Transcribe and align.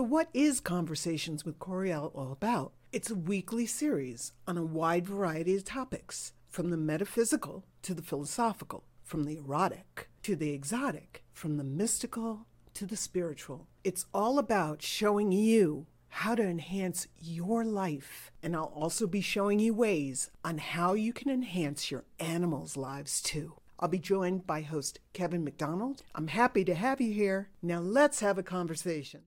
So, 0.00 0.04
what 0.04 0.30
is 0.32 0.60
Conversations 0.60 1.44
with 1.44 1.58
Coriel 1.58 2.10
all 2.14 2.32
about? 2.32 2.72
It's 2.90 3.10
a 3.10 3.14
weekly 3.14 3.66
series 3.66 4.32
on 4.48 4.56
a 4.56 4.64
wide 4.64 5.06
variety 5.06 5.54
of 5.54 5.64
topics, 5.66 6.32
from 6.48 6.70
the 6.70 6.78
metaphysical 6.78 7.66
to 7.82 7.92
the 7.92 8.00
philosophical, 8.00 8.84
from 9.04 9.24
the 9.24 9.36
erotic 9.36 10.08
to 10.22 10.36
the 10.36 10.54
exotic, 10.54 11.22
from 11.34 11.58
the 11.58 11.64
mystical 11.64 12.46
to 12.72 12.86
the 12.86 12.96
spiritual. 12.96 13.66
It's 13.84 14.06
all 14.14 14.38
about 14.38 14.80
showing 14.80 15.32
you 15.32 15.86
how 16.08 16.34
to 16.34 16.44
enhance 16.44 17.06
your 17.18 17.62
life. 17.62 18.32
And 18.42 18.56
I'll 18.56 18.72
also 18.74 19.06
be 19.06 19.20
showing 19.20 19.58
you 19.58 19.74
ways 19.74 20.30
on 20.42 20.56
how 20.56 20.94
you 20.94 21.12
can 21.12 21.28
enhance 21.28 21.90
your 21.90 22.04
animals' 22.18 22.74
lives 22.74 23.20
too. 23.20 23.52
I'll 23.78 23.88
be 23.88 23.98
joined 23.98 24.46
by 24.46 24.62
host 24.62 24.98
Kevin 25.12 25.44
McDonald. 25.44 26.04
I'm 26.14 26.28
happy 26.28 26.64
to 26.64 26.74
have 26.74 27.02
you 27.02 27.12
here. 27.12 27.50
Now 27.60 27.80
let's 27.80 28.20
have 28.20 28.38
a 28.38 28.42
conversation. 28.42 29.24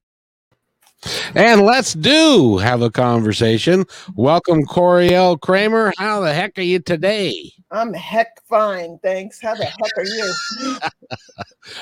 And 1.36 1.62
let's 1.62 1.94
do 1.94 2.58
have 2.58 2.82
a 2.82 2.90
conversation. 2.90 3.86
Welcome, 4.16 4.64
Coriel 4.64 5.40
Kramer. 5.40 5.94
How 5.98 6.22
the 6.22 6.34
heck 6.34 6.58
are 6.58 6.62
you 6.62 6.80
today? 6.80 7.52
I'm 7.72 7.94
heck 7.94 8.42
fine, 8.48 9.00
thanks. 9.02 9.42
How 9.42 9.56
the 9.56 9.66
heck 9.66 9.98
are 9.98 10.06
you? 10.06 10.78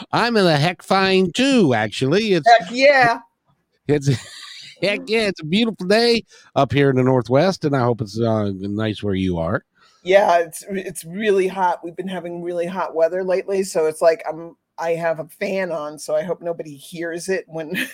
I'm 0.11 0.37
in 0.37 0.45
the 0.45 0.57
heck 0.57 0.83
fine 0.83 1.31
too, 1.33 1.73
actually. 1.73 2.33
It's 2.33 2.49
heck 2.49 2.71
yeah. 2.71 3.19
It's 3.87 4.07
heck 4.81 5.01
yeah, 5.07 5.27
it's 5.27 5.41
a 5.41 5.45
beautiful 5.45 5.85
day 5.85 6.23
up 6.55 6.71
here 6.71 6.89
in 6.89 6.95
the 6.95 7.03
northwest, 7.03 7.65
and 7.65 7.75
I 7.75 7.81
hope 7.81 8.01
it's 8.01 8.19
uh, 8.19 8.51
nice 8.55 9.03
where 9.03 9.15
you 9.15 9.37
are. 9.37 9.63
Yeah, 10.03 10.39
it's 10.39 10.63
it's 10.69 11.05
really 11.05 11.47
hot. 11.47 11.83
We've 11.83 11.95
been 11.95 12.07
having 12.07 12.41
really 12.41 12.65
hot 12.65 12.95
weather 12.95 13.23
lately, 13.23 13.63
so 13.63 13.85
it's 13.85 14.01
like 14.01 14.23
I'm 14.27 14.55
I 14.77 14.91
have 14.91 15.19
a 15.19 15.27
fan 15.27 15.71
on, 15.71 15.99
so 15.99 16.15
I 16.15 16.23
hope 16.23 16.41
nobody 16.41 16.75
hears 16.75 17.29
it 17.29 17.45
when 17.47 17.73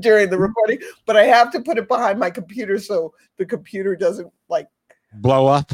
during 0.00 0.30
the 0.30 0.36
mm-hmm. 0.36 0.44
recording, 0.44 0.78
but 1.06 1.16
I 1.16 1.24
have 1.24 1.50
to 1.52 1.60
put 1.60 1.78
it 1.78 1.88
behind 1.88 2.18
my 2.18 2.30
computer 2.30 2.78
so 2.78 3.14
the 3.36 3.46
computer 3.46 3.96
doesn't 3.96 4.32
like 4.48 4.68
blow 5.14 5.46
up. 5.46 5.70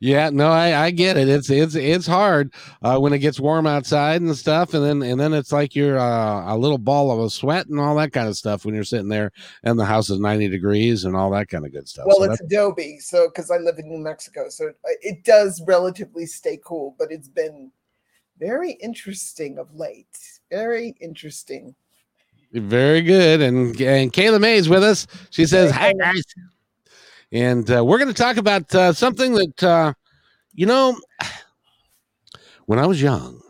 yeah, 0.00 0.30
no, 0.30 0.48
I, 0.48 0.86
I 0.86 0.90
get 0.90 1.16
it. 1.16 1.28
It's 1.28 1.50
it's 1.50 1.74
it's 1.74 2.06
hard 2.06 2.54
uh, 2.82 2.98
when 2.98 3.12
it 3.12 3.18
gets 3.18 3.40
warm 3.40 3.66
outside 3.66 4.22
and 4.22 4.34
stuff, 4.36 4.72
and 4.74 4.84
then 4.84 5.02
and 5.02 5.20
then 5.20 5.34
it's 5.34 5.52
like 5.52 5.74
you're 5.74 5.98
uh, 5.98 6.54
a 6.54 6.56
little 6.56 6.78
ball 6.78 7.10
of 7.10 7.18
a 7.18 7.30
sweat 7.30 7.66
and 7.66 7.78
all 7.78 7.94
that 7.96 8.12
kind 8.12 8.28
of 8.28 8.36
stuff 8.36 8.64
when 8.64 8.74
you're 8.74 8.84
sitting 8.84 9.08
there 9.08 9.32
and 9.64 9.78
the 9.78 9.84
house 9.84 10.08
is 10.10 10.18
90 10.18 10.48
degrees 10.48 11.04
and 11.04 11.16
all 11.16 11.30
that 11.30 11.48
kind 11.48 11.66
of 11.66 11.72
good 11.72 11.88
stuff. 11.88 12.06
Well, 12.06 12.18
so 12.18 12.32
it's 12.32 12.40
Adobe, 12.40 12.98
so 13.00 13.28
because 13.28 13.50
I 13.50 13.58
live 13.58 13.78
in 13.78 13.88
New 13.88 13.98
Mexico, 13.98 14.48
so 14.48 14.72
it 14.84 15.24
does 15.24 15.62
relatively 15.66 16.26
stay 16.26 16.58
cool, 16.64 16.94
but 16.98 17.12
it's 17.12 17.28
been 17.28 17.70
very 18.38 18.72
interesting 18.72 19.58
of 19.58 19.74
late. 19.74 20.37
Very 20.50 20.94
interesting. 21.00 21.74
Very 22.52 23.02
good. 23.02 23.40
And 23.40 23.78
and 23.80 24.12
Kayla 24.12 24.40
May 24.40 24.56
is 24.56 24.68
with 24.68 24.82
us. 24.82 25.06
She 25.30 25.44
says, 25.44 25.70
"Hi 25.70 25.92
guys," 25.92 26.22
and 27.30 27.70
uh, 27.70 27.84
we're 27.84 27.98
going 27.98 28.08
to 28.08 28.14
talk 28.14 28.38
about 28.38 28.74
uh, 28.74 28.92
something 28.92 29.34
that 29.34 29.62
uh, 29.62 29.92
you 30.54 30.66
know. 30.66 30.98
When 32.66 32.78
I 32.78 32.84
was 32.84 33.00
young, 33.00 33.40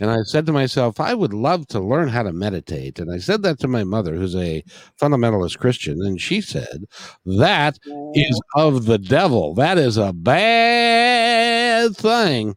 and 0.00 0.10
I 0.10 0.22
said 0.22 0.46
to 0.46 0.52
myself, 0.52 1.00
I 1.00 1.14
would 1.14 1.34
love 1.34 1.66
to 1.68 1.80
learn 1.80 2.08
how 2.08 2.22
to 2.22 2.32
meditate. 2.32 2.98
And 2.98 3.10
I 3.10 3.18
said 3.18 3.42
that 3.42 3.58
to 3.60 3.68
my 3.68 3.84
mother, 3.84 4.14
who's 4.14 4.36
a 4.36 4.62
fundamentalist 5.00 5.58
Christian, 5.58 6.00
and 6.02 6.20
she 6.20 6.40
said, 6.40 6.84
That 7.24 7.78
is 8.14 8.40
of 8.54 8.86
the 8.86 8.98
devil. 8.98 9.54
That 9.54 9.78
is 9.78 9.96
a 9.96 10.12
bad 10.12 11.96
thing 11.96 12.54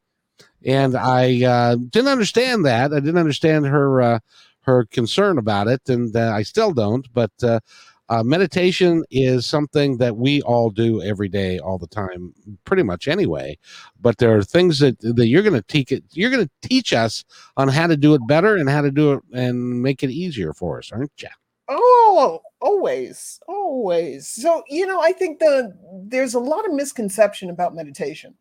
and 0.68 0.98
I 0.98 1.46
uh, 1.46 1.76
didn't 1.78 2.10
understand 2.10 2.66
that. 2.66 2.94
I 2.94 3.00
didn't 3.00 3.18
understand 3.18 3.66
her 3.66 4.02
uh, 4.02 4.20
her 4.62 4.86
concern 4.86 5.38
about 5.38 5.68
it, 5.68 5.82
and 5.88 6.16
uh, 6.16 6.34
I 6.36 6.44
still 6.44 6.73
don't. 6.73 7.08
But 7.14 7.32
uh, 7.42 7.62
uh, 8.10 8.22
meditation 8.22 9.05
is 9.10 9.45
something 9.45 9.98
that 9.98 10.17
we 10.17 10.42
all 10.42 10.70
do 10.70 11.02
every 11.02 11.30
day, 11.30 11.58
all 11.58 11.78
the 11.78 11.88
time, 11.88 12.33
pretty 12.66 12.83
much 12.83 13.08
anyway. 13.08 13.58
But 14.00 14.17
there 14.17 14.38
are 14.38 14.44
things 14.44 14.80
that 14.80 15.00
that 15.00 15.28
you're 15.28 15.42
going 15.42 15.54
to 15.54 15.67
teach 15.67 15.94
it. 15.94 16.04
You're 16.11 16.32
going 16.32 16.45
to 16.45 16.67
teach 16.67 16.92
us 16.92 17.23
on 17.55 17.70
how 17.70 17.88
to 17.88 17.95
do 17.95 18.14
it 18.14 18.28
better 18.28 18.58
and 18.58 18.70
how 18.70 18.82
to 18.82 18.92
do 18.92 19.14
it 19.14 19.23
and 19.34 19.82
make 19.82 20.04
it 20.04 20.11
easier 20.11 20.54
for 20.54 20.80
us, 20.80 20.92
aren't 20.92 21.11
you? 21.22 21.30
Oh, 21.70 22.42
always, 22.60 23.39
always. 23.48 24.28
So 24.28 24.64
you 24.67 24.86
know, 24.86 25.02
I 25.02 25.14
think 25.14 25.39
the 25.39 25.73
there's 25.94 26.34
a 26.34 26.39
lot 26.39 26.66
of 26.66 26.73
misconception 26.73 27.49
about 27.49 27.73
meditation 27.73 28.36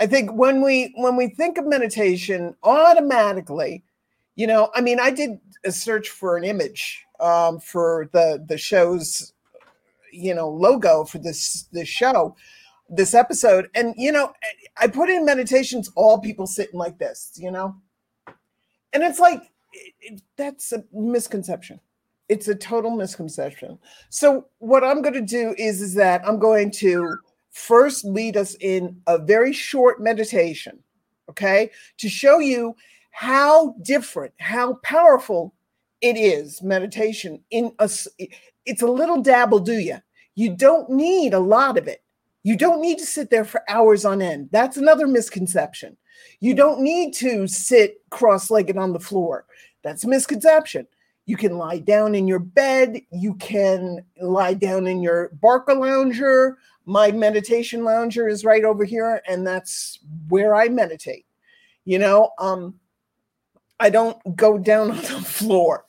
I 0.00 0.06
think 0.06 0.32
when 0.32 0.62
we 0.62 0.92
when 0.96 1.16
we 1.16 1.28
think 1.28 1.58
of 1.58 1.66
meditation, 1.66 2.54
automatically, 2.62 3.84
you 4.34 4.46
know, 4.46 4.70
I 4.74 4.80
mean, 4.80 4.98
I 4.98 5.10
did 5.10 5.38
a 5.64 5.72
search 5.72 6.08
for 6.08 6.36
an 6.36 6.44
image 6.44 7.04
um, 7.20 7.60
for 7.60 8.08
the 8.12 8.44
the 8.46 8.58
show's, 8.58 9.32
you 10.12 10.34
know, 10.34 10.48
logo 10.48 11.04
for 11.04 11.18
this 11.18 11.68
this 11.72 11.88
show, 11.88 12.34
this 12.88 13.14
episode, 13.14 13.68
and 13.74 13.94
you 13.96 14.12
know, 14.12 14.32
I 14.78 14.88
put 14.88 15.10
in 15.10 15.24
meditations, 15.24 15.90
all 15.94 16.18
people 16.18 16.46
sitting 16.46 16.78
like 16.78 16.98
this, 16.98 17.32
you 17.36 17.50
know, 17.50 17.76
and 18.92 19.02
it's 19.02 19.20
like 19.20 19.42
it, 19.72 19.94
it, 20.00 20.22
that's 20.36 20.72
a 20.72 20.84
misconception. 20.92 21.80
It's 22.28 22.48
a 22.48 22.54
total 22.54 22.92
misconception. 22.92 23.78
So 24.08 24.46
what 24.58 24.82
I'm 24.82 25.02
going 25.02 25.14
to 25.14 25.20
do 25.20 25.54
is 25.58 25.82
is 25.82 25.94
that 25.94 26.26
I'm 26.26 26.38
going 26.38 26.70
to 26.72 27.18
first 27.52 28.04
lead 28.04 28.36
us 28.36 28.56
in 28.60 29.00
a 29.06 29.18
very 29.18 29.52
short 29.52 30.00
meditation, 30.00 30.78
okay, 31.30 31.70
to 31.98 32.08
show 32.08 32.38
you 32.38 32.74
how 33.12 33.74
different, 33.82 34.32
how 34.38 34.74
powerful 34.82 35.54
it 36.00 36.16
is 36.16 36.62
meditation 36.62 37.40
in 37.50 37.72
a 37.78 37.88
it's 38.64 38.82
a 38.82 38.86
little 38.86 39.22
dabble 39.22 39.60
do 39.60 39.78
you 39.78 39.98
you 40.34 40.54
don't 40.54 40.88
need 40.90 41.34
a 41.34 41.38
lot 41.38 41.76
of 41.76 41.88
it. 41.88 42.02
You 42.42 42.56
don't 42.56 42.80
need 42.80 42.98
to 42.98 43.06
sit 43.06 43.30
there 43.30 43.44
for 43.44 43.62
hours 43.68 44.04
on 44.04 44.22
end. 44.22 44.48
That's 44.50 44.76
another 44.76 45.06
misconception. 45.06 45.96
You 46.40 46.54
don't 46.54 46.80
need 46.80 47.14
to 47.14 47.46
sit 47.46 48.02
cross-legged 48.10 48.76
on 48.76 48.92
the 48.92 49.00
floor. 49.00 49.46
That's 49.82 50.04
a 50.04 50.08
misconception. 50.08 50.86
You 51.26 51.36
can 51.36 51.56
lie 51.56 51.78
down 51.78 52.14
in 52.14 52.26
your 52.26 52.40
bed. 52.40 53.00
You 53.12 53.34
can 53.34 54.04
lie 54.20 54.54
down 54.54 54.86
in 54.86 55.02
your 55.02 55.30
Barcalounger 55.40 56.54
my 56.86 57.10
meditation 57.10 57.84
lounger 57.84 58.28
is 58.28 58.44
right 58.44 58.64
over 58.64 58.84
here 58.84 59.22
and 59.28 59.46
that's 59.46 59.98
where 60.28 60.54
i 60.54 60.68
meditate 60.68 61.26
you 61.84 61.98
know 61.98 62.30
um 62.38 62.74
i 63.80 63.88
don't 63.88 64.18
go 64.36 64.58
down 64.58 64.90
on 64.90 64.96
the 64.96 65.02
floor. 65.02 65.84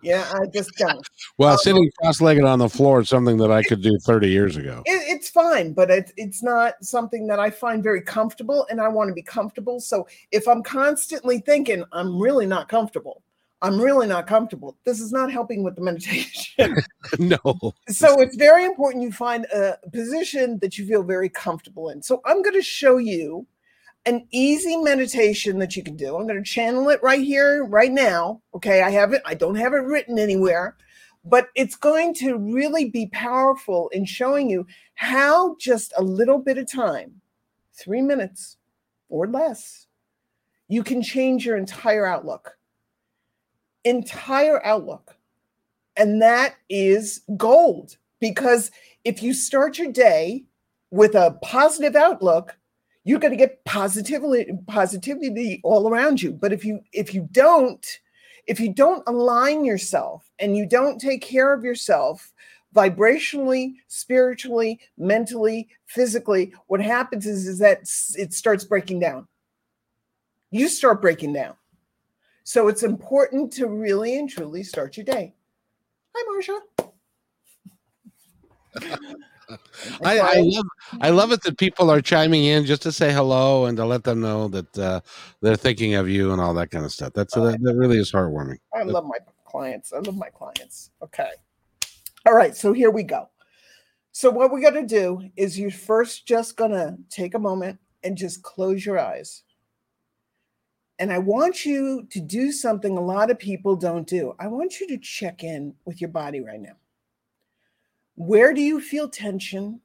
Yeah 0.00 0.30
i 0.32 0.46
just 0.46 0.70
don't. 0.76 1.04
Well 1.38 1.52
um, 1.52 1.58
sitting 1.58 1.90
cross-legged 2.00 2.44
on 2.44 2.60
the 2.60 2.68
floor 2.68 3.00
is 3.00 3.08
something 3.08 3.36
that 3.38 3.50
i 3.50 3.62
could 3.62 3.82
do 3.82 3.98
30 4.04 4.28
years 4.28 4.56
ago. 4.56 4.82
It, 4.86 5.16
it's 5.16 5.28
fine 5.28 5.72
but 5.72 5.90
it, 5.90 6.12
it's 6.16 6.42
not 6.42 6.74
something 6.82 7.26
that 7.26 7.40
i 7.40 7.50
find 7.50 7.82
very 7.82 8.02
comfortable 8.02 8.66
and 8.70 8.80
i 8.80 8.86
want 8.86 9.08
to 9.08 9.14
be 9.14 9.22
comfortable 9.22 9.80
so 9.80 10.06
if 10.30 10.46
i'm 10.46 10.62
constantly 10.62 11.40
thinking 11.40 11.84
i'm 11.92 12.20
really 12.20 12.46
not 12.46 12.68
comfortable 12.68 13.22
I'm 13.60 13.80
really 13.80 14.06
not 14.06 14.26
comfortable. 14.26 14.76
This 14.84 15.00
is 15.00 15.10
not 15.10 15.32
helping 15.32 15.64
with 15.64 15.74
the 15.74 15.82
meditation. 15.82 16.76
no. 17.18 17.38
So 17.88 18.20
it's 18.20 18.36
very 18.36 18.64
important 18.64 19.02
you 19.02 19.12
find 19.12 19.46
a 19.46 19.76
position 19.92 20.58
that 20.60 20.78
you 20.78 20.86
feel 20.86 21.02
very 21.02 21.28
comfortable 21.28 21.88
in. 21.88 22.02
So 22.02 22.20
I'm 22.24 22.42
going 22.42 22.54
to 22.54 22.62
show 22.62 22.98
you 22.98 23.46
an 24.06 24.26
easy 24.30 24.76
meditation 24.76 25.58
that 25.58 25.74
you 25.74 25.82
can 25.82 25.96
do. 25.96 26.16
I'm 26.16 26.26
going 26.26 26.42
to 26.42 26.48
channel 26.48 26.88
it 26.90 27.02
right 27.02 27.22
here, 27.22 27.64
right 27.64 27.90
now. 27.90 28.42
Okay. 28.54 28.82
I 28.82 28.90
have 28.90 29.12
it, 29.12 29.22
I 29.26 29.34
don't 29.34 29.56
have 29.56 29.72
it 29.72 29.78
written 29.78 30.20
anywhere, 30.20 30.76
but 31.24 31.48
it's 31.56 31.76
going 31.76 32.14
to 32.14 32.36
really 32.36 32.88
be 32.90 33.06
powerful 33.06 33.88
in 33.88 34.04
showing 34.04 34.48
you 34.48 34.66
how 34.94 35.56
just 35.58 35.92
a 35.96 36.02
little 36.02 36.38
bit 36.38 36.58
of 36.58 36.70
time, 36.70 37.20
three 37.74 38.02
minutes 38.02 38.56
or 39.08 39.26
less, 39.26 39.88
you 40.68 40.84
can 40.84 41.02
change 41.02 41.44
your 41.44 41.56
entire 41.56 42.06
outlook 42.06 42.57
entire 43.84 44.64
outlook. 44.64 45.16
And 45.96 46.22
that 46.22 46.54
is 46.68 47.22
gold 47.36 47.96
because 48.20 48.70
if 49.04 49.22
you 49.22 49.34
start 49.34 49.78
your 49.78 49.92
day 49.92 50.44
with 50.90 51.14
a 51.14 51.38
positive 51.42 51.96
outlook, 51.96 52.56
you're 53.04 53.18
going 53.18 53.32
to 53.32 53.36
get 53.36 53.64
positivity 53.64 54.52
positivity 54.66 55.60
all 55.64 55.88
around 55.88 56.20
you. 56.22 56.32
But 56.32 56.52
if 56.52 56.64
you 56.64 56.80
if 56.92 57.14
you 57.14 57.28
don't 57.32 57.84
if 58.46 58.60
you 58.60 58.72
don't 58.72 59.02
align 59.06 59.64
yourself 59.64 60.30
and 60.38 60.56
you 60.56 60.66
don't 60.66 60.98
take 60.98 61.22
care 61.22 61.52
of 61.52 61.64
yourself 61.64 62.32
vibrationally, 62.74 63.74
spiritually, 63.88 64.80
mentally, 64.96 65.68
physically, 65.86 66.52
what 66.66 66.80
happens 66.80 67.26
is, 67.26 67.46
is 67.46 67.58
that 67.58 67.80
it 68.16 68.32
starts 68.32 68.64
breaking 68.64 69.00
down. 69.00 69.26
You 70.50 70.68
start 70.68 71.02
breaking 71.02 71.34
down. 71.34 71.54
So 72.48 72.68
it's 72.68 72.82
important 72.82 73.52
to 73.52 73.66
really 73.66 74.18
and 74.18 74.26
truly 74.26 74.62
start 74.62 74.96
your 74.96 75.04
day. 75.04 75.34
Hi, 76.16 76.24
Marsha. 76.32 76.58
I, 80.02 80.18
I, 80.18 80.34
love 80.38 80.66
I 81.02 81.10
love 81.10 81.30
it 81.32 81.42
that 81.42 81.58
people 81.58 81.90
are 81.90 82.00
chiming 82.00 82.46
in 82.46 82.64
just 82.64 82.80
to 82.82 82.92
say 82.92 83.12
hello 83.12 83.66
and 83.66 83.76
to 83.76 83.84
let 83.84 84.02
them 84.02 84.22
know 84.22 84.48
that 84.48 84.78
uh, 84.78 85.00
they're 85.42 85.56
thinking 85.56 85.92
of 85.96 86.08
you 86.08 86.32
and 86.32 86.40
all 86.40 86.54
that 86.54 86.70
kind 86.70 86.86
of 86.86 86.92
stuff. 86.92 87.12
That's 87.12 87.36
uh, 87.36 87.50
that, 87.50 87.60
that, 87.60 87.74
really 87.74 87.98
is 87.98 88.10
heartwarming. 88.10 88.56
I 88.74 88.84
love 88.84 89.04
my 89.04 89.18
clients. 89.44 89.92
I 89.92 89.98
love 89.98 90.16
my 90.16 90.30
clients. 90.30 90.90
Okay. 91.02 91.28
All 92.24 92.32
right, 92.32 92.56
so 92.56 92.72
here 92.72 92.90
we 92.90 93.02
go. 93.02 93.28
So 94.12 94.30
what 94.30 94.50
we're 94.50 94.62
going 94.62 94.86
to 94.86 94.86
do 94.86 95.20
is 95.36 95.58
you're 95.58 95.70
first 95.70 96.26
just 96.26 96.56
going 96.56 96.70
to 96.70 96.96
take 97.10 97.34
a 97.34 97.38
moment 97.38 97.78
and 98.04 98.16
just 98.16 98.42
close 98.42 98.86
your 98.86 98.98
eyes. 98.98 99.42
And 100.98 101.12
I 101.12 101.18
want 101.18 101.64
you 101.64 102.06
to 102.10 102.20
do 102.20 102.52
something 102.52 102.96
a 102.96 103.00
lot 103.04 103.30
of 103.30 103.38
people 103.38 103.76
don't 103.76 104.06
do. 104.06 104.34
I 104.38 104.48
want 104.48 104.80
you 104.80 104.88
to 104.88 104.98
check 104.98 105.44
in 105.44 105.74
with 105.84 106.00
your 106.00 106.10
body 106.10 106.40
right 106.40 106.60
now. 106.60 106.76
Where 108.16 108.52
do 108.52 108.60
you 108.60 108.80
feel 108.80 109.08
tension? 109.08 109.80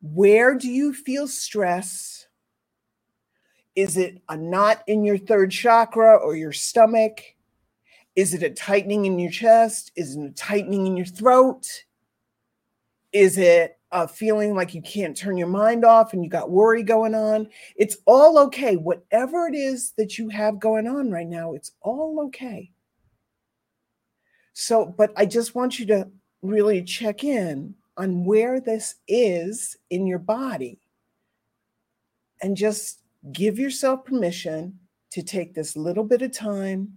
Where 0.00 0.54
do 0.54 0.68
you 0.68 0.94
feel 0.94 1.26
stress? 1.26 2.28
Is 3.74 3.96
it 3.96 4.22
a 4.28 4.36
knot 4.36 4.82
in 4.86 5.04
your 5.04 5.18
third 5.18 5.50
chakra 5.50 6.16
or 6.16 6.36
your 6.36 6.52
stomach? 6.52 7.22
Is 8.14 8.34
it 8.34 8.42
a 8.42 8.50
tightening 8.50 9.06
in 9.06 9.18
your 9.18 9.30
chest? 9.30 9.92
Is 9.96 10.16
it 10.16 10.24
a 10.24 10.30
tightening 10.30 10.86
in 10.86 10.96
your 10.96 11.06
throat? 11.06 11.84
Is 13.12 13.38
it 13.38 13.78
a 13.92 14.08
feeling 14.08 14.54
like 14.54 14.74
you 14.74 14.82
can't 14.82 15.16
turn 15.16 15.36
your 15.36 15.46
mind 15.48 15.84
off 15.84 16.12
and 16.12 16.24
you 16.24 16.30
got 16.30 16.50
worry 16.50 16.82
going 16.82 17.14
on? 17.14 17.48
It's 17.76 17.96
all 18.06 18.38
okay. 18.38 18.76
Whatever 18.76 19.46
it 19.46 19.54
is 19.54 19.92
that 19.96 20.18
you 20.18 20.28
have 20.28 20.58
going 20.58 20.86
on 20.86 21.10
right 21.10 21.26
now, 21.26 21.54
it's 21.54 21.72
all 21.82 22.20
okay. 22.26 22.70
So, 24.52 24.86
but 24.86 25.12
I 25.16 25.26
just 25.26 25.54
want 25.54 25.78
you 25.78 25.86
to 25.86 26.08
really 26.42 26.82
check 26.82 27.24
in 27.24 27.74
on 27.96 28.24
where 28.24 28.60
this 28.60 28.96
is 29.06 29.76
in 29.90 30.06
your 30.06 30.18
body 30.18 30.78
and 32.42 32.56
just 32.56 33.02
give 33.32 33.58
yourself 33.58 34.04
permission 34.04 34.78
to 35.10 35.22
take 35.22 35.54
this 35.54 35.76
little 35.76 36.04
bit 36.04 36.22
of 36.22 36.32
time 36.32 36.92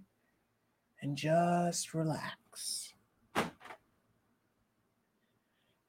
and 1.01 1.15
just 1.15 1.93
relax 1.93 2.38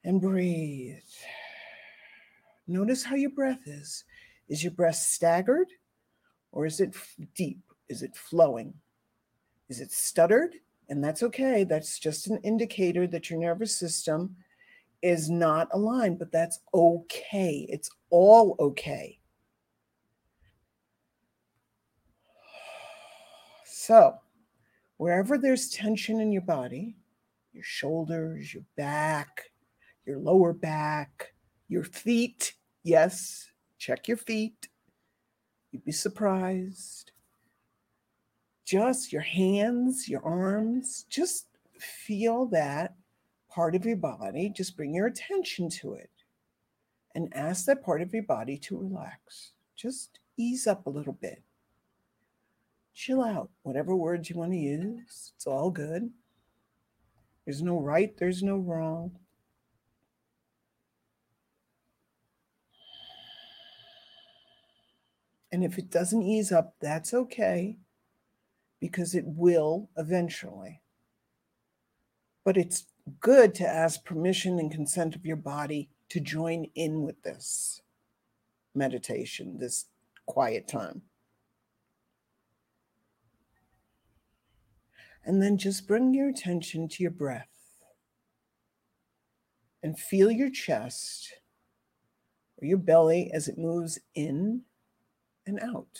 and 0.03 0.21
breathe. 0.21 0.97
Notice 2.67 3.03
how 3.03 3.15
your 3.15 3.29
breath 3.31 3.61
is. 3.65 4.03
Is 4.47 4.63
your 4.63 4.71
breath 4.71 4.95
staggered 4.95 5.67
or 6.51 6.65
is 6.65 6.79
it 6.79 6.95
deep? 7.35 7.61
Is 7.89 8.01
it 8.01 8.15
flowing? 8.15 8.73
Is 9.69 9.79
it 9.79 9.91
stuttered? 9.91 10.55
And 10.89 11.03
that's 11.03 11.23
okay. 11.23 11.63
That's 11.63 11.99
just 11.99 12.27
an 12.27 12.39
indicator 12.43 13.07
that 13.07 13.29
your 13.29 13.39
nervous 13.39 13.75
system 13.77 14.35
is 15.01 15.29
not 15.29 15.69
aligned, 15.71 16.19
but 16.19 16.31
that's 16.31 16.59
okay. 16.73 17.65
It's 17.69 17.89
all 18.09 18.55
okay. 18.59 19.19
So, 23.65 24.15
wherever 24.97 25.37
there's 25.37 25.69
tension 25.69 26.19
in 26.19 26.31
your 26.31 26.43
body, 26.43 26.95
your 27.53 27.63
shoulders, 27.63 28.53
your 28.53 28.63
back, 28.77 29.50
your 30.05 30.17
lower 30.17 30.53
back, 30.53 31.33
your 31.67 31.83
feet, 31.83 32.53
yes, 32.83 33.49
check 33.77 34.07
your 34.07 34.17
feet. 34.17 34.69
You'd 35.71 35.85
be 35.85 35.91
surprised 35.91 37.11
just 38.71 39.11
your 39.11 39.21
hands, 39.21 40.07
your 40.07 40.23
arms, 40.23 41.05
just 41.09 41.47
feel 41.77 42.45
that 42.45 42.95
part 43.49 43.75
of 43.75 43.85
your 43.85 43.97
body. 43.97 44.49
Just 44.55 44.77
bring 44.77 44.93
your 44.93 45.07
attention 45.07 45.69
to 45.81 45.93
it 45.95 46.09
and 47.15 47.35
ask 47.35 47.65
that 47.65 47.83
part 47.83 48.01
of 48.01 48.13
your 48.13 48.23
body 48.23 48.57
to 48.59 48.77
relax. 48.77 49.51
Just 49.75 50.19
ease 50.37 50.67
up 50.67 50.85
a 50.85 50.89
little 50.89 51.17
bit. 51.21 51.43
Chill 52.93 53.21
out, 53.21 53.49
whatever 53.63 53.93
words 53.93 54.29
you 54.29 54.37
want 54.37 54.53
to 54.53 54.57
use. 54.57 55.33
It's 55.35 55.47
all 55.47 55.69
good. 55.69 56.09
There's 57.43 57.61
no 57.61 57.77
right, 57.77 58.15
there's 58.17 58.41
no 58.41 58.55
wrong. 58.55 59.11
And 65.51 65.63
if 65.63 65.77
it 65.77 65.89
doesn't 65.89 66.23
ease 66.23 66.51
up, 66.51 66.75
that's 66.79 67.13
okay 67.13 67.77
because 68.79 69.13
it 69.13 69.25
will 69.25 69.89
eventually. 69.97 70.81
But 72.43 72.57
it's 72.57 72.85
good 73.19 73.53
to 73.55 73.67
ask 73.67 74.03
permission 74.03 74.59
and 74.59 74.71
consent 74.71 75.15
of 75.15 75.25
your 75.25 75.35
body 75.35 75.89
to 76.09 76.19
join 76.19 76.67
in 76.75 77.03
with 77.03 77.21
this 77.23 77.81
meditation, 78.73 79.59
this 79.59 79.85
quiet 80.25 80.67
time. 80.67 81.01
And 85.23 85.41
then 85.41 85.57
just 85.57 85.87
bring 85.87 86.13
your 86.13 86.29
attention 86.29 86.87
to 86.89 87.03
your 87.03 87.11
breath 87.11 87.47
and 89.83 89.99
feel 89.99 90.31
your 90.31 90.49
chest 90.49 91.33
or 92.59 92.67
your 92.67 92.77
belly 92.77 93.29
as 93.33 93.47
it 93.47 93.57
moves 93.57 93.99
in 94.15 94.63
and 95.45 95.59
out 95.59 95.97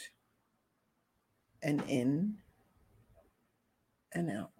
and 1.62 1.84
in 1.88 2.38
and 4.14 4.30
out. 4.32 4.52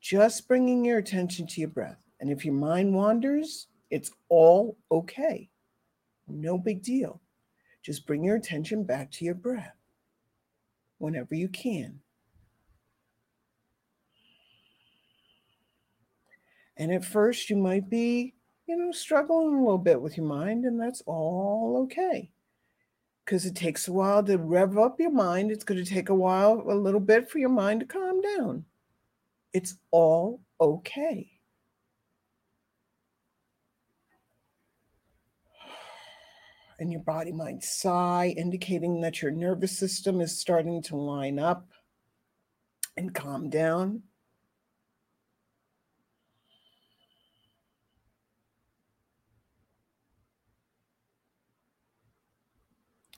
Just 0.00 0.48
bringing 0.48 0.84
your 0.84 0.98
attention 0.98 1.46
to 1.46 1.60
your 1.60 1.70
breath. 1.70 2.02
And 2.20 2.30
if 2.30 2.44
your 2.44 2.54
mind 2.54 2.94
wanders, 2.94 3.68
it's 3.90 4.10
all 4.28 4.76
okay. 4.90 5.48
No 6.28 6.58
big 6.58 6.82
deal. 6.82 7.20
Just 7.82 8.06
bring 8.06 8.24
your 8.24 8.36
attention 8.36 8.84
back 8.84 9.10
to 9.12 9.24
your 9.24 9.34
breath 9.34 9.76
whenever 10.98 11.34
you 11.34 11.48
can. 11.48 12.00
And 16.76 16.92
at 16.92 17.04
first, 17.04 17.50
you 17.50 17.56
might 17.56 17.90
be, 17.90 18.34
you 18.70 18.76
know, 18.76 18.92
struggling 18.92 19.56
a 19.56 19.58
little 19.58 19.78
bit 19.78 20.00
with 20.00 20.16
your 20.16 20.26
mind, 20.26 20.64
and 20.64 20.80
that's 20.80 21.02
all 21.04 21.82
okay 21.82 22.30
because 23.24 23.44
it 23.44 23.56
takes 23.56 23.88
a 23.88 23.92
while 23.92 24.22
to 24.24 24.38
rev 24.38 24.78
up 24.78 25.00
your 25.00 25.10
mind. 25.10 25.50
It's 25.50 25.64
going 25.64 25.82
to 25.82 25.88
take 25.88 26.08
a 26.08 26.14
while, 26.14 26.64
a 26.68 26.74
little 26.74 27.00
bit 27.00 27.28
for 27.28 27.38
your 27.38 27.48
mind 27.48 27.80
to 27.80 27.86
calm 27.86 28.20
down. 28.20 28.64
It's 29.52 29.74
all 29.90 30.40
okay. 30.60 31.30
And 36.78 36.92
your 36.92 37.02
body 37.02 37.32
might 37.32 37.64
sigh, 37.64 38.34
indicating 38.36 39.00
that 39.00 39.20
your 39.20 39.32
nervous 39.32 39.76
system 39.76 40.20
is 40.20 40.40
starting 40.40 40.80
to 40.84 40.96
line 40.96 41.40
up 41.40 41.68
and 42.96 43.12
calm 43.12 43.50
down. 43.50 44.02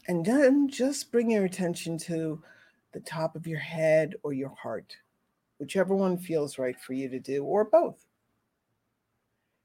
And 0.08 0.24
then 0.24 0.68
just 0.68 1.12
bring 1.12 1.30
your 1.30 1.44
attention 1.44 1.96
to 1.98 2.42
the 2.92 3.00
top 3.00 3.36
of 3.36 3.46
your 3.46 3.60
head 3.60 4.14
or 4.22 4.32
your 4.32 4.54
heart, 4.60 4.96
whichever 5.58 5.94
one 5.94 6.18
feels 6.18 6.58
right 6.58 6.78
for 6.80 6.92
you 6.92 7.08
to 7.08 7.18
do, 7.18 7.44
or 7.44 7.64
both. 7.64 8.04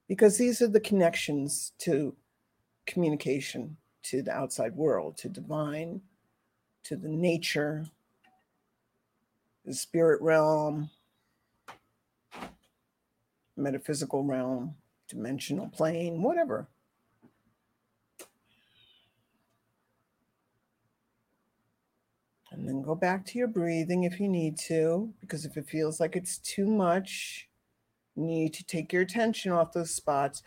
Because 0.08 0.38
these 0.38 0.62
are 0.62 0.68
the 0.68 0.80
connections 0.80 1.74
to 1.80 2.16
communication 2.86 3.76
to 4.04 4.22
the 4.22 4.32
outside 4.32 4.76
world, 4.76 5.18
to 5.18 5.28
divine, 5.28 6.02
to 6.84 6.96
the 6.96 7.10
nature, 7.10 7.86
the 9.66 9.74
spirit 9.74 10.22
realm, 10.22 10.90
metaphysical 13.58 14.24
realm, 14.24 14.76
dimensional 15.10 15.68
plane, 15.68 16.22
whatever. 16.22 16.70
And 22.58 22.68
then 22.68 22.82
go 22.82 22.96
back 22.96 23.24
to 23.28 23.38
your 23.38 23.48
breathing 23.48 24.04
if 24.04 24.20
you 24.20 24.28
need 24.28 24.58
to, 24.62 25.14
because 25.22 25.46
if 25.46 25.58
it 25.58 25.70
feels 25.70 26.00
like 26.00 26.16
it's 26.16 26.40
too 26.40 26.66
much, 26.66 27.48
you 28.16 28.26
need 28.26 28.52
to 28.56 28.64
take 28.64 28.92
your 28.92 29.04
attention 29.04 29.52
off 29.52 29.74
those 29.74 29.92
spots. 29.92 30.42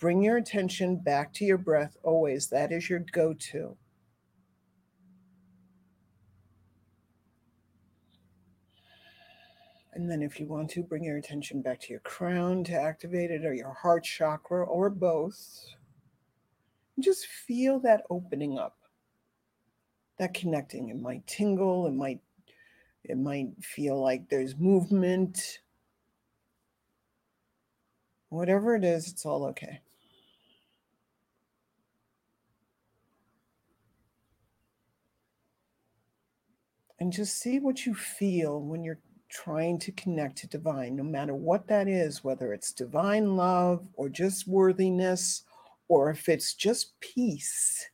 Bring 0.00 0.22
your 0.22 0.38
attention 0.38 0.96
back 0.96 1.32
to 1.34 1.44
your 1.44 1.58
breath 1.58 1.96
always. 2.02 2.48
That 2.48 2.72
is 2.72 2.90
your 2.90 3.04
go 3.12 3.32
to. 3.34 3.76
And 9.94 10.10
then, 10.10 10.20
if 10.22 10.40
you 10.40 10.46
want 10.46 10.70
to, 10.70 10.82
bring 10.82 11.04
your 11.04 11.18
attention 11.18 11.62
back 11.62 11.78
to 11.82 11.90
your 11.90 12.00
crown 12.00 12.64
to 12.64 12.72
activate 12.72 13.30
it, 13.30 13.44
or 13.44 13.54
your 13.54 13.74
heart 13.74 14.02
chakra, 14.02 14.64
or 14.64 14.90
both. 14.90 15.66
Just 16.98 17.26
feel 17.26 17.78
that 17.80 18.02
opening 18.10 18.58
up 18.58 18.78
that 20.22 20.34
connecting. 20.34 20.88
It 20.88 21.00
might 21.00 21.26
tingle, 21.26 21.86
it 21.88 21.94
might 21.94 22.20
it 23.04 23.18
might 23.18 23.48
feel 23.60 24.00
like 24.00 24.28
there's 24.28 24.56
movement. 24.56 25.58
Whatever 28.28 28.76
it 28.76 28.84
is, 28.84 29.08
it's 29.08 29.26
all 29.26 29.44
okay. 29.46 29.80
And 37.00 37.12
just 37.12 37.40
see 37.40 37.58
what 37.58 37.84
you 37.84 37.94
feel 37.94 38.60
when 38.60 38.84
you're 38.84 39.00
trying 39.28 39.80
to 39.80 39.90
connect 39.92 40.36
to 40.38 40.46
divine, 40.46 40.94
no 40.94 41.02
matter 41.02 41.34
what 41.34 41.66
that 41.66 41.88
is, 41.88 42.22
whether 42.22 42.52
it's 42.52 42.72
divine 42.72 43.36
love 43.36 43.84
or 43.94 44.08
just 44.08 44.46
worthiness, 44.46 45.42
or 45.88 46.10
if 46.10 46.28
it's 46.28 46.54
just 46.54 46.92
peace. 47.00 47.88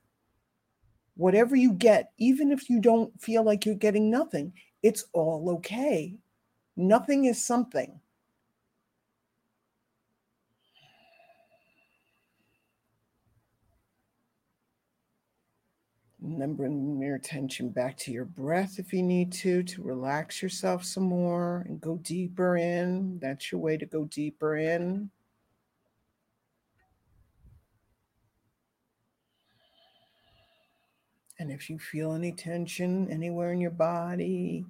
Whatever 1.19 1.57
you 1.57 1.73
get, 1.73 2.13
even 2.17 2.53
if 2.53 2.71
you 2.71 2.81
don't 2.81 3.21
feel 3.21 3.43
like 3.43 3.67
you're 3.67 3.75
getting 3.75 4.09
nothing, 4.09 4.53
it's 4.85 5.05
all 5.13 5.51
okay. 5.57 6.15
Nothing 6.77 7.25
is 7.25 7.45
something. 7.45 7.99
Bring 16.21 17.03
your 17.03 17.17
attention 17.17 17.71
back 17.71 17.97
to 17.97 18.13
your 18.13 18.25
breath 18.25 18.79
if 18.79 18.93
you 18.93 19.03
need 19.03 19.33
to, 19.33 19.65
to 19.65 19.83
relax 19.83 20.41
yourself 20.41 20.85
some 20.85 21.03
more 21.03 21.65
and 21.69 21.81
go 21.81 21.97
deeper 21.97 22.57
in. 22.57 23.19
That's 23.19 23.51
your 23.51 23.61
way 23.61 23.77
to 23.77 23.87
go 23.87 24.05
deeper 24.05 24.57
in. 24.57 25.11
And 31.39 31.53
if 31.53 31.71
you 31.71 31.79
feel 31.79 32.13
any 32.13 32.33
tension 32.33 33.09
anywhere 33.11 33.53
in 33.53 33.61
your 33.61 33.71
body 33.71 34.65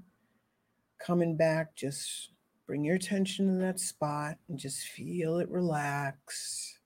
coming 0.99 1.37
back, 1.37 1.75
just 1.75 2.31
bring 2.67 2.85
your 2.85 2.97
attention 2.97 3.47
to 3.47 3.65
that 3.65 3.81
spot 3.81 4.37
and 4.49 4.59
just 4.59 4.87
feel 4.89 5.39
it 5.39 5.49
relax. 5.49 6.79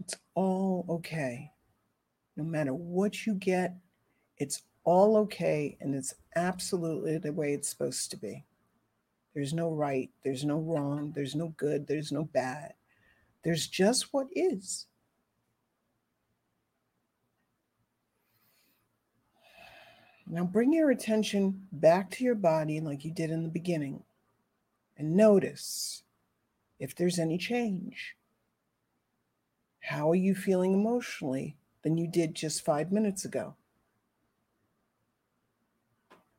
It's 0.00 0.16
all 0.34 0.84
okay. 0.88 1.50
No 2.36 2.44
matter 2.44 2.72
what 2.72 3.26
you 3.26 3.34
get, 3.34 3.76
it's 4.38 4.62
all 4.84 5.16
okay 5.16 5.76
and 5.80 5.94
it's 5.94 6.14
absolutely 6.36 7.18
the 7.18 7.32
way 7.32 7.52
it's 7.52 7.68
supposed 7.68 8.10
to 8.12 8.16
be. 8.16 8.44
There's 9.34 9.54
no 9.54 9.70
right, 9.70 10.10
there's 10.24 10.44
no 10.44 10.58
wrong, 10.58 11.12
there's 11.14 11.34
no 11.34 11.48
good, 11.56 11.86
there's 11.86 12.12
no 12.12 12.24
bad. 12.24 12.74
There's 13.42 13.66
just 13.66 14.12
what 14.12 14.28
is. 14.34 14.86
Now 20.26 20.44
bring 20.44 20.72
your 20.72 20.90
attention 20.90 21.66
back 21.72 22.10
to 22.12 22.24
your 22.24 22.34
body 22.34 22.80
like 22.80 23.04
you 23.04 23.10
did 23.10 23.30
in 23.30 23.42
the 23.42 23.48
beginning 23.48 24.02
and 24.96 25.16
notice 25.16 26.02
if 26.78 26.94
there's 26.94 27.18
any 27.18 27.38
change. 27.38 28.16
How 29.80 30.10
are 30.10 30.16
you 30.16 30.34
feeling 30.34 30.72
emotionally 30.72 31.56
than 31.82 31.98
you 31.98 32.06
did 32.06 32.34
just 32.34 32.64
five 32.64 32.92
minutes 32.92 33.24
ago? 33.24 33.56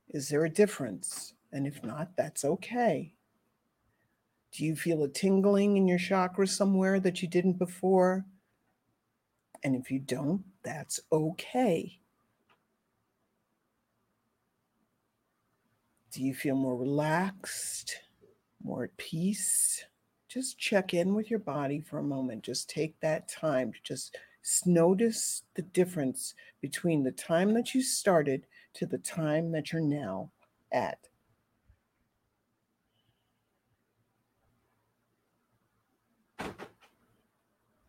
Is 0.10 0.30
there 0.30 0.46
a 0.46 0.50
difference? 0.50 1.34
And 1.54 1.66
if 1.66 1.82
not, 1.82 2.18
that's 2.18 2.44
okay. 2.44 3.14
Do 4.52 4.66
you 4.66 4.76
feel 4.76 5.04
a 5.04 5.08
tingling 5.08 5.78
in 5.78 5.88
your 5.88 5.98
chakra 5.98 6.48
somewhere 6.48 7.00
that 7.00 7.22
you 7.22 7.30
didn't 7.30 7.60
before? 7.60 8.26
And 9.64 9.76
if 9.76 9.90
you 9.90 10.00
don't, 10.00 10.44
that's 10.64 11.00
okay. 11.12 12.00
Do 16.12 16.22
you 16.22 16.34
feel 16.36 16.56
more 16.56 16.76
relaxed, 16.76 18.02
more 18.62 18.84
at 18.84 18.98
peace? 18.98 19.86
just 20.34 20.58
check 20.58 20.96
in 20.96 21.14
with 21.14 21.30
your 21.30 21.40
body 21.40 21.80
for 21.80 22.00
a 22.00 22.04
moment. 22.04 22.44
Just 22.44 22.68
take 22.68 23.00
that 23.02 23.28
time 23.28 23.72
to 23.72 23.80
just 23.84 24.18
notice 24.66 25.44
the 25.54 25.62
difference 25.62 26.34
between 26.60 27.04
the 27.04 27.12
time 27.12 27.54
that 27.54 27.76
you 27.76 27.84
started 27.84 28.48
to 28.74 28.88
the 28.88 28.98
time 28.98 29.52
that 29.52 29.72
you're 29.72 29.82
now 29.82 30.32
at. 30.72 30.98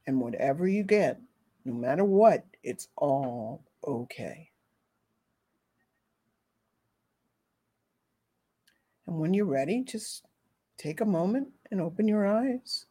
And 0.07 0.21
whatever 0.21 0.69
you 0.69 0.83
get, 0.83 1.21
no 1.65 1.73
matter 1.73 2.05
what, 2.05 2.45
it's 2.63 2.89
all 2.97 3.63
okay. 3.87 4.51
And 9.07 9.19
when 9.19 9.35
you're 9.35 9.47
ready, 9.47 9.83
just 9.83 10.25
take 10.79 11.01
a 11.01 11.07
moment 11.07 11.49
and 11.71 11.81
open 11.81 12.09
your 12.09 12.27
eyes. 12.27 12.87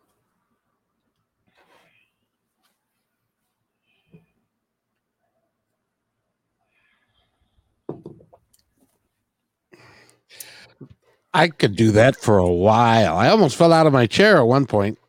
I 11.33 11.47
could 11.49 11.75
do 11.75 11.91
that 11.91 12.15
for 12.15 12.37
a 12.37 12.47
while. 12.47 13.17
I 13.17 13.29
almost 13.29 13.55
fell 13.55 13.73
out 13.73 13.87
of 13.87 13.93
my 13.93 14.05
chair 14.05 14.37
at 14.37 14.47
one 14.47 14.67
point. 14.67 14.99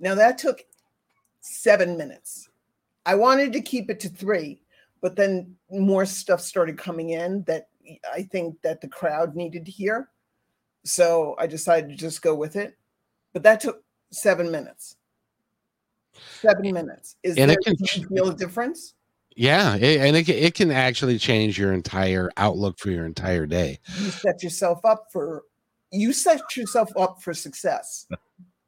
now 0.00 0.16
that 0.16 0.36
took 0.36 0.62
seven 1.62 1.96
minutes. 1.96 2.48
I 3.06 3.14
wanted 3.14 3.52
to 3.52 3.60
keep 3.60 3.90
it 3.90 4.00
to 4.00 4.08
three, 4.08 4.62
but 5.00 5.16
then 5.16 5.54
more 5.70 6.04
stuff 6.04 6.40
started 6.40 6.78
coming 6.78 7.10
in 7.10 7.42
that 7.44 7.68
I 8.12 8.22
think 8.22 8.60
that 8.62 8.80
the 8.80 8.88
crowd 8.88 9.34
needed 9.34 9.64
to 9.66 9.70
hear. 9.70 10.10
So 10.84 11.34
I 11.38 11.46
decided 11.46 11.90
to 11.90 11.96
just 11.96 12.22
go 12.22 12.34
with 12.34 12.56
it. 12.56 12.76
But 13.32 13.42
that 13.44 13.60
took 13.60 13.82
seven 14.10 14.50
minutes. 14.50 14.96
Seven 16.40 16.72
minutes. 16.72 17.16
Is 17.22 17.36
and 17.36 17.50
there, 17.50 17.56
it 17.66 17.78
can 17.78 18.08
feel 18.08 18.30
a 18.30 18.34
difference? 18.34 18.94
Yeah, 19.36 19.76
it, 19.76 20.00
and 20.00 20.16
it, 20.16 20.28
it 20.28 20.54
can 20.54 20.70
actually 20.70 21.18
change 21.18 21.58
your 21.58 21.72
entire 21.72 22.30
outlook 22.36 22.78
for 22.78 22.90
your 22.90 23.06
entire 23.06 23.46
day. 23.46 23.78
You 23.98 24.10
set 24.10 24.42
yourself 24.42 24.84
up 24.84 25.06
for 25.12 25.44
you 25.90 26.12
set 26.12 26.56
yourself 26.56 26.90
up 26.96 27.22
for 27.22 27.32
success. 27.32 28.06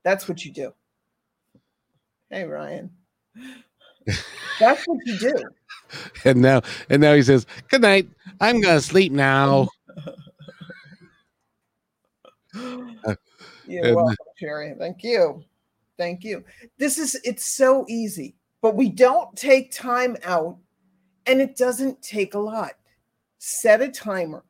That's 0.04 0.28
what 0.28 0.44
you 0.44 0.52
do. 0.52 0.72
Hey 2.30 2.44
Ryan. 2.44 2.90
That's 4.60 4.86
what 4.86 4.98
you 5.04 5.18
do. 5.18 5.34
And 6.24 6.40
now 6.40 6.62
and 6.88 7.02
now 7.02 7.14
he 7.14 7.22
says, 7.22 7.46
Good 7.68 7.82
night. 7.82 8.08
I'm 8.40 8.60
gonna 8.60 8.80
sleep 8.80 9.10
now. 9.10 9.68
You're 12.54 13.84
and, 13.84 13.92
uh, 13.92 13.94
welcome, 13.96 14.16
Sherry. 14.38 14.74
Thank 14.78 15.02
you. 15.02 15.44
Thank 15.98 16.24
you. 16.24 16.44
This 16.78 16.98
is 16.98 17.20
it's 17.24 17.44
so 17.44 17.84
easy, 17.88 18.36
but 18.62 18.76
we 18.76 18.88
don't 18.88 19.36
take 19.36 19.72
time 19.72 20.16
out 20.24 20.56
and 21.26 21.40
it 21.40 21.56
doesn't 21.56 22.00
take 22.00 22.34
a 22.34 22.38
lot. 22.38 22.72
Set 23.38 23.80
a 23.80 23.88
timer. 23.88 24.44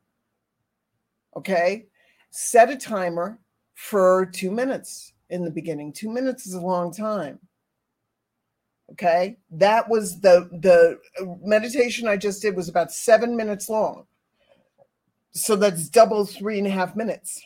Okay? 1.37 1.87
Set 2.31 2.71
a 2.71 2.77
timer 2.77 3.39
for 3.75 4.27
2 4.27 4.51
minutes 4.51 5.13
in 5.31 5.45
the 5.45 5.51
beginning. 5.51 5.93
2 5.93 6.11
minutes 6.11 6.47
is 6.47 6.55
a 6.55 6.61
long 6.61 6.93
time. 6.93 7.39
Okay? 8.92 9.37
That 9.50 9.88
was 9.88 10.20
the 10.20 10.49
the 10.52 10.99
meditation 11.42 12.09
I 12.09 12.16
just 12.16 12.42
did 12.42 12.56
was 12.56 12.68
about 12.68 12.92
7 12.92 13.37
minutes 13.37 13.68
long. 13.68 14.06
So 15.32 15.54
that's 15.54 15.88
double 15.88 16.25
three 16.25 16.59
and 16.59 16.66
a 16.66 16.70
half 16.70 16.97
minutes. 16.97 17.40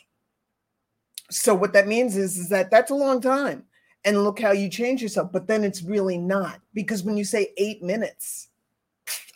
So 1.29 1.53
what 1.53 1.73
that 1.73 1.87
means 1.87 2.17
is, 2.17 2.37
is 2.37 2.49
that 2.49 2.71
that's 2.71 2.91
a 2.91 2.95
long 2.95 3.21
time. 3.21 3.63
And 4.03 4.23
look 4.23 4.39
how 4.39 4.51
you 4.51 4.69
change 4.69 5.01
yourself 5.01 5.31
but 5.31 5.47
then 5.47 5.63
it's 5.63 5.83
really 5.83 6.17
not. 6.17 6.61
Because 6.73 7.03
when 7.03 7.17
you 7.17 7.23
say 7.23 7.53
eight 7.57 7.83
minutes 7.83 8.49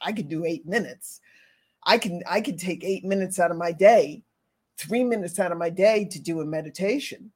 i 0.02 0.12
could 0.12 0.30
do 0.30 0.46
eight 0.46 0.66
minutes. 0.66 1.22
I 1.84 1.98
can 1.98 2.24
i 2.28 2.42
can 2.42 2.58
take 2.58 2.84
eight 2.84 3.06
minutes 3.06 3.40
out 3.40 3.52
of 3.52 3.58
my 3.58 3.72
day 3.72 4.24
three 4.78 5.04
minutes 5.04 5.40
out 5.40 5.52
of 5.52 5.58
my 5.58 5.70
day 5.70 6.06
to 6.06 6.20
do 6.20 6.42
a 6.42 6.46
meditation. 6.46 7.32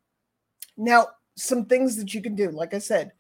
Now 0.78 1.10
some 1.36 1.66
things 1.66 1.98
that 1.98 2.14
you 2.14 2.22
can 2.22 2.36
do 2.36 2.52
like 2.52 2.74
i 2.74 2.80
said 2.80 3.12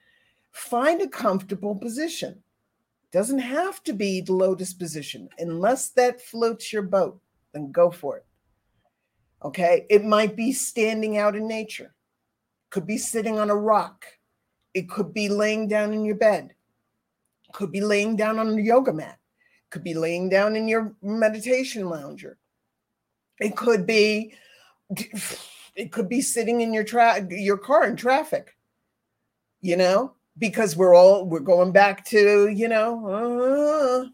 find 0.53 1.01
a 1.01 1.07
comfortable 1.07 1.75
position. 1.75 2.41
Doesn't 3.11 3.39
have 3.39 3.83
to 3.83 3.93
be 3.93 4.21
the 4.21 4.33
lotus 4.33 4.73
position. 4.73 5.29
Unless 5.37 5.89
that 5.89 6.21
floats 6.21 6.71
your 6.71 6.83
boat 6.83 7.19
then 7.53 7.71
go 7.71 7.89
for 7.89 8.17
it. 8.17 8.25
Okay. 9.43 9.85
It 9.89 10.03
might 10.03 10.35
be 10.35 10.51
standing 10.51 11.17
out 11.17 11.35
in 11.35 11.47
nature, 11.47 11.93
could 12.69 12.85
be 12.85 12.97
sitting 12.97 13.39
on 13.39 13.49
a 13.49 13.55
rock, 13.55 14.05
it 14.73 14.89
could 14.89 15.13
be 15.13 15.29
laying 15.29 15.67
down 15.67 15.93
in 15.93 16.03
your 16.03 16.15
bed, 16.15 16.53
could 17.53 17.71
be 17.71 17.81
laying 17.81 18.15
down 18.15 18.39
on 18.39 18.57
a 18.57 18.61
yoga 18.61 18.91
mat, 18.91 19.19
could 19.69 19.83
be 19.83 19.93
laying 19.93 20.29
down 20.29 20.55
in 20.55 20.67
your 20.67 20.93
meditation 21.01 21.87
lounger. 21.89 22.37
It 23.39 23.55
could 23.55 23.85
be 23.85 24.33
it 25.75 25.91
could 25.91 26.09
be 26.09 26.21
sitting 26.21 26.61
in 26.61 26.73
your 26.73 26.83
tra- 26.83 27.27
your 27.29 27.57
car 27.57 27.87
in 27.87 27.95
traffic. 27.95 28.55
You 29.61 29.77
know, 29.77 30.13
because 30.37 30.75
we're 30.75 30.95
all 30.95 31.25
we're 31.25 31.39
going 31.39 31.71
back 31.71 32.05
to, 32.05 32.47
you 32.47 32.67
know, 32.67 33.07
uh, 33.07 34.09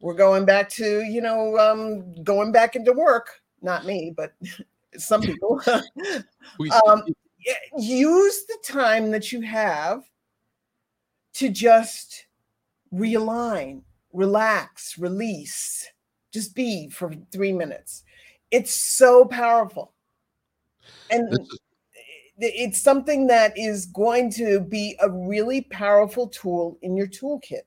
we're 0.00 0.14
going 0.14 0.44
back 0.44 0.68
to 0.70 1.02
you 1.02 1.20
know 1.20 1.58
um, 1.58 2.14
going 2.22 2.52
back 2.52 2.76
into 2.76 2.92
work. 2.92 3.40
Not 3.60 3.84
me, 3.84 4.12
but 4.16 4.32
some 4.96 5.22
people. 5.22 5.60
um, 6.86 7.04
use 7.76 8.44
the 8.46 8.58
time 8.64 9.10
that 9.10 9.32
you 9.32 9.40
have 9.40 10.02
to 11.34 11.48
just 11.48 12.26
realign, 12.94 13.82
relax, 14.12 14.98
release, 14.98 15.88
just 16.32 16.54
be 16.54 16.88
for 16.88 17.12
three 17.32 17.52
minutes. 17.52 18.04
It's 18.50 18.74
so 18.74 19.24
powerful. 19.24 19.92
And 21.10 21.48
it's 22.38 22.80
something 22.80 23.26
that 23.28 23.52
is 23.56 23.86
going 23.86 24.30
to 24.32 24.60
be 24.60 24.96
a 25.00 25.10
really 25.10 25.62
powerful 25.62 26.28
tool 26.28 26.78
in 26.82 26.96
your 26.96 27.06
toolkit. 27.06 27.62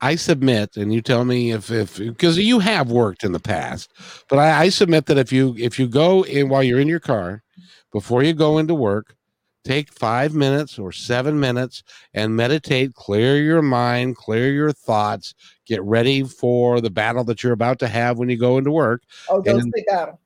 I 0.00 0.16
submit, 0.16 0.76
and 0.76 0.92
you 0.92 1.00
tell 1.00 1.24
me 1.24 1.52
if 1.52 1.70
if 1.70 1.96
because 1.98 2.36
you 2.36 2.58
have 2.58 2.90
worked 2.90 3.24
in 3.24 3.32
the 3.32 3.40
past, 3.40 3.90
but 4.28 4.38
I, 4.38 4.64
I 4.64 4.68
submit 4.68 5.06
that 5.06 5.16
if 5.16 5.32
you 5.32 5.54
if 5.58 5.78
you 5.78 5.88
go 5.88 6.24
in 6.24 6.50
while 6.50 6.62
you're 6.62 6.80
in 6.80 6.88
your 6.88 7.00
car, 7.00 7.42
before 7.90 8.22
you 8.22 8.34
go 8.34 8.58
into 8.58 8.74
work, 8.74 9.16
take 9.64 9.90
five 9.90 10.34
minutes 10.34 10.78
or 10.78 10.92
seven 10.92 11.40
minutes 11.40 11.82
and 12.12 12.36
meditate, 12.36 12.94
clear 12.94 13.38
your 13.42 13.62
mind, 13.62 14.16
clear 14.16 14.52
your 14.52 14.72
thoughts, 14.72 15.34
get 15.64 15.82
ready 15.82 16.22
for 16.22 16.82
the 16.82 16.90
battle 16.90 17.24
that 17.24 17.42
you're 17.42 17.52
about 17.52 17.78
to 17.78 17.88
have 17.88 18.18
when 18.18 18.28
you 18.28 18.36
go 18.36 18.58
into 18.58 18.70
work. 18.70 19.02
Oh, 19.30 19.40
don't 19.40 19.62
and, 19.62 19.72
say 19.74 19.84
battle. 19.88 20.20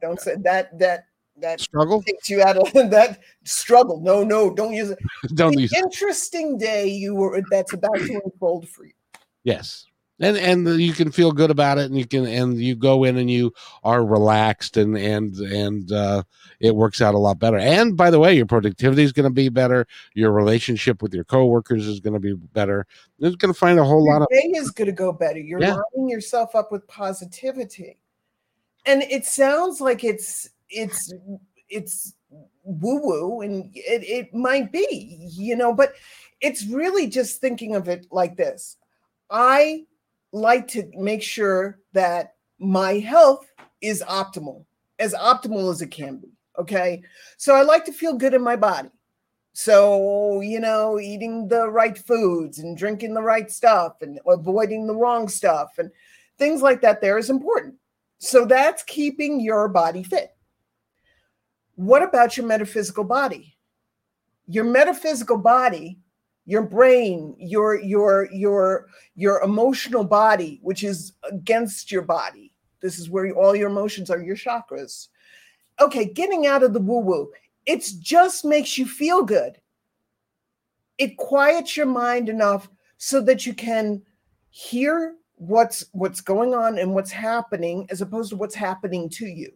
Don't 0.00 0.20
say 0.20 0.34
that 0.42 0.76
that 0.80 1.06
that 1.36 1.60
struggle 1.60 2.02
takes 2.02 2.28
you 2.28 2.42
out 2.42 2.56
of 2.56 2.72
that 2.90 3.20
struggle. 3.44 4.00
No, 4.00 4.22
no, 4.22 4.52
don't 4.54 4.74
use 4.74 4.90
it. 4.90 4.98
don't 5.34 5.58
use 5.58 5.72
interesting 5.72 6.58
day 6.58 6.86
you 6.86 7.14
were 7.14 7.42
that's 7.50 7.72
about 7.72 7.96
to 7.96 8.20
unfold 8.24 8.68
for 8.68 8.84
you. 8.84 8.92
Yes 9.44 9.86
and 10.22 10.36
and 10.36 10.80
you 10.80 10.92
can 10.92 11.10
feel 11.10 11.32
good 11.32 11.50
about 11.50 11.78
it 11.78 11.86
and 11.86 11.98
you 11.98 12.06
can 12.06 12.24
and 12.26 12.58
you 12.58 12.74
go 12.74 13.04
in 13.04 13.18
and 13.18 13.30
you 13.30 13.52
are 13.84 14.04
relaxed 14.04 14.76
and 14.76 14.96
and 14.96 15.36
and 15.36 15.92
uh, 15.92 16.22
it 16.60 16.74
works 16.74 17.02
out 17.02 17.14
a 17.14 17.18
lot 17.18 17.38
better 17.38 17.58
and 17.58 17.96
by 17.96 18.10
the 18.10 18.18
way 18.18 18.34
your 18.34 18.46
productivity 18.46 19.02
is 19.02 19.12
going 19.12 19.24
to 19.24 19.34
be 19.34 19.48
better 19.48 19.86
your 20.14 20.32
relationship 20.32 21.02
with 21.02 21.12
your 21.12 21.24
coworkers 21.24 21.86
is 21.86 22.00
going 22.00 22.14
to 22.14 22.20
be 22.20 22.34
better 22.34 22.86
it's 23.18 23.36
going 23.36 23.52
to 23.52 23.58
find 23.58 23.78
a 23.78 23.84
whole 23.84 24.04
your 24.04 24.14
lot 24.14 24.22
of 24.22 24.28
day 24.28 24.50
is 24.54 24.70
going 24.70 24.86
to 24.86 24.92
go 24.92 25.12
better 25.12 25.38
you're 25.38 25.60
yeah. 25.60 25.76
lining 25.94 26.08
yourself 26.08 26.54
up 26.54 26.70
with 26.72 26.86
positivity 26.86 27.98
and 28.86 29.02
it 29.02 29.24
sounds 29.24 29.80
like 29.80 30.04
it's 30.04 30.48
it's 30.72 31.12
it's 31.68 32.14
woo 32.64 33.00
woo 33.02 33.40
and 33.42 33.70
it, 33.74 34.02
it 34.04 34.34
might 34.34 34.72
be 34.72 35.28
you 35.32 35.54
know 35.56 35.72
but 35.72 35.94
it's 36.40 36.66
really 36.66 37.06
just 37.06 37.40
thinking 37.40 37.74
of 37.74 37.88
it 37.88 38.06
like 38.10 38.36
this 38.36 38.76
i 39.30 39.84
like 40.32 40.66
to 40.66 40.90
make 40.94 41.22
sure 41.22 41.78
that 41.92 42.34
my 42.58 42.94
health 42.94 43.46
is 43.80 44.02
optimal, 44.08 44.64
as 44.98 45.14
optimal 45.14 45.70
as 45.70 45.82
it 45.82 45.90
can 45.90 46.16
be. 46.16 46.28
Okay. 46.58 47.02
So 47.36 47.54
I 47.54 47.62
like 47.62 47.84
to 47.86 47.92
feel 47.92 48.14
good 48.14 48.34
in 48.34 48.42
my 48.42 48.56
body. 48.56 48.90
So, 49.54 50.40
you 50.40 50.60
know, 50.60 50.98
eating 50.98 51.48
the 51.48 51.68
right 51.68 51.96
foods 51.96 52.58
and 52.58 52.76
drinking 52.76 53.12
the 53.12 53.22
right 53.22 53.50
stuff 53.50 54.00
and 54.00 54.18
avoiding 54.26 54.86
the 54.86 54.94
wrong 54.94 55.28
stuff 55.28 55.72
and 55.78 55.90
things 56.38 56.62
like 56.62 56.80
that 56.80 57.00
there 57.00 57.18
is 57.18 57.28
important. 57.28 57.74
So 58.18 58.46
that's 58.46 58.82
keeping 58.84 59.40
your 59.40 59.68
body 59.68 60.02
fit. 60.02 60.34
What 61.82 62.02
about 62.02 62.36
your 62.36 62.46
metaphysical 62.46 63.04
body? 63.04 63.56
Your 64.46 64.64
metaphysical 64.64 65.38
body 65.38 65.98
your 66.44 66.62
brain 66.62 67.36
your 67.38 67.80
your 67.80 68.28
your 68.32 68.86
your 69.14 69.40
emotional 69.42 70.04
body 70.04 70.58
which 70.62 70.82
is 70.82 71.12
against 71.30 71.92
your 71.92 72.02
body. 72.02 72.52
This 72.80 72.98
is 72.98 73.08
where 73.08 73.32
all 73.32 73.54
your 73.54 73.70
emotions 73.70 74.10
are 74.10 74.20
your 74.20 74.36
chakras. 74.36 75.08
Okay 75.80 76.06
getting 76.06 76.46
out 76.46 76.62
of 76.62 76.72
the 76.72 76.80
woo 76.80 76.98
woo 76.98 77.30
it 77.64 77.84
just 78.00 78.44
makes 78.44 78.76
you 78.76 78.86
feel 78.86 79.22
good. 79.22 79.60
It 80.98 81.16
quiets 81.16 81.76
your 81.76 81.86
mind 81.86 82.28
enough 82.28 82.68
so 82.96 83.20
that 83.22 83.46
you 83.46 83.54
can 83.54 84.02
hear 84.50 85.14
what's 85.36 85.84
what's 85.92 86.20
going 86.20 86.54
on 86.54 86.78
and 86.78 86.92
what's 86.92 87.12
happening 87.12 87.86
as 87.90 88.00
opposed 88.00 88.30
to 88.30 88.36
what's 88.36 88.54
happening 88.54 89.08
to 89.10 89.26
you 89.26 89.52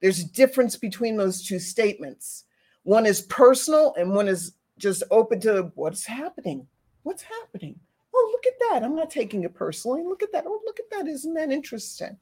there's 0.00 0.20
a 0.20 0.28
difference 0.28 0.76
between 0.76 1.16
those 1.16 1.44
two 1.44 1.58
statements 1.58 2.44
one 2.88 3.04
is 3.04 3.20
personal 3.20 3.94
and 3.98 4.14
one 4.14 4.28
is 4.28 4.54
just 4.78 5.02
open 5.10 5.40
to 5.40 5.70
what's 5.74 6.06
happening. 6.06 6.66
What's 7.02 7.22
happening? 7.22 7.78
Oh, 8.14 8.28
look 8.32 8.46
at 8.46 8.58
that. 8.60 8.82
I'm 8.82 8.96
not 8.96 9.10
taking 9.10 9.44
it 9.44 9.52
personally. 9.52 10.02
Look 10.04 10.22
at 10.22 10.32
that. 10.32 10.44
Oh, 10.46 10.62
look 10.64 10.80
at 10.80 10.90
that. 10.92 11.06
Isn't 11.06 11.34
that 11.34 11.50
interesting? 11.50 12.16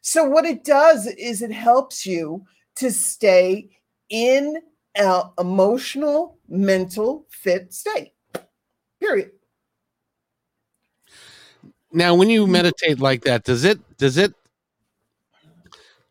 So, 0.00 0.24
what 0.24 0.46
it 0.46 0.64
does 0.64 1.06
is 1.06 1.42
it 1.42 1.52
helps 1.52 2.06
you 2.06 2.46
to 2.76 2.90
stay 2.90 3.68
in 4.08 4.62
an 4.94 5.22
emotional, 5.38 6.38
mental, 6.48 7.26
fit 7.28 7.74
state. 7.74 8.12
Period. 9.00 9.32
Now, 11.92 12.14
when 12.14 12.30
you 12.30 12.46
meditate 12.46 13.00
like 13.00 13.24
that, 13.24 13.44
does 13.44 13.64
it 13.64 13.98
does 13.98 14.16
it 14.16 14.32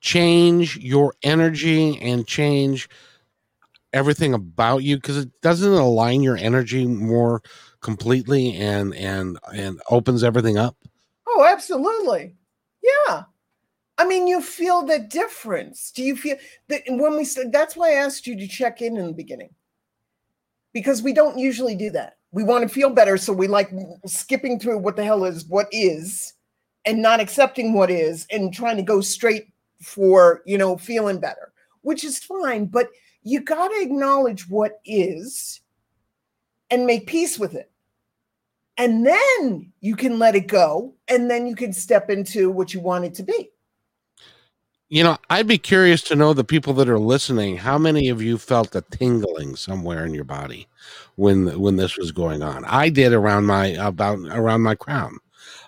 change 0.01 0.77
your 0.77 1.13
energy 1.23 1.99
and 2.01 2.27
change 2.27 2.89
everything 3.93 4.33
about 4.33 4.83
you 4.83 4.97
because 4.97 5.17
it 5.17 5.29
doesn't 5.41 5.73
align 5.73 6.21
your 6.21 6.38
energy 6.38 6.85
more 6.85 7.41
completely 7.81 8.55
and 8.55 8.93
and 8.95 9.39
and 9.53 9.81
opens 9.89 10.23
everything 10.23 10.57
up. 10.57 10.75
Oh 11.27 11.45
absolutely. 11.49 12.35
Yeah. 12.83 13.23
I 13.97 14.05
mean 14.05 14.27
you 14.27 14.41
feel 14.41 14.85
the 14.85 14.99
difference. 14.99 15.91
Do 15.91 16.03
you 16.03 16.15
feel 16.15 16.38
that 16.67 16.83
when 16.88 17.17
we 17.17 17.25
said 17.25 17.51
that's 17.51 17.75
why 17.75 17.91
i 17.91 17.95
asked 17.95 18.27
you 18.27 18.38
to 18.38 18.47
check 18.47 18.81
in 18.81 18.97
in 18.97 19.07
the 19.07 19.13
beginning. 19.13 19.49
Because 20.71 21.01
we 21.01 21.13
don't 21.13 21.39
usually 21.39 21.75
do 21.75 21.89
that. 21.91 22.17
We 22.31 22.43
want 22.43 22.62
to 22.62 22.69
feel 22.69 22.91
better 22.91 23.17
so 23.17 23.33
we 23.33 23.47
like 23.47 23.71
skipping 24.05 24.59
through 24.59 24.77
what 24.77 24.95
the 24.95 25.03
hell 25.03 25.25
is 25.25 25.45
what 25.45 25.67
is 25.71 26.33
and 26.85 27.01
not 27.01 27.19
accepting 27.19 27.73
what 27.73 27.89
is 27.89 28.27
and 28.31 28.53
trying 28.53 28.77
to 28.77 28.83
go 28.83 29.01
straight 29.01 29.47
for 29.81 30.41
you 30.45 30.57
know 30.57 30.77
feeling 30.77 31.19
better 31.19 31.51
which 31.81 32.03
is 32.03 32.19
fine 32.19 32.65
but 32.65 32.89
you 33.23 33.41
got 33.41 33.69
to 33.69 33.81
acknowledge 33.81 34.49
what 34.49 34.79
is 34.85 35.61
and 36.69 36.85
make 36.85 37.07
peace 37.07 37.37
with 37.37 37.55
it. 37.55 37.71
And 38.77 39.05
then 39.05 39.71
you 39.81 39.95
can 39.95 40.19
let 40.19 40.35
it 40.35 40.47
go. 40.47 40.93
And 41.07 41.29
then 41.29 41.47
you 41.47 41.55
can 41.55 41.73
step 41.73 42.09
into 42.09 42.49
what 42.49 42.73
you 42.73 42.79
want 42.79 43.05
it 43.05 43.13
to 43.15 43.23
be. 43.23 43.49
You 44.87 45.03
know, 45.03 45.17
I'd 45.29 45.47
be 45.47 45.59
curious 45.59 46.01
to 46.03 46.15
know 46.15 46.33
the 46.33 46.43
people 46.43 46.73
that 46.73 46.89
are 46.89 46.97
listening. 46.97 47.57
How 47.57 47.77
many 47.77 48.09
of 48.09 48.21
you 48.21 48.39
felt 48.39 48.75
a 48.75 48.81
tingling 48.81 49.55
somewhere 49.55 50.03
in 50.03 50.15
your 50.15 50.23
body 50.23 50.67
when 51.15 51.59
when 51.59 51.75
this 51.75 51.95
was 51.95 52.11
going 52.11 52.41
on? 52.41 52.65
I 52.65 52.89
did 52.89 53.13
around 53.13 53.45
my 53.45 53.67
about 53.67 54.17
around 54.31 54.61
my 54.61 54.73
crown. 54.73 55.19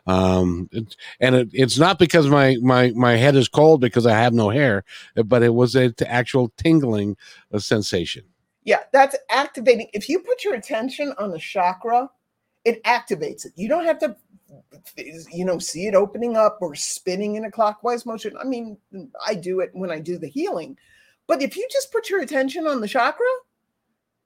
Um, 0.08 0.70
it, 0.72 0.96
and 1.20 1.36
it, 1.36 1.50
it's 1.54 1.78
not 1.78 2.00
because 2.00 2.28
my, 2.28 2.58
my, 2.62 2.92
my 2.96 3.18
head 3.18 3.36
is 3.36 3.48
cold 3.48 3.82
because 3.82 4.06
I 4.06 4.18
have 4.18 4.34
no 4.34 4.50
hair, 4.50 4.84
but 5.26 5.44
it 5.44 5.54
was 5.54 5.76
a 5.76 5.94
actual 6.08 6.52
tingling 6.58 7.18
uh, 7.54 7.60
sensation. 7.60 8.24
Yeah, 8.64 8.80
that's 8.92 9.16
activating. 9.30 9.88
If 9.94 10.10
you 10.10 10.20
put 10.20 10.44
your 10.44 10.54
attention 10.54 11.14
on 11.18 11.32
the 11.32 11.40
chakra, 11.40 12.10
it 12.64 12.84
activates 12.84 13.46
it. 13.46 13.54
You 13.56 13.68
don't 13.68 13.86
have 13.86 14.00
to, 14.00 14.16
you 15.32 15.46
know, 15.46 15.58
see 15.58 15.88
it 15.88 15.96
opening 15.96 16.36
up 16.36 16.60
or 16.62 16.76
spinning 16.76 17.36
in 17.36 17.46
a 17.46 17.52
clockwise 17.52 18.06
motion. 18.06 18.36
I 18.40 18.44
mean, 18.44 18.78
I 19.26 19.36
do 19.36 19.62
it 19.62 19.72
when 19.74 19.92
I 19.92 20.00
do 20.00 20.18
the 20.18 20.30
healing. 20.30 20.78
But 21.28 21.42
if 21.42 21.56
you 21.56 21.68
just 21.72 21.92
put 21.92 22.10
your 22.10 22.22
attention 22.22 22.68
on 22.68 22.82
the 22.82 22.88
chakra, 22.88 23.26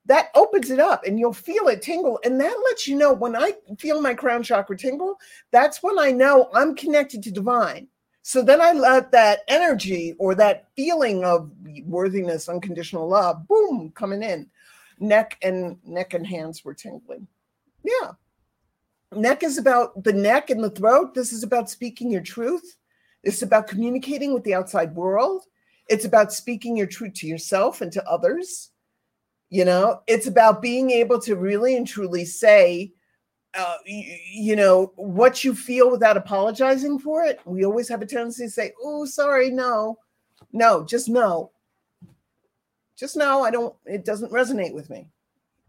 that 0.06 0.30
opens 0.34 0.70
it 0.70 0.78
up 0.78 1.04
and 1.04 1.18
you'll 1.18 1.32
feel 1.32 1.68
it 1.68 1.82
tingle. 1.82 2.20
And 2.24 2.40
that 2.40 2.56
lets 2.68 2.86
you 2.86 2.96
know 2.96 3.12
when 3.12 3.36
I 3.36 3.52
feel 3.78 4.00
my 4.00 4.14
crown 4.14 4.42
chakra 4.42 4.76
tingle, 4.76 5.18
that's 5.50 5.82
when 5.82 5.98
I 5.98 6.12
know 6.12 6.48
I'm 6.54 6.74
connected 6.74 7.22
to 7.24 7.30
divine. 7.30 7.88
So 8.22 8.42
then 8.42 8.60
I 8.60 8.72
let 8.72 9.12
that 9.12 9.40
energy 9.48 10.14
or 10.18 10.34
that 10.34 10.68
feeling 10.74 11.24
of 11.24 11.50
worthiness, 11.84 12.48
unconditional 12.48 13.08
love, 13.08 13.46
boom, 13.46 13.92
coming 13.94 14.22
in. 14.22 14.48
Neck 14.98 15.38
and 15.42 15.76
neck 15.84 16.14
and 16.14 16.26
hands 16.26 16.64
were 16.64 16.74
tingling. 16.74 17.26
Yeah. 17.84 18.12
Neck 19.12 19.42
is 19.42 19.58
about 19.58 20.02
the 20.02 20.12
neck 20.12 20.50
and 20.50 20.62
the 20.62 20.70
throat. 20.70 21.14
This 21.14 21.32
is 21.32 21.42
about 21.42 21.70
speaking 21.70 22.10
your 22.10 22.22
truth. 22.22 22.76
It's 23.22 23.42
about 23.42 23.68
communicating 23.68 24.34
with 24.34 24.42
the 24.44 24.54
outside 24.54 24.94
world. 24.94 25.44
It's 25.88 26.04
about 26.04 26.32
speaking 26.32 26.76
your 26.76 26.86
truth 26.86 27.14
to 27.14 27.26
yourself 27.26 27.80
and 27.80 27.92
to 27.92 28.08
others 28.08 28.70
you 29.50 29.64
know, 29.64 30.00
it's 30.06 30.26
about 30.26 30.62
being 30.62 30.90
able 30.90 31.20
to 31.20 31.36
really 31.36 31.76
and 31.76 31.86
truly 31.86 32.24
say, 32.24 32.92
uh, 33.54 33.76
you, 33.86 34.16
you, 34.32 34.56
know, 34.56 34.92
what 34.96 35.44
you 35.44 35.54
feel 35.54 35.90
without 35.90 36.16
apologizing 36.16 36.98
for 36.98 37.24
it. 37.24 37.40
We 37.44 37.64
always 37.64 37.88
have 37.88 38.02
a 38.02 38.06
tendency 38.06 38.46
to 38.46 38.50
say, 38.50 38.72
oh, 38.82 39.06
sorry, 39.06 39.50
no, 39.50 39.98
no, 40.52 40.84
just 40.84 41.08
no. 41.08 41.52
Just 42.96 43.16
no, 43.16 43.42
I 43.42 43.50
don't, 43.50 43.74
it 43.84 44.04
doesn't 44.04 44.32
resonate 44.32 44.74
with 44.74 44.90
me, 44.90 45.08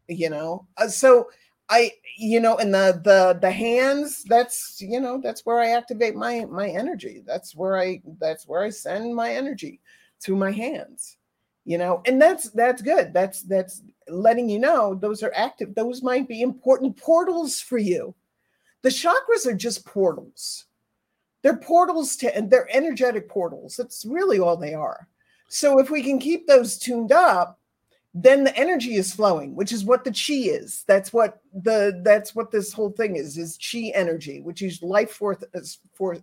you 0.07 0.29
know? 0.29 0.67
Uh, 0.77 0.87
so 0.87 1.29
I 1.69 1.91
you 2.17 2.39
know, 2.39 2.57
and 2.57 2.73
the 2.73 3.01
the 3.03 3.37
the 3.41 3.51
hands, 3.51 4.23
that's 4.23 4.77
you 4.79 4.99
know, 5.01 5.19
that's 5.21 5.45
where 5.45 5.59
I 5.59 5.71
activate 5.71 6.15
my 6.15 6.45
my 6.45 6.69
energy. 6.69 7.23
That's 7.25 7.55
where 7.55 7.77
I 7.77 8.01
that's 8.19 8.47
where 8.47 8.63
I 8.63 8.69
send 8.69 9.13
my 9.13 9.33
energy 9.33 9.81
through 10.21 10.37
my 10.37 10.51
hands. 10.51 11.16
You 11.67 11.77
know, 11.77 12.01
and 12.05 12.19
that's 12.21 12.49
that's 12.51 12.81
good. 12.81 13.13
That's 13.13 13.41
that's 13.41 13.81
letting 14.07 14.47
you 14.49 14.57
know 14.57 14.95
those 14.95 15.21
are 15.21 15.33
active. 15.35 15.75
Those 15.75 16.01
might 16.01 16.25
be 16.25 16.41
important 16.41 16.95
portals 16.95 17.59
for 17.59 17.77
you. 17.77 18.15
The 18.83 18.89
chakras 18.89 19.45
are 19.45 19.53
just 19.53 19.85
portals. 19.85 20.63
They're 21.43 21.57
portals 21.57 22.15
to 22.17 22.33
and 22.33 22.49
they're 22.49 22.69
energetic 22.71 23.27
portals. 23.27 23.75
That's 23.75 24.05
really 24.05 24.39
all 24.39 24.55
they 24.55 24.75
are. 24.75 25.09
So 25.49 25.77
if 25.79 25.89
we 25.89 26.01
can 26.01 26.19
keep 26.19 26.47
those 26.47 26.77
tuned 26.77 27.11
up, 27.11 27.59
then 28.13 28.45
the 28.45 28.57
energy 28.57 28.95
is 28.95 29.13
flowing 29.13 29.53
which 29.53 29.71
is 29.71 29.83
what 29.83 30.03
the 30.03 30.09
chi 30.09 30.49
is 30.49 30.83
that's 30.87 31.13
what 31.13 31.39
the 31.63 32.01
that's 32.03 32.33
what 32.33 32.49
this 32.49 32.73
whole 32.73 32.89
thing 32.89 33.15
is 33.15 33.37
is 33.37 33.59
chi 33.59 33.91
energy 33.93 34.41
which 34.41 34.63
is 34.63 34.81
life 34.81 35.11
force 35.11 35.43
for 35.93 36.17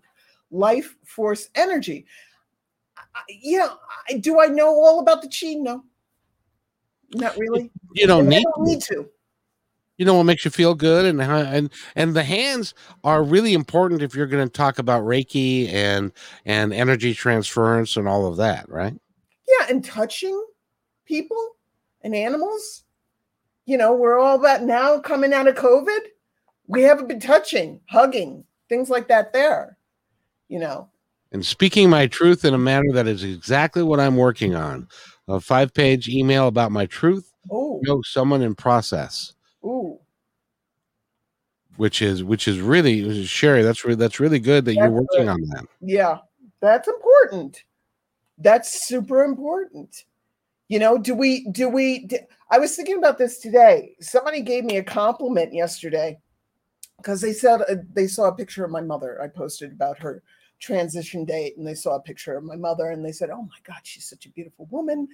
life 0.51 0.97
force 1.05 1.51
energy 1.55 2.05
yeah 3.29 3.69
do 4.21 4.41
i 4.41 4.47
know 4.47 4.69
all 4.69 5.01
about 5.01 5.23
the 5.23 5.29
chi 5.29 5.55
no 5.55 5.85
not 7.15 7.37
really 7.37 7.71
you 7.93 8.07
don't 8.07 8.29
need, 8.29 8.45
don't 8.55 8.67
need 8.67 8.81
to 8.81 9.09
you 9.99 10.05
know 10.05 10.15
what 10.15 10.25
makes 10.25 10.45
you 10.45 10.51
feel 10.51 10.75
good 10.75 11.05
and 11.05 11.23
and 11.23 11.71
and 11.95 12.15
the 12.15 12.25
hands 12.25 12.75
are 13.05 13.23
really 13.23 13.55
important 13.55 14.03
if 14.03 14.15
you're 14.15 14.27
going 14.27 14.47
to 14.47 14.53
talk 14.53 14.79
about 14.79 15.05
reiki 15.05 15.69
and 15.73 16.13
and 16.45 16.73
energy 16.73 17.15
transference 17.15 17.97
and 17.97 18.09
all 18.09 18.27
of 18.27 18.37
that 18.37 18.69
right 18.69 18.95
yeah 19.47 19.67
and 19.69 19.85
touching 19.85 20.45
people 21.05 21.57
and 22.03 22.15
animals. 22.15 22.85
You 23.67 23.79
know, 23.79 23.95
we're 23.95 24.19
all 24.19 24.39
about 24.39 24.63
now 24.63 25.01
coming 25.01 25.33
out 25.33 25.49
of 25.49 25.55
COVID. 25.55 26.01
We 26.67 26.83
haven't 26.83 27.09
been 27.09 27.21
touching, 27.21 27.81
hugging, 27.89 28.45
things 28.69 28.91
like 28.91 29.09
that 29.09 29.33
there, 29.33 29.79
you 30.49 30.59
know. 30.59 30.91
And 31.35 31.45
speaking 31.45 31.91
my 31.91 32.07
truth 32.07 32.45
in 32.45 32.55
a 32.55 32.59
manner 32.59 32.93
that 32.93 33.09
is 33.09 33.25
exactly 33.25 33.83
what 33.83 33.99
I'm 33.99 34.15
working 34.15 34.55
on. 34.55 34.87
A 35.27 35.41
five 35.41 35.75
page 35.75 36.09
email 36.09 36.47
about 36.47 36.71
my 36.71 36.87
truth. 36.87 37.33
Oh, 37.51 37.81
know 37.83 38.03
someone 38.03 38.41
in 38.41 38.55
process. 38.55 39.33
Ooh. 39.65 39.99
Which 41.77 42.03
is 42.03 42.23
which 42.23 42.47
is 42.47 42.61
really 42.61 43.27
Sherry. 43.27 43.63
That's 43.63 43.85
really 43.85 43.97
that's 43.97 44.21
really 44.21 44.39
good 44.39 44.65
that 44.65 44.77
that's 44.77 44.79
you're 44.79 44.91
working 44.91 45.27
good. 45.27 45.29
on 45.29 45.41
that. 45.49 45.65
Yeah, 45.81 46.19
that's 46.61 46.87
important. 46.87 47.65
That's 48.39 48.87
super 48.87 49.25
important. 49.25 50.05
You 50.69 50.79
know, 50.79 50.97
do 50.99 51.17
we, 51.17 51.49
do 51.51 51.69
we, 51.69 52.07
do, 52.07 52.19
I 52.51 52.59
was 52.59 52.75
thinking 52.75 52.97
about 52.97 53.19
this 53.19 53.39
today. 53.39 53.97
Somebody 54.01 54.41
gave 54.41 54.65
me 54.65 54.77
a 54.77 54.83
compliment 54.83 55.53
yesterday 55.53 56.19
because 56.97 57.21
they 57.21 57.33
said 57.33 57.61
uh, 57.63 57.77
they 57.93 58.07
saw 58.07 58.29
a 58.29 58.35
picture 58.35 58.65
of 58.65 58.71
my 58.71 58.81
mother. 58.81 59.21
I 59.21 59.29
posted 59.29 59.73
about 59.73 59.99
her 59.99 60.23
transition 60.61 61.25
date 61.25 61.57
and 61.57 61.67
they 61.67 61.75
saw 61.75 61.97
a 61.97 62.03
picture 62.03 62.37
of 62.37 62.45
my 62.45 62.57
mother 62.57 62.91
and 62.91 63.05
they 63.05 63.13
said, 63.13 63.31
Oh 63.31 63.43
my 63.43 63.59
God, 63.65 63.81
she's 63.83 64.09
such 64.09 64.27
a 64.27 64.31
beautiful 64.31 64.67
woman. 64.71 65.09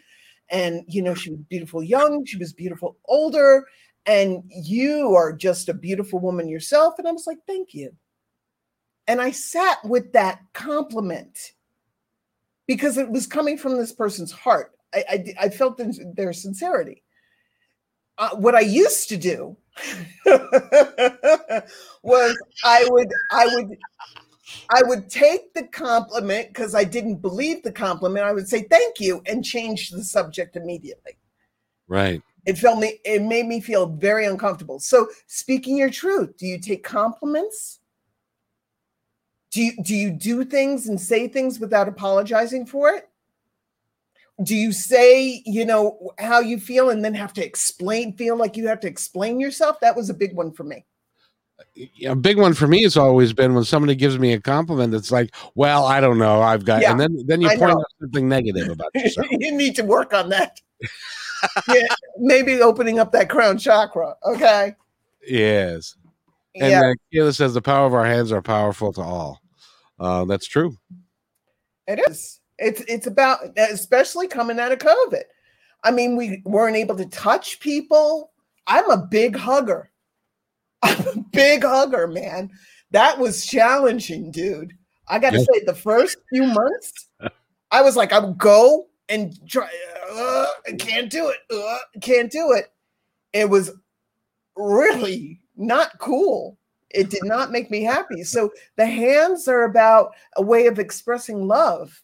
And, 0.50 0.82
you 0.88 1.02
know, 1.02 1.14
she 1.14 1.30
was 1.30 1.40
beautiful 1.48 1.82
young, 1.82 2.24
she 2.24 2.36
was 2.36 2.52
beautiful 2.52 2.96
older, 3.06 3.64
and 4.06 4.42
you 4.48 5.14
are 5.14 5.32
just 5.32 5.68
a 5.68 5.74
beautiful 5.74 6.18
woman 6.18 6.48
yourself. 6.48 6.94
And 6.98 7.06
I 7.06 7.12
was 7.12 7.26
like, 7.26 7.38
Thank 7.46 7.74
you. 7.74 7.92
And 9.06 9.20
I 9.20 9.32
sat 9.32 9.78
with 9.84 10.12
that 10.12 10.40
compliment 10.52 11.52
because 12.66 12.96
it 12.96 13.10
was 13.10 13.26
coming 13.26 13.58
from 13.58 13.76
this 13.76 13.92
person's 13.92 14.30
heart. 14.30 14.72
I, 14.94 15.04
I, 15.08 15.34
I 15.40 15.48
felt 15.48 15.80
their 16.14 16.32
sincerity. 16.32 17.02
Uh, 18.18 18.30
what 18.36 18.54
I 18.54 18.60
used 18.60 19.08
to 19.08 19.16
do 19.16 19.56
was 22.02 22.36
I 22.64 22.86
would 22.90 23.08
I 23.30 23.46
would 23.46 23.76
I 24.70 24.82
would 24.84 25.08
take 25.10 25.52
the 25.54 25.64
compliment 25.64 26.48
because 26.48 26.74
I 26.74 26.84
didn't 26.84 27.16
believe 27.16 27.62
the 27.62 27.72
compliment. 27.72 28.24
I 28.24 28.32
would 28.32 28.48
say 28.48 28.62
thank 28.62 29.00
you 29.00 29.22
and 29.26 29.44
change 29.44 29.90
the 29.90 30.04
subject 30.04 30.56
immediately. 30.56 31.18
Right. 31.88 32.22
It 32.46 32.56
felt 32.56 32.78
me. 32.78 32.98
It 33.04 33.22
made 33.22 33.46
me 33.46 33.60
feel 33.60 33.86
very 33.86 34.26
uncomfortable. 34.26 34.78
So, 34.78 35.08
speaking 35.26 35.76
your 35.76 35.90
truth, 35.90 36.36
do 36.36 36.46
you 36.46 36.58
take 36.58 36.84
compliments? 36.84 37.80
Do 39.50 39.62
you 39.62 39.72
do 39.82 39.94
you 39.94 40.10
do 40.10 40.44
things 40.44 40.88
and 40.88 41.00
say 41.00 41.28
things 41.28 41.58
without 41.58 41.88
apologizing 41.88 42.66
for 42.66 42.90
it? 42.90 43.10
do 44.42 44.56
you 44.56 44.72
say 44.72 45.42
you 45.44 45.64
know 45.64 46.12
how 46.18 46.40
you 46.40 46.58
feel 46.58 46.90
and 46.90 47.04
then 47.04 47.14
have 47.14 47.32
to 47.32 47.44
explain 47.44 48.16
feel 48.16 48.36
like 48.36 48.56
you 48.56 48.66
have 48.66 48.80
to 48.80 48.88
explain 48.88 49.38
yourself 49.38 49.78
that 49.80 49.96
was 49.96 50.10
a 50.10 50.14
big 50.14 50.34
one 50.34 50.52
for 50.52 50.64
me 50.64 50.84
a 52.06 52.14
big 52.14 52.38
one 52.38 52.54
for 52.54 52.66
me 52.66 52.82
has 52.82 52.96
always 52.96 53.32
been 53.32 53.54
when 53.54 53.64
somebody 53.64 53.94
gives 53.94 54.18
me 54.18 54.32
a 54.32 54.40
compliment 54.40 54.92
that's 54.92 55.10
like 55.10 55.34
well 55.54 55.86
i 55.86 56.00
don't 56.00 56.18
know 56.18 56.40
i've 56.42 56.64
got 56.64 56.82
yeah, 56.82 56.90
and 56.90 57.00
then 57.00 57.16
then 57.26 57.40
you 57.40 57.48
I 57.48 57.56
point 57.56 57.72
know. 57.72 57.80
out 57.80 57.86
something 58.00 58.28
negative 58.28 58.68
about 58.68 58.90
yourself 58.94 59.26
you 59.30 59.52
need 59.52 59.76
to 59.76 59.82
work 59.82 60.12
on 60.12 60.28
that 60.30 60.60
yeah, 61.68 61.86
maybe 62.18 62.60
opening 62.60 62.98
up 62.98 63.12
that 63.12 63.28
crown 63.28 63.58
chakra 63.58 64.14
okay 64.24 64.74
yes 65.26 65.96
and 66.56 66.70
yeah. 66.70 66.80
uh, 66.80 66.94
Kayla 67.14 67.34
says 67.34 67.54
the 67.54 67.62
power 67.62 67.86
of 67.86 67.94
our 67.94 68.06
hands 68.06 68.32
are 68.32 68.42
powerful 68.42 68.92
to 68.94 69.00
all 69.00 69.40
uh, 69.98 70.24
that's 70.24 70.46
true 70.46 70.76
it 71.86 72.00
is 72.08 72.40
it's 72.60 72.82
it's 72.82 73.06
about 73.06 73.38
especially 73.56 74.28
coming 74.28 74.60
out 74.60 74.70
of 74.70 74.78
COVID. 74.78 75.22
I 75.82 75.90
mean, 75.90 76.16
we 76.16 76.42
weren't 76.44 76.76
able 76.76 76.96
to 76.96 77.06
touch 77.06 77.58
people. 77.58 78.32
I'm 78.66 78.88
a 78.90 78.98
big 78.98 79.34
hugger. 79.34 79.90
I'm 80.82 81.06
a 81.16 81.20
big 81.32 81.64
hugger, 81.64 82.06
man. 82.06 82.50
That 82.90 83.18
was 83.18 83.46
challenging, 83.46 84.30
dude. 84.30 84.72
I 85.08 85.18
got 85.18 85.30
to 85.30 85.40
say, 85.40 85.64
the 85.66 85.74
first 85.74 86.18
few 86.28 86.44
months, 86.44 87.08
I 87.70 87.82
was 87.82 87.96
like, 87.96 88.12
I 88.12 88.20
would 88.20 88.38
go 88.38 88.86
and 89.08 89.36
try. 89.48 89.68
Uh, 90.10 90.46
I 90.66 90.72
can't 90.72 91.10
do 91.10 91.28
it. 91.28 91.38
Uh, 91.52 91.78
can't 92.00 92.30
do 92.30 92.52
it. 92.52 92.72
It 93.32 93.48
was 93.48 93.72
really 94.56 95.40
not 95.56 95.98
cool. 95.98 96.58
It 96.90 97.10
did 97.10 97.24
not 97.24 97.52
make 97.52 97.70
me 97.70 97.82
happy. 97.82 98.24
So 98.24 98.50
the 98.76 98.86
hands 98.86 99.46
are 99.46 99.64
about 99.64 100.12
a 100.36 100.42
way 100.42 100.66
of 100.66 100.78
expressing 100.78 101.46
love 101.46 102.02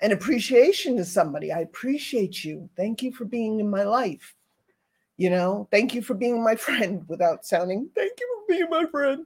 and 0.00 0.12
appreciation 0.12 0.96
to 0.96 1.04
somebody. 1.04 1.52
I 1.52 1.60
appreciate 1.60 2.44
you. 2.44 2.68
Thank 2.76 3.02
you 3.02 3.12
for 3.12 3.24
being 3.24 3.60
in 3.60 3.70
my 3.70 3.84
life. 3.84 4.34
You 5.22 5.30
know, 5.30 5.68
thank 5.70 5.94
you 5.94 6.02
for 6.02 6.14
being 6.14 6.42
my 6.42 6.56
friend 6.66 7.04
without 7.06 7.46
sounding, 7.46 7.88
thank 7.94 8.10
you 8.18 8.28
for 8.40 8.52
being 8.52 8.68
my 8.68 8.86
friend. 8.86 9.24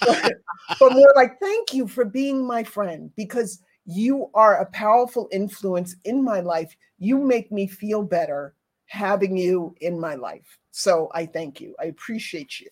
but, 0.00 0.32
but 0.80 0.92
more 0.92 1.12
like, 1.14 1.38
thank 1.38 1.72
you 1.72 1.86
for 1.86 2.04
being 2.04 2.44
my 2.44 2.64
friend 2.64 3.12
because 3.14 3.62
you 3.86 4.28
are 4.34 4.56
a 4.56 4.66
powerful 4.66 5.28
influence 5.30 5.94
in 6.04 6.24
my 6.24 6.40
life. 6.40 6.76
You 6.98 7.16
make 7.16 7.52
me 7.52 7.68
feel 7.68 8.02
better 8.02 8.54
having 8.86 9.36
you 9.36 9.76
in 9.80 10.00
my 10.00 10.16
life. 10.16 10.58
So 10.72 11.12
I 11.14 11.26
thank 11.26 11.60
you. 11.60 11.76
I 11.80 11.84
appreciate 11.84 12.58
you. 12.58 12.68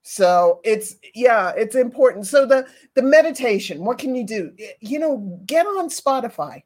So 0.00 0.62
it's 0.64 0.96
yeah, 1.14 1.52
it's 1.58 1.74
important. 1.76 2.26
So 2.26 2.46
the 2.46 2.66
the 2.94 3.02
meditation, 3.02 3.84
what 3.84 3.98
can 3.98 4.14
you 4.14 4.24
do? 4.24 4.52
You 4.80 4.98
know, 4.98 5.42
get 5.44 5.66
on 5.66 5.90
Spotify. 5.90 6.62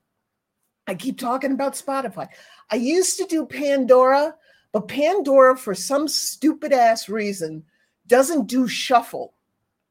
I 0.87 0.94
keep 0.94 1.18
talking 1.18 1.51
about 1.51 1.75
Spotify. 1.75 2.29
I 2.70 2.77
used 2.77 3.18
to 3.18 3.25
do 3.27 3.44
Pandora, 3.44 4.35
but 4.72 4.88
Pandora 4.88 5.56
for 5.56 5.74
some 5.74 6.08
stupid 6.08 6.72
ass 6.72 7.08
reason 7.08 7.62
doesn't 8.06 8.46
do 8.46 8.66
shuffle. 8.66 9.35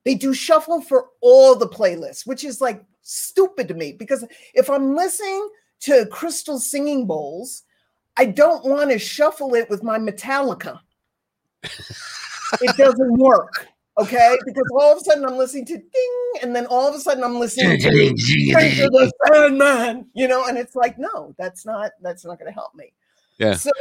They 0.03 0.15
do 0.15 0.33
shuffle 0.33 0.81
for 0.81 1.09
all 1.21 1.55
the 1.55 1.67
playlists, 1.67 2.25
which 2.25 2.43
is 2.43 2.59
like 2.59 2.83
stupid 3.03 3.67
to 3.67 3.73
me 3.75 3.93
because 3.93 4.25
if 4.53 4.69
I'm 4.69 4.95
listening 4.95 5.49
to 5.81 6.07
Crystal 6.07 6.59
Singing 6.59 7.05
Bowls, 7.05 7.63
I 8.17 8.25
don't 8.25 8.65
want 8.65 8.91
to 8.91 8.99
shuffle 8.99 9.53
it 9.55 9.69
with 9.69 9.83
my 9.83 9.97
Metallica. 9.97 10.79
it 11.63 12.75
doesn't 12.77 13.13
work. 13.17 13.67
Okay, 13.99 14.37
because 14.45 14.63
all 14.73 14.93
of 14.93 14.97
a 14.99 15.01
sudden 15.01 15.25
I'm 15.25 15.37
listening 15.37 15.65
to 15.65 15.77
ding, 15.77 16.31
and 16.41 16.55
then 16.55 16.65
all 16.65 16.87
of 16.87 16.95
a 16.95 16.99
sudden 16.99 17.23
I'm 17.23 17.39
listening 17.39 17.79
to 17.79 17.89
the 17.89 19.11
Sandman, 19.27 20.07
you 20.13 20.27
know, 20.27 20.45
and 20.47 20.57
it's 20.57 20.75
like, 20.75 20.97
no, 20.97 21.35
that's 21.37 21.65
not 21.65 21.91
that's 22.01 22.25
not 22.25 22.39
going 22.39 22.49
to 22.49 22.53
help 22.53 22.73
me. 22.73 22.93
Yeah. 23.37 23.55
So 23.55 23.71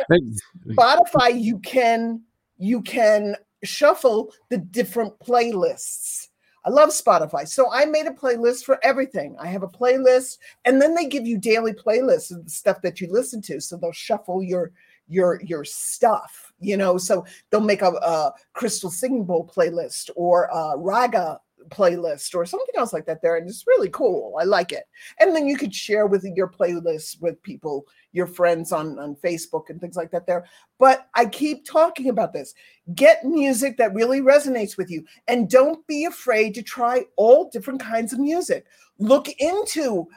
Spotify, 0.69 1.41
you 1.41 1.59
can 1.59 2.23
you 2.59 2.83
can 2.83 3.37
shuffle 3.63 4.33
the 4.49 4.59
different 4.59 5.19
playlists. 5.19 6.29
I 6.65 6.71
love 6.71 6.91
Spotify. 6.91 7.49
So 7.49 7.73
I 7.73 7.87
made 7.87 8.07
a 8.07 8.11
playlist 8.11 8.65
for 8.65 8.79
everything. 8.83 9.35
I 9.41 9.47
have 9.47 9.63
a 9.63 9.69
playlist, 9.69 10.39
and 10.67 10.81
then 10.81 10.95
they 10.95 11.07
give 11.07 11.27
you 11.27 11.39
daily 11.39 11.73
playlists 11.73 12.31
of 12.31 12.45
the 12.45 12.51
stuff 12.51 12.83
that 12.83 13.01
you 13.01 13.09
listen 13.11 13.41
to. 13.43 13.61
So 13.61 13.77
they'll 13.77 13.93
shuffle 13.93 14.43
your 14.43 14.73
your 15.11 15.41
your 15.43 15.65
stuff 15.65 16.53
you 16.61 16.77
know 16.77 16.97
so 16.97 17.27
they'll 17.51 17.61
make 17.61 17.83
a, 17.83 17.89
a 17.89 18.33
crystal 18.53 18.91
singing 18.91 19.25
bowl 19.25 19.51
playlist 19.53 20.09
or 20.15 20.45
a 20.45 20.79
raga 20.79 21.39
playlist 21.69 22.35
or 22.35 22.45
something 22.47 22.75
else 22.77 22.93
like 22.93 23.07
that 23.07 23.23
there 23.23 23.37
and 23.37 23.49
it's 23.49 23.67
really 23.67 23.89
cool. 23.91 24.35
I 24.41 24.45
like 24.45 24.73
it. 24.73 24.85
And 25.19 25.35
then 25.35 25.47
you 25.47 25.57
could 25.57 25.75
share 25.75 26.07
with 26.07 26.25
your 26.35 26.49
playlist 26.49 27.21
with 27.21 27.43
people 27.43 27.87
your 28.13 28.27
friends 28.27 28.73
on 28.73 28.99
on 28.99 29.15
facebook 29.17 29.71
and 29.71 29.81
things 29.81 29.97
like 29.97 30.11
that 30.11 30.27
there. 30.27 30.47
But 30.79 31.09
i 31.15 31.27
keep 31.27 31.65
talking 31.65 32.09
about 32.09 32.33
this. 32.33 32.55
Get 32.95 33.25
music 33.25 33.77
that 33.77 33.95
really 33.95 34.21
resonates 34.21 34.77
with 34.77 34.91
you 34.91 35.05
and 35.29 35.51
don't 35.51 35.87
be 35.87 36.05
afraid 36.05 36.55
to 36.55 36.63
try 36.63 37.05
all 37.17 37.51
different 37.51 37.81
kinds 37.81 38.13
of 38.13 38.19
music. 38.19 38.67
Look 38.99 39.29
into 39.39 40.09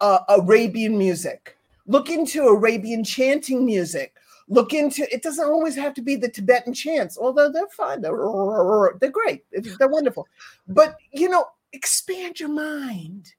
uh, 0.00 0.20
arabian 0.28 0.96
music. 0.96 1.56
Look 1.86 2.10
into 2.10 2.46
arabian 2.46 3.04
chanting 3.04 3.64
music 3.64 4.14
look 4.50 4.74
into 4.74 5.06
it 5.14 5.22
doesn't 5.22 5.46
always 5.48 5.74
have 5.74 5.94
to 5.94 6.02
be 6.02 6.16
the 6.16 6.28
tibetan 6.28 6.74
chants 6.74 7.16
although 7.16 7.50
they're 7.50 7.68
fine 7.68 8.02
they're, 8.02 8.16
they're 9.00 9.10
great 9.10 9.44
they're 9.78 9.88
wonderful. 9.88 10.26
But 10.68 10.96
you 11.12 11.30
know 11.30 11.46
expand 11.72 12.40
your 12.40 12.48
mind. 12.48 13.32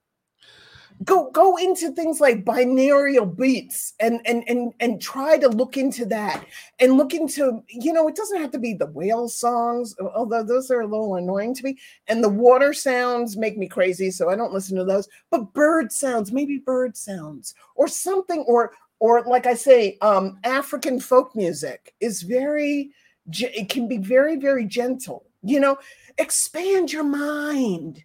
Go 1.03 1.31
go 1.31 1.57
into 1.57 1.91
things 1.93 2.21
like 2.21 2.45
binaural 2.45 3.35
beats 3.35 3.93
and 3.99 4.21
and 4.25 4.43
and 4.47 4.71
and 4.79 5.01
try 5.01 5.35
to 5.39 5.49
look 5.49 5.75
into 5.75 6.05
that 6.05 6.45
and 6.79 6.93
look 6.93 7.15
into 7.15 7.63
you 7.67 7.91
know 7.91 8.07
it 8.07 8.15
doesn't 8.15 8.39
have 8.39 8.51
to 8.51 8.59
be 8.59 8.75
the 8.75 8.85
whale 8.85 9.27
songs 9.27 9.95
although 10.13 10.43
those 10.43 10.69
are 10.69 10.81
a 10.81 10.87
little 10.87 11.15
annoying 11.15 11.55
to 11.55 11.63
me. 11.63 11.79
And 12.07 12.23
the 12.23 12.29
water 12.29 12.71
sounds 12.71 13.35
make 13.35 13.57
me 13.57 13.67
crazy 13.67 14.11
so 14.11 14.29
i 14.29 14.35
don't 14.35 14.53
listen 14.53 14.77
to 14.77 14.85
those 14.85 15.09
but 15.31 15.51
bird 15.53 15.91
sounds 15.91 16.31
maybe 16.31 16.59
bird 16.59 16.95
sounds 16.95 17.55
or 17.73 17.87
something 17.87 18.41
or 18.41 18.71
or 19.01 19.23
like 19.23 19.47
I 19.47 19.55
say, 19.55 19.97
um, 20.01 20.37
African 20.43 20.99
folk 20.99 21.35
music 21.35 21.95
is 21.99 22.21
very, 22.21 22.91
it 23.33 23.67
can 23.67 23.87
be 23.87 23.97
very, 23.97 24.35
very 24.35 24.63
gentle. 24.63 25.25
You 25.41 25.59
know, 25.59 25.79
expand 26.19 26.93
your 26.93 27.03
mind. 27.03 28.03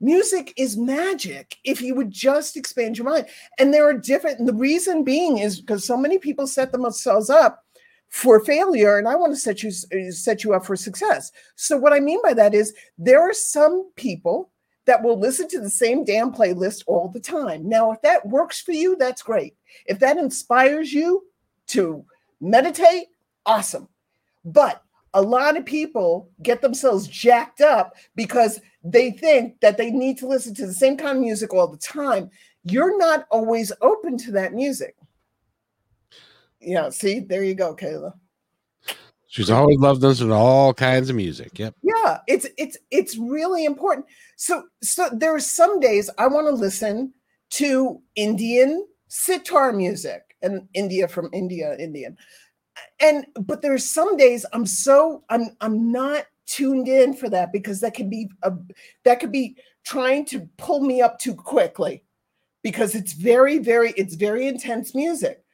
Music 0.00 0.54
is 0.56 0.74
magic 0.74 1.56
if 1.64 1.82
you 1.82 1.94
would 1.94 2.10
just 2.10 2.56
expand 2.56 2.96
your 2.96 3.04
mind. 3.04 3.26
And 3.58 3.74
there 3.74 3.86
are 3.86 3.92
different, 3.92 4.46
the 4.46 4.54
reason 4.54 5.04
being 5.04 5.36
is 5.36 5.60
because 5.60 5.86
so 5.86 5.98
many 5.98 6.16
people 6.18 6.46
set 6.46 6.72
themselves 6.72 7.28
up 7.28 7.62
for 8.10 8.40
failure 8.40 8.96
and 8.96 9.06
i 9.06 9.14
want 9.14 9.30
to 9.30 9.38
set 9.38 9.62
you 9.62 9.70
set 9.70 10.42
you 10.42 10.54
up 10.54 10.64
for 10.64 10.74
success 10.74 11.30
so 11.56 11.76
what 11.76 11.92
i 11.92 12.00
mean 12.00 12.18
by 12.22 12.32
that 12.32 12.54
is 12.54 12.72
there 12.96 13.20
are 13.20 13.34
some 13.34 13.90
people 13.96 14.50
that 14.88 15.02
will 15.02 15.20
listen 15.20 15.46
to 15.48 15.60
the 15.60 15.68
same 15.68 16.02
damn 16.02 16.32
playlist 16.32 16.82
all 16.86 17.10
the 17.10 17.20
time. 17.20 17.68
Now, 17.68 17.92
if 17.92 18.00
that 18.00 18.26
works 18.26 18.62
for 18.62 18.72
you, 18.72 18.96
that's 18.96 19.22
great. 19.22 19.54
If 19.84 19.98
that 19.98 20.16
inspires 20.16 20.94
you 20.94 21.26
to 21.68 22.06
meditate, 22.40 23.08
awesome. 23.44 23.86
But 24.46 24.82
a 25.12 25.20
lot 25.20 25.58
of 25.58 25.66
people 25.66 26.30
get 26.42 26.62
themselves 26.62 27.06
jacked 27.06 27.60
up 27.60 27.96
because 28.16 28.60
they 28.82 29.10
think 29.10 29.60
that 29.60 29.76
they 29.76 29.90
need 29.90 30.16
to 30.18 30.26
listen 30.26 30.54
to 30.54 30.66
the 30.66 30.72
same 30.72 30.96
kind 30.96 31.18
of 31.18 31.22
music 31.22 31.52
all 31.52 31.68
the 31.68 31.76
time. 31.76 32.30
You're 32.64 32.96
not 32.96 33.26
always 33.30 33.70
open 33.82 34.16
to 34.16 34.32
that 34.32 34.54
music. 34.54 34.96
Yeah, 36.60 36.88
see, 36.88 37.20
there 37.20 37.44
you 37.44 37.54
go, 37.54 37.76
Kayla. 37.76 38.14
She's 39.38 39.50
always 39.50 39.78
loved 39.78 40.02
listening 40.02 40.30
to 40.30 40.34
all 40.34 40.74
kinds 40.74 41.10
of 41.10 41.14
music. 41.14 41.60
Yep. 41.60 41.76
Yeah, 41.84 42.18
it's 42.26 42.48
it's 42.56 42.76
it's 42.90 43.16
really 43.16 43.64
important. 43.64 44.06
So 44.34 44.64
so 44.82 45.08
there 45.12 45.32
are 45.32 45.38
some 45.38 45.78
days 45.78 46.10
I 46.18 46.26
want 46.26 46.48
to 46.48 46.52
listen 46.52 47.14
to 47.50 48.02
Indian 48.16 48.84
sitar 49.06 49.72
music 49.72 50.34
and 50.42 50.66
India 50.74 51.06
from 51.06 51.30
India, 51.32 51.76
Indian. 51.78 52.16
And 52.98 53.26
but 53.40 53.62
there's 53.62 53.84
some 53.84 54.16
days 54.16 54.44
I'm 54.52 54.66
so 54.66 55.22
I'm 55.28 55.50
I'm 55.60 55.92
not 55.92 56.26
tuned 56.46 56.88
in 56.88 57.14
for 57.14 57.28
that 57.28 57.52
because 57.52 57.78
that 57.78 57.94
could 57.94 58.10
be 58.10 58.28
a 58.42 58.52
that 59.04 59.20
could 59.20 59.30
be 59.30 59.56
trying 59.84 60.24
to 60.24 60.48
pull 60.56 60.80
me 60.80 61.00
up 61.00 61.20
too 61.20 61.36
quickly 61.36 62.02
because 62.64 62.96
it's 62.96 63.12
very 63.12 63.58
very 63.58 63.92
it's 63.96 64.16
very 64.16 64.48
intense 64.48 64.96
music. 64.96 65.44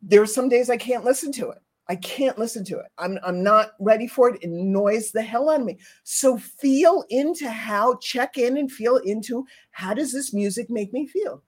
There 0.00 0.22
are 0.22 0.26
some 0.26 0.48
days 0.48 0.70
I 0.70 0.76
can't 0.76 1.04
listen 1.04 1.32
to 1.32 1.50
it 1.50 1.58
I 1.92 1.96
can't 1.96 2.38
listen 2.38 2.64
to 2.64 2.78
it. 2.78 2.86
I'm, 2.96 3.18
I'm 3.22 3.42
not 3.42 3.72
ready 3.78 4.06
for 4.06 4.30
it. 4.30 4.42
It 4.42 4.48
annoys 4.48 5.12
the 5.12 5.20
hell 5.20 5.50
out 5.50 5.60
of 5.60 5.66
me. 5.66 5.78
So 6.04 6.38
feel 6.38 7.04
into 7.10 7.50
how, 7.50 7.96
check 7.96 8.38
in 8.38 8.56
and 8.56 8.72
feel 8.72 8.96
into 8.96 9.44
how 9.72 9.92
does 9.92 10.10
this 10.10 10.32
music 10.32 10.70
make 10.70 10.90
me 10.94 11.06
feel? 11.06 11.42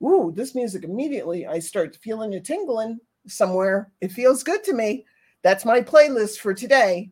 Ooh, 0.00 0.32
this 0.32 0.54
music 0.54 0.84
immediately, 0.84 1.44
I 1.44 1.58
start 1.58 1.98
feeling 2.00 2.34
a 2.34 2.40
tingling 2.40 3.00
somewhere. 3.26 3.90
It 4.00 4.12
feels 4.12 4.44
good 4.44 4.62
to 4.62 4.74
me. 4.74 5.06
That's 5.42 5.64
my 5.64 5.80
playlist 5.80 6.38
for 6.38 6.54
today. 6.54 7.10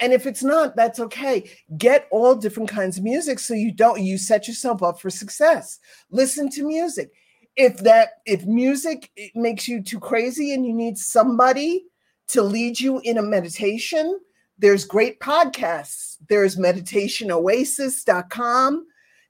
And 0.00 0.14
if 0.14 0.24
it's 0.24 0.42
not, 0.42 0.76
that's 0.76 1.00
okay. 1.00 1.50
Get 1.76 2.08
all 2.10 2.34
different 2.34 2.70
kinds 2.70 2.96
of 2.96 3.04
music 3.04 3.38
so 3.38 3.52
you 3.52 3.72
don't, 3.72 4.00
you 4.00 4.16
set 4.16 4.48
yourself 4.48 4.82
up 4.82 5.02
for 5.02 5.10
success. 5.10 5.78
Listen 6.10 6.48
to 6.52 6.66
music 6.66 7.10
if 7.56 7.76
that 7.78 8.20
if 8.24 8.46
music 8.46 9.10
makes 9.34 9.68
you 9.68 9.82
too 9.82 10.00
crazy 10.00 10.54
and 10.54 10.64
you 10.64 10.72
need 10.72 10.96
somebody 10.96 11.84
to 12.32 12.42
lead 12.42 12.80
you 12.80 13.00
in 13.04 13.18
a 13.18 13.22
meditation 13.22 14.18
there's 14.58 14.84
great 14.84 15.20
podcasts 15.20 16.16
there's 16.28 16.56
meditationoasis.com 16.56 18.86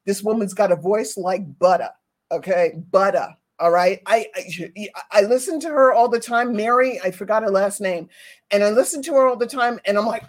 this 0.07 0.23
woman's 0.23 0.55
got 0.55 0.73
a 0.73 0.77
voice 0.77 1.17
like 1.17 1.59
butter 1.59 1.91
okay 2.31 2.73
butter 2.91 3.29
all 3.59 3.71
right 3.71 4.01
I, 4.07 4.27
I 4.35 4.89
i 5.13 5.21
listen 5.23 5.59
to 5.61 5.69
her 5.69 5.93
all 5.93 6.09
the 6.09 6.21
time 6.21 6.57
mary 6.57 7.01
i 7.05 7.11
forgot 7.11 7.43
her 7.43 7.51
last 7.51 7.81
name 7.81 8.09
and 8.51 8.65
i 8.65 8.71
listen 8.71 9.03
to 9.03 9.13
her 9.15 9.29
all 9.29 9.37
the 9.37 9.47
time 9.47 9.79
and 9.85 9.99
i'm 9.99 10.07
like 10.07 10.29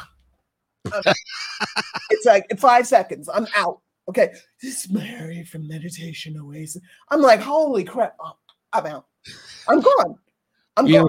uh, 0.91 1.01
it's 2.09 2.25
like 2.25 2.45
five 2.57 2.87
seconds 2.87 3.29
i'm 3.33 3.47
out 3.55 3.79
Okay, 4.11 4.33
this 4.61 4.83
is 4.83 4.91
Mary 4.91 5.43
from 5.43 5.67
Meditation 5.67 6.37
Oasis. 6.37 6.81
I'm 7.09 7.21
like, 7.21 7.39
holy 7.39 7.83
crap, 7.83 8.15
oh, 8.19 8.35
I'm 8.73 8.85
out. 8.85 9.05
I'm 9.67 9.79
gone. 9.79 10.15
I'm 10.75 10.87
you 10.87 10.99
gone. 10.99 11.07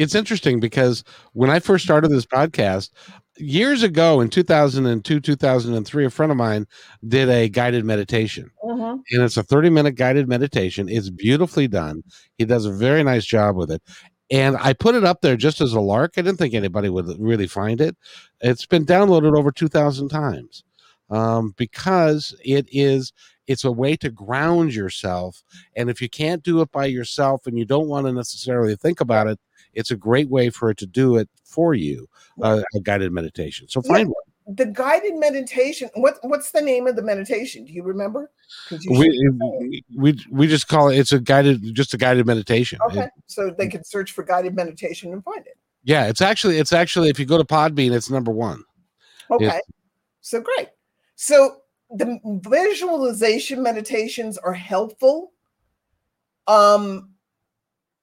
It's 0.00 0.14
interesting 0.14 0.60
because 0.60 1.04
when 1.34 1.50
I 1.50 1.60
first 1.60 1.84
started 1.84 2.10
this 2.10 2.24
podcast 2.24 2.88
years 3.36 3.82
ago 3.82 4.22
in 4.22 4.30
2002, 4.30 5.20
2003, 5.20 6.04
a 6.06 6.10
friend 6.10 6.32
of 6.32 6.38
mine 6.38 6.66
did 7.06 7.28
a 7.28 7.50
guided 7.50 7.84
meditation. 7.84 8.50
Uh-huh. 8.66 8.96
And 9.10 9.22
it's 9.22 9.36
a 9.36 9.42
30 9.42 9.68
minute 9.68 9.96
guided 9.96 10.26
meditation. 10.26 10.88
It's 10.88 11.10
beautifully 11.10 11.68
done. 11.68 12.02
He 12.38 12.46
does 12.46 12.64
a 12.64 12.72
very 12.72 13.02
nice 13.02 13.26
job 13.26 13.56
with 13.56 13.70
it. 13.70 13.82
And 14.30 14.56
I 14.56 14.72
put 14.72 14.94
it 14.94 15.04
up 15.04 15.20
there 15.20 15.36
just 15.36 15.60
as 15.60 15.74
a 15.74 15.80
lark. 15.80 16.14
I 16.16 16.22
didn't 16.22 16.38
think 16.38 16.54
anybody 16.54 16.88
would 16.88 17.14
really 17.18 17.46
find 17.46 17.78
it. 17.78 17.94
It's 18.40 18.64
been 18.64 18.86
downloaded 18.86 19.36
over 19.36 19.52
2,000 19.52 20.08
times 20.08 20.64
um, 21.10 21.52
because 21.58 22.34
it 22.42 22.66
is 22.72 23.12
it's 23.46 23.64
a 23.64 23.72
way 23.72 23.96
to 23.96 24.08
ground 24.08 24.72
yourself 24.72 25.42
and 25.76 25.90
if 25.90 26.00
you 26.00 26.08
can't 26.08 26.44
do 26.44 26.60
it 26.60 26.70
by 26.70 26.86
yourself 26.86 27.46
and 27.46 27.58
you 27.58 27.64
don't 27.64 27.88
want 27.88 28.06
to 28.06 28.12
necessarily 28.12 28.76
think 28.76 29.00
about 29.00 29.26
it 29.26 29.40
it's 29.74 29.90
a 29.90 29.96
great 29.96 30.28
way 30.28 30.50
for 30.50 30.70
it 30.70 30.78
to 30.78 30.86
do 30.86 31.16
it 31.16 31.28
for 31.44 31.74
you 31.74 32.08
uh, 32.42 32.62
a 32.74 32.80
guided 32.80 33.12
meditation. 33.12 33.68
So 33.68 33.82
find 33.82 34.08
yeah, 34.08 34.14
one. 34.46 34.56
the 34.56 34.66
guided 34.66 35.16
meditation 35.16 35.90
what 35.94 36.18
what's 36.22 36.52
the 36.52 36.60
name 36.60 36.86
of 36.86 36.96
the 36.96 37.02
meditation? 37.02 37.64
Do 37.64 37.72
you 37.72 37.82
remember? 37.82 38.30
You 38.70 38.98
we, 39.60 39.84
we 39.96 40.18
we 40.30 40.46
just 40.46 40.68
call 40.68 40.88
it 40.88 40.98
it's 40.98 41.12
a 41.12 41.20
guided 41.20 41.74
just 41.74 41.94
a 41.94 41.98
guided 41.98 42.26
meditation. 42.26 42.78
Okay 42.86 43.02
it, 43.02 43.10
so 43.26 43.50
they 43.50 43.68
can 43.68 43.84
search 43.84 44.12
for 44.12 44.24
guided 44.24 44.54
meditation 44.54 45.12
and 45.12 45.22
find 45.24 45.46
it. 45.46 45.56
Yeah 45.82 46.06
it's 46.06 46.20
actually 46.20 46.58
it's 46.58 46.72
actually 46.72 47.08
if 47.08 47.18
you 47.18 47.26
go 47.26 47.38
to 47.38 47.44
podbean 47.44 47.92
it's 47.92 48.10
number 48.10 48.32
one. 48.32 48.62
Okay 49.30 49.46
it's, 49.46 49.68
so 50.20 50.40
great. 50.40 50.68
So 51.16 51.56
the 51.90 52.18
visualization 52.48 53.62
meditations 53.62 54.38
are 54.38 54.52
helpful. 54.52 55.32
Um, 56.46 57.09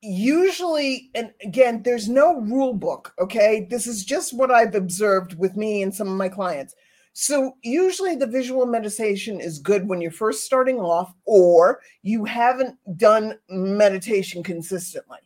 usually, 0.01 1.09
and 1.15 1.31
again, 1.43 1.81
there's 1.83 2.07
no 2.07 2.39
rule 2.41 2.73
book. 2.73 3.13
Okay, 3.19 3.67
this 3.69 3.87
is 3.87 4.05
just 4.05 4.37
what 4.37 4.51
I've 4.51 4.75
observed 4.75 5.37
with 5.37 5.55
me 5.55 5.81
and 5.81 5.93
some 5.93 6.07
of 6.07 6.17
my 6.17 6.29
clients. 6.29 6.75
So 7.13 7.57
usually 7.63 8.15
the 8.15 8.27
visual 8.27 8.67
meditation 8.67 9.39
is 9.39 9.57
good 9.57 9.87
when 9.87 10.01
you're 10.01 10.11
first 10.11 10.43
starting 10.43 10.79
off 10.79 11.15
or 11.25 11.81
you 12.03 12.25
haven't 12.25 12.77
done 12.95 13.39
meditation 13.49 14.43
consistently 14.43 15.17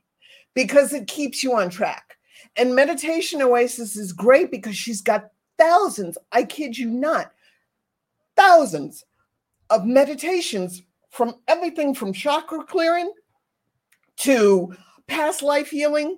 because 0.54 0.94
it 0.94 1.08
keeps 1.08 1.44
you 1.44 1.54
on 1.54 1.70
track. 1.70 2.16
And 2.56 2.76
Meditation 2.76 3.42
Oasis 3.42 3.98
is 3.98 4.14
great 4.14 4.52
because 4.52 4.78
she's 4.78 5.02
got 5.02 5.32
thousands, 5.58 6.18
I 6.32 6.44
kid 6.44 6.78
you 6.78 6.90
not, 6.90 7.32
thousands 8.36 9.04
of 9.70 9.86
meditations 9.86 10.82
from 11.10 11.36
everything 11.48 11.94
from 11.94 12.14
chakra 12.14 12.64
clearing 12.64 13.12
to 14.22 14.76
past 15.08 15.42
life 15.42 15.70
healing 15.70 16.18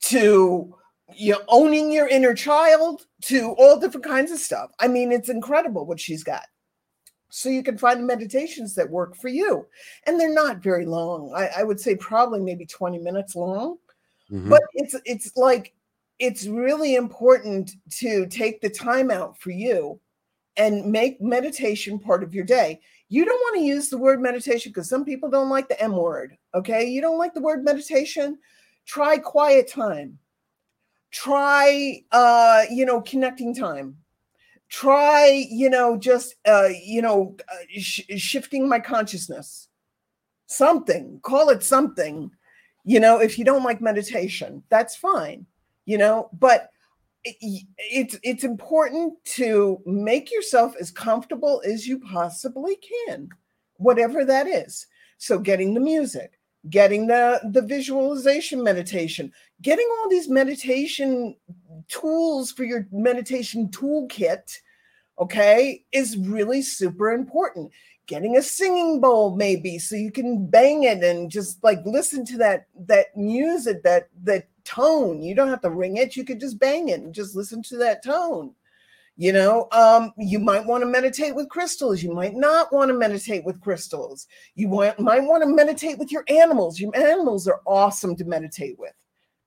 to 0.00 0.74
you 1.14 1.32
know, 1.32 1.40
owning 1.48 1.92
your 1.92 2.08
inner 2.08 2.34
child 2.34 3.06
to 3.22 3.54
all 3.58 3.78
different 3.78 4.06
kinds 4.06 4.30
of 4.30 4.38
stuff. 4.38 4.70
I 4.80 4.88
mean, 4.88 5.12
it's 5.12 5.28
incredible 5.28 5.86
what 5.86 6.00
she's 6.00 6.24
got. 6.24 6.44
So 7.30 7.48
you 7.48 7.62
can 7.62 7.76
find 7.76 8.06
meditations 8.06 8.74
that 8.76 8.88
work 8.88 9.16
for 9.16 9.28
you. 9.28 9.66
And 10.06 10.18
they're 10.18 10.32
not 10.32 10.62
very 10.62 10.86
long. 10.86 11.32
I, 11.34 11.50
I 11.58 11.62
would 11.64 11.80
say 11.80 11.96
probably 11.96 12.40
maybe 12.40 12.64
20 12.64 12.98
minutes 12.98 13.34
long. 13.34 13.78
Mm-hmm. 14.30 14.48
But 14.48 14.62
it's 14.74 14.96
it's 15.04 15.36
like 15.36 15.74
it's 16.18 16.46
really 16.46 16.94
important 16.94 17.72
to 17.98 18.26
take 18.26 18.60
the 18.60 18.70
time 18.70 19.10
out 19.10 19.36
for 19.38 19.50
you 19.50 20.00
and 20.56 20.90
make 20.90 21.20
meditation 21.20 21.98
part 21.98 22.22
of 22.22 22.34
your 22.34 22.44
day. 22.44 22.80
You 23.08 23.24
don't 23.24 23.38
want 23.40 23.58
to 23.58 23.64
use 23.64 23.88
the 23.88 23.98
word 23.98 24.20
meditation 24.20 24.70
because 24.72 24.88
some 24.88 25.04
people 25.04 25.30
don't 25.30 25.50
like 25.50 25.68
the 25.68 25.80
M 25.80 25.96
word. 25.96 26.36
Okay. 26.54 26.86
You 26.86 27.00
don't 27.00 27.18
like 27.18 27.34
the 27.34 27.40
word 27.40 27.64
meditation. 27.64 28.38
Try 28.86 29.18
quiet 29.18 29.68
time. 29.68 30.18
Try, 31.10 32.02
uh, 32.10 32.64
you 32.70 32.84
know, 32.84 33.00
connecting 33.00 33.54
time. 33.54 33.96
Try, 34.68 35.46
you 35.48 35.70
know, 35.70 35.96
just, 35.96 36.34
uh, 36.46 36.70
you 36.82 37.02
know, 37.02 37.36
uh, 37.48 37.56
sh- 37.78 38.00
shifting 38.16 38.68
my 38.68 38.80
consciousness. 38.80 39.68
Something, 40.46 41.20
call 41.22 41.50
it 41.50 41.62
something. 41.62 42.30
You 42.84 43.00
know, 43.00 43.20
if 43.20 43.38
you 43.38 43.44
don't 43.44 43.62
like 43.62 43.80
meditation, 43.80 44.62
that's 44.70 44.96
fine. 44.96 45.46
You 45.84 45.98
know, 45.98 46.30
but 46.32 46.70
it's 47.24 48.18
it's 48.22 48.44
important 48.44 49.14
to 49.24 49.80
make 49.86 50.30
yourself 50.30 50.74
as 50.78 50.90
comfortable 50.90 51.62
as 51.64 51.86
you 51.86 51.98
possibly 52.00 52.76
can 53.06 53.28
whatever 53.78 54.24
that 54.24 54.46
is. 54.46 54.86
So 55.18 55.38
getting 55.38 55.74
the 55.74 55.80
music 55.80 56.38
getting 56.70 57.06
the 57.06 57.40
the 57.52 57.62
visualization 57.62 58.62
meditation 58.62 59.30
getting 59.60 59.86
all 59.98 60.08
these 60.08 60.28
meditation 60.28 61.36
tools 61.88 62.50
for 62.50 62.64
your 62.64 62.86
meditation 62.90 63.68
toolkit 63.68 64.60
okay 65.18 65.84
is 65.92 66.16
really 66.16 66.62
super 66.62 67.12
important. 67.12 67.70
Getting 68.06 68.36
a 68.36 68.42
singing 68.42 69.00
bowl 69.00 69.34
maybe 69.34 69.78
so 69.78 69.96
you 69.96 70.12
can 70.12 70.46
bang 70.46 70.84
it 70.84 71.02
and 71.02 71.30
just 71.30 71.62
like 71.64 71.80
listen 71.86 72.24
to 72.26 72.38
that 72.38 72.66
that 72.86 73.16
music 73.16 73.82
that 73.82 74.08
that 74.24 74.48
tone. 74.64 75.22
You 75.22 75.34
don't 75.34 75.48
have 75.48 75.62
to 75.62 75.70
ring 75.70 75.96
it. 75.96 76.16
You 76.16 76.24
could 76.24 76.40
just 76.40 76.58
bang 76.58 76.88
it 76.88 77.00
and 77.00 77.14
just 77.14 77.34
listen 77.34 77.62
to 77.64 77.76
that 77.78 78.04
tone. 78.04 78.54
You 79.16 79.32
know, 79.32 79.68
um, 79.70 80.12
you 80.18 80.40
might 80.40 80.66
want 80.66 80.82
to 80.82 80.86
meditate 80.86 81.36
with 81.36 81.48
crystals. 81.48 82.02
You 82.02 82.12
might 82.12 82.34
not 82.34 82.72
want 82.72 82.88
to 82.88 82.98
meditate 82.98 83.44
with 83.44 83.60
crystals. 83.60 84.26
You 84.56 84.68
want, 84.68 84.98
might 84.98 85.22
want 85.22 85.44
to 85.44 85.48
meditate 85.48 85.98
with 85.98 86.10
your 86.10 86.24
animals. 86.28 86.80
Your 86.80 86.96
animals 86.96 87.46
are 87.46 87.60
awesome 87.64 88.16
to 88.16 88.24
meditate 88.24 88.76
with. 88.76 88.92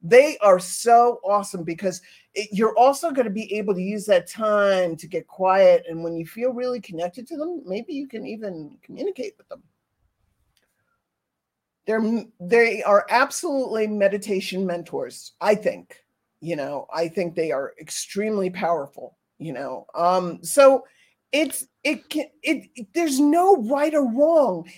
They 0.01 0.37
are 0.37 0.59
so 0.59 1.19
awesome 1.25 1.63
because 1.63 2.01
it, 2.33 2.47
you're 2.53 2.77
also 2.77 3.11
going 3.11 3.25
to 3.27 3.33
be 3.33 3.53
able 3.55 3.73
to 3.73 3.81
use 3.81 4.05
that 4.05 4.29
time 4.29 4.95
to 4.95 5.07
get 5.07 5.27
quiet. 5.27 5.83
And 5.89 6.01
when 6.01 6.15
you 6.15 6.25
feel 6.25 6.53
really 6.53 6.79
connected 6.79 7.27
to 7.27 7.35
them, 7.35 7.61
maybe 7.65 7.93
you 7.93 8.07
can 8.07 8.25
even 8.25 8.77
communicate 8.83 9.33
with 9.37 9.49
them. 9.49 9.63
They're 11.87 12.23
they 12.39 12.83
are 12.83 13.05
absolutely 13.09 13.87
meditation 13.87 14.65
mentors. 14.65 15.33
I 15.41 15.55
think. 15.55 15.97
You 16.39 16.55
know, 16.55 16.85
I 16.93 17.07
think 17.07 17.33
they 17.33 17.51
are 17.51 17.73
extremely 17.81 18.51
powerful. 18.51 19.17
You 19.39 19.53
know, 19.53 19.85
um, 19.95 20.43
so 20.43 20.83
it's 21.31 21.65
it 21.83 22.09
can 22.09 22.27
it, 22.43 22.69
it 22.75 22.87
there's 22.93 23.19
no 23.19 23.57
right 23.63 23.93
or 23.93 24.07
wrong. 24.07 24.69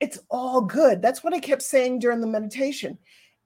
It's 0.00 0.18
all 0.30 0.62
good. 0.62 1.02
That's 1.02 1.22
what 1.22 1.34
I 1.34 1.38
kept 1.38 1.62
saying 1.62 1.98
during 1.98 2.20
the 2.20 2.26
meditation. 2.26 2.98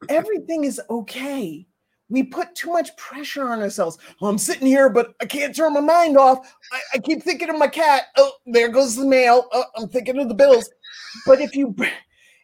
Everything 0.08 0.64
is 0.64 0.80
okay 0.88 1.66
we 2.08 2.22
put 2.22 2.54
too 2.54 2.72
much 2.72 2.96
pressure 2.96 3.48
on 3.48 3.60
ourselves. 3.60 3.98
Oh, 4.20 4.28
I'm 4.28 4.38
sitting 4.38 4.66
here, 4.66 4.88
but 4.88 5.14
I 5.20 5.26
can't 5.26 5.54
turn 5.54 5.74
my 5.74 5.80
mind 5.80 6.16
off. 6.16 6.54
I, 6.72 6.80
I, 6.94 6.98
keep 6.98 7.22
thinking 7.22 7.50
of 7.50 7.58
my 7.58 7.66
cat. 7.66 8.04
Oh, 8.16 8.32
there 8.46 8.68
goes 8.68 8.94
the 8.94 9.04
mail. 9.04 9.48
Oh, 9.52 9.64
I'm 9.76 9.88
thinking 9.88 10.18
of 10.18 10.28
the 10.28 10.34
bills. 10.34 10.68
But 11.26 11.40
if 11.40 11.56
you 11.56 11.74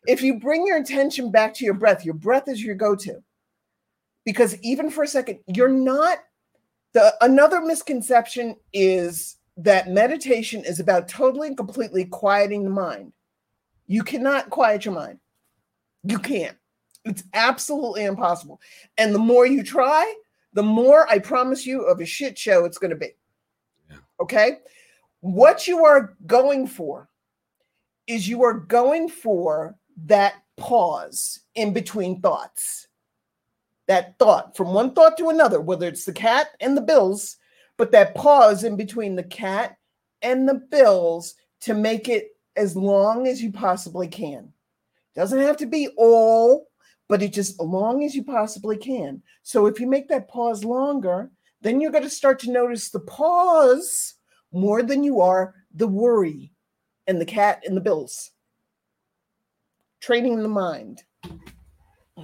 if 0.06 0.22
you 0.22 0.38
bring 0.38 0.66
your 0.66 0.78
attention 0.78 1.30
back 1.30 1.54
to 1.54 1.64
your 1.64 1.74
breath, 1.74 2.04
your 2.04 2.14
breath 2.14 2.48
is 2.48 2.62
your 2.62 2.74
go-to. 2.74 3.22
Because 4.24 4.56
even 4.62 4.90
for 4.90 5.04
a 5.04 5.08
second, 5.08 5.40
you're 5.46 5.68
not 5.68 6.18
the 6.92 7.14
another 7.20 7.60
misconception 7.60 8.56
is 8.72 9.36
that 9.56 9.88
meditation 9.88 10.62
is 10.64 10.80
about 10.80 11.08
totally 11.08 11.48
and 11.48 11.56
completely 11.56 12.04
quieting 12.04 12.64
the 12.64 12.70
mind. 12.70 13.12
You 13.86 14.02
cannot 14.02 14.50
quiet 14.50 14.84
your 14.84 14.94
mind. 14.94 15.18
You 16.04 16.18
can't. 16.18 16.56
It's 17.04 17.24
absolutely 17.34 18.04
impossible. 18.04 18.60
And 18.98 19.14
the 19.14 19.18
more 19.18 19.46
you 19.46 19.62
try, 19.62 20.14
the 20.52 20.62
more 20.62 21.10
I 21.10 21.18
promise 21.18 21.66
you 21.66 21.82
of 21.82 22.00
a 22.00 22.06
shit 22.06 22.38
show 22.38 22.64
it's 22.64 22.78
going 22.78 22.90
to 22.90 22.96
be. 22.96 23.10
Yeah. 23.90 23.96
Okay? 24.20 24.58
What 25.20 25.66
you 25.66 25.84
are 25.84 26.16
going 26.26 26.66
for 26.66 27.08
is 28.06 28.28
you 28.28 28.42
are 28.44 28.54
going 28.54 29.08
for 29.08 29.76
that 30.06 30.34
pause 30.56 31.40
in 31.54 31.72
between 31.72 32.20
thoughts. 32.20 32.88
That 33.88 34.18
thought 34.18 34.56
from 34.56 34.72
one 34.72 34.94
thought 34.94 35.18
to 35.18 35.28
another, 35.28 35.60
whether 35.60 35.86
it's 35.86 36.04
the 36.04 36.12
cat 36.12 36.48
and 36.60 36.76
the 36.76 36.82
bills, 36.82 37.36
but 37.76 37.90
that 37.92 38.14
pause 38.14 38.64
in 38.64 38.76
between 38.76 39.16
the 39.16 39.24
cat 39.24 39.76
and 40.22 40.48
the 40.48 40.54
bills 40.54 41.34
to 41.62 41.74
make 41.74 42.08
it 42.08 42.36
as 42.56 42.76
long 42.76 43.26
as 43.26 43.42
you 43.42 43.50
possibly 43.50 44.06
can. 44.06 44.52
Doesn't 45.14 45.40
have 45.40 45.56
to 45.58 45.66
be 45.66 45.88
all, 45.96 46.68
but 47.08 47.22
it 47.22 47.32
just 47.32 47.60
as 47.60 47.66
long 47.66 48.04
as 48.04 48.14
you 48.14 48.22
possibly 48.22 48.76
can. 48.76 49.22
So 49.42 49.66
if 49.66 49.80
you 49.80 49.86
make 49.86 50.08
that 50.08 50.28
pause 50.28 50.64
longer, 50.64 51.30
then 51.60 51.80
you're 51.80 51.92
going 51.92 52.04
to 52.04 52.10
start 52.10 52.38
to 52.40 52.52
notice 52.52 52.90
the 52.90 53.00
pause 53.00 54.14
more 54.52 54.82
than 54.82 55.02
you 55.02 55.20
are 55.20 55.54
the 55.74 55.88
worry 55.88 56.52
and 57.06 57.20
the 57.20 57.26
cat 57.26 57.62
and 57.66 57.76
the 57.76 57.80
bills 57.80 58.30
training 60.02 60.42
the 60.42 60.48
mind. 60.48 61.02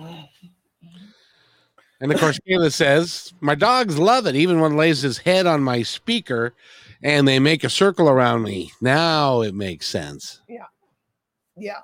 And 2.01 2.13
of 2.13 2.21
course, 2.21 2.39
Kayla 2.49 2.73
says, 2.73 3.33
My 3.41 3.57
dogs 3.57 3.99
love 3.99 4.29
it, 4.29 4.37
even 4.37 4.61
when 4.61 4.77
lays 4.77 5.03
his 5.03 5.19
head 5.19 5.49
on 5.49 5.65
my 5.65 5.83
speaker 5.83 6.55
and 7.03 7.27
they 7.27 7.39
make 7.39 7.65
a 7.65 7.71
circle 7.71 8.09
around 8.09 8.43
me. 8.43 8.71
Now 8.81 9.43
it 9.43 9.55
makes 9.55 9.89
sense. 9.89 10.41
Yeah. 10.49 10.67
Yeah. 11.57 11.81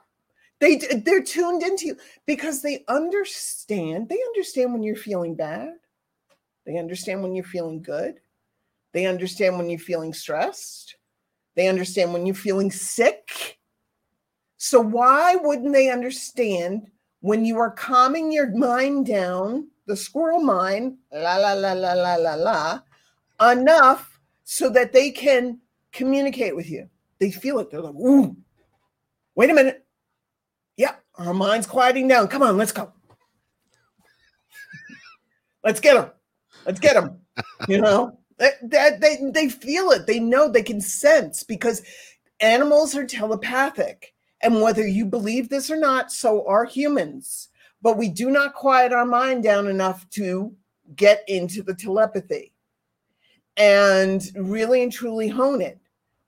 They 0.61 0.77
they're 0.77 1.23
tuned 1.23 1.63
into 1.63 1.87
you 1.87 1.97
because 2.27 2.63
they 2.63 2.85
understand. 2.89 4.09
They 4.09 4.21
understand 4.29 4.73
when 4.73 4.83
you're 4.83 4.97
feeling 4.97 5.35
bad. 5.35 5.73
They 6.65 6.79
understand 6.79 7.23
when 7.23 7.35
you're 7.35 7.45
feeling 7.45 7.83
good. 7.83 8.21
They 8.93 9.07
understand 9.07 9.59
when 9.59 9.69
you're 9.69 9.81
feeling 9.81 10.15
stressed. 10.15 10.95
They 11.57 11.69
understand 11.69 12.13
when 12.13 12.25
you're 12.25 12.35
feeling 12.35 12.71
sick. 12.71 13.54
So, 14.65 14.81
why 14.81 15.37
wouldn't 15.37 15.75
they 15.75 15.91
understand 15.91 16.91
when 17.21 17.45
you 17.45 17.59
are 17.59 17.71
calming 17.71 18.33
your 18.33 18.51
mind 18.57 19.05
down, 19.05 19.69
the 19.85 19.95
squirrel 19.95 20.41
mind, 20.41 20.97
la, 21.13 21.37
la, 21.37 21.53
la, 21.53 21.75
la, 21.75 21.93
la, 21.93 22.15
la, 22.17 22.35
la, 22.35 22.81
enough 23.53 24.19
so 24.45 24.71
that 24.71 24.95
they 24.95 25.11
can 25.11 25.61
communicate 25.93 26.57
with 26.57 26.71
you? 26.71 26.89
They 27.19 27.31
feel 27.31 27.59
it. 27.59 27.71
They're 27.71 27.83
like, 27.83 27.95
ooh, 27.95 28.35
wait 29.35 29.51
a 29.51 29.53
minute. 29.53 29.85
Yeah, 30.79 30.95
our 31.17 31.35
mind's 31.35 31.67
quieting 31.67 32.09
down. 32.09 32.29
Come 32.29 32.43
on, 32.43 32.57
let's 32.57 32.73
go. 32.73 32.91
let's 35.63 35.79
get 35.79 35.93
them. 35.93 36.11
Let's 36.65 36.81
get 36.81 36.95
them. 36.95 37.19
You 37.69 37.83
know, 37.83 38.19
that, 38.39 38.55
that 38.71 39.03
they, 39.03 39.19
they 39.31 39.51
feel 39.51 39.91
it. 39.91 40.07
They 40.07 40.21
know 40.21 40.49
they 40.49 40.63
can 40.63 40.81
sense 40.81 41.43
because 41.43 41.83
animals 42.41 42.97
are 42.97 43.05
telepathic 43.05 44.14
and 44.45 44.61
whether 44.61 44.87
you 44.87 45.07
believe 45.07 45.49
this 45.49 45.71
or 45.71 45.77
not, 45.77 46.13
so 46.13 46.47
are 46.47 46.65
humans. 46.65 47.49
But 47.83 47.97
we 47.97 48.09
do 48.09 48.31
not 48.31 48.55
quiet 48.55 48.93
our 48.93 49.05
mind 49.05 49.43
down 49.43 49.67
enough 49.67 50.09
to 50.11 50.55
get 50.97 51.25
into 51.29 51.63
the 51.63 51.75
telepathy 51.75 52.53
and 53.57 54.23
really 54.37 54.83
and 54.83 54.93
truly 54.93 55.29
hone 55.29 55.61
it. 55.61 55.79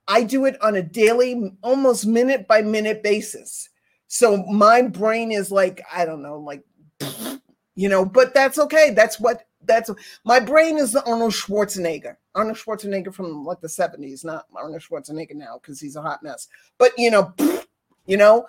I 0.08 0.22
do 0.22 0.44
it 0.44 0.60
on 0.62 0.76
a 0.76 0.82
daily, 0.82 1.52
almost 1.62 2.06
minute 2.06 2.46
by 2.46 2.62
minute 2.62 3.02
basis. 3.02 3.68
So 4.06 4.44
my 4.44 4.82
brain 4.82 5.32
is 5.32 5.50
like, 5.50 5.82
I 5.92 6.04
don't 6.04 6.22
know, 6.22 6.38
like, 6.38 6.62
you 7.74 7.88
know, 7.88 8.04
but 8.04 8.32
that's 8.34 8.58
okay. 8.58 8.90
That's 8.90 9.18
what 9.18 9.42
that's 9.64 9.90
my 10.24 10.38
brain 10.38 10.78
is 10.78 10.92
the 10.92 11.04
Arnold 11.04 11.32
Schwarzenegger. 11.32 12.16
Arnold 12.34 12.56
Schwarzenegger 12.56 13.12
from 13.12 13.44
like 13.44 13.60
the 13.60 13.68
70s, 13.68 14.24
not 14.24 14.46
Arnold 14.54 14.82
Schwarzenegger 14.82 15.34
now 15.34 15.58
because 15.60 15.80
he's 15.80 15.96
a 15.96 16.02
hot 16.02 16.22
mess. 16.22 16.48
But 16.78 16.92
you 16.96 17.10
know, 17.10 17.34
you 18.06 18.16
know? 18.16 18.46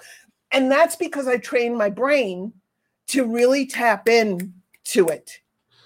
And 0.52 0.72
that's 0.72 0.96
because 0.96 1.28
I 1.28 1.38
train 1.38 1.76
my 1.76 1.89
brain 1.89 2.54
to 3.08 3.26
really 3.26 3.65
tap 3.65 4.08
in 4.08 4.54
to 4.86 5.08
it. 5.08 5.39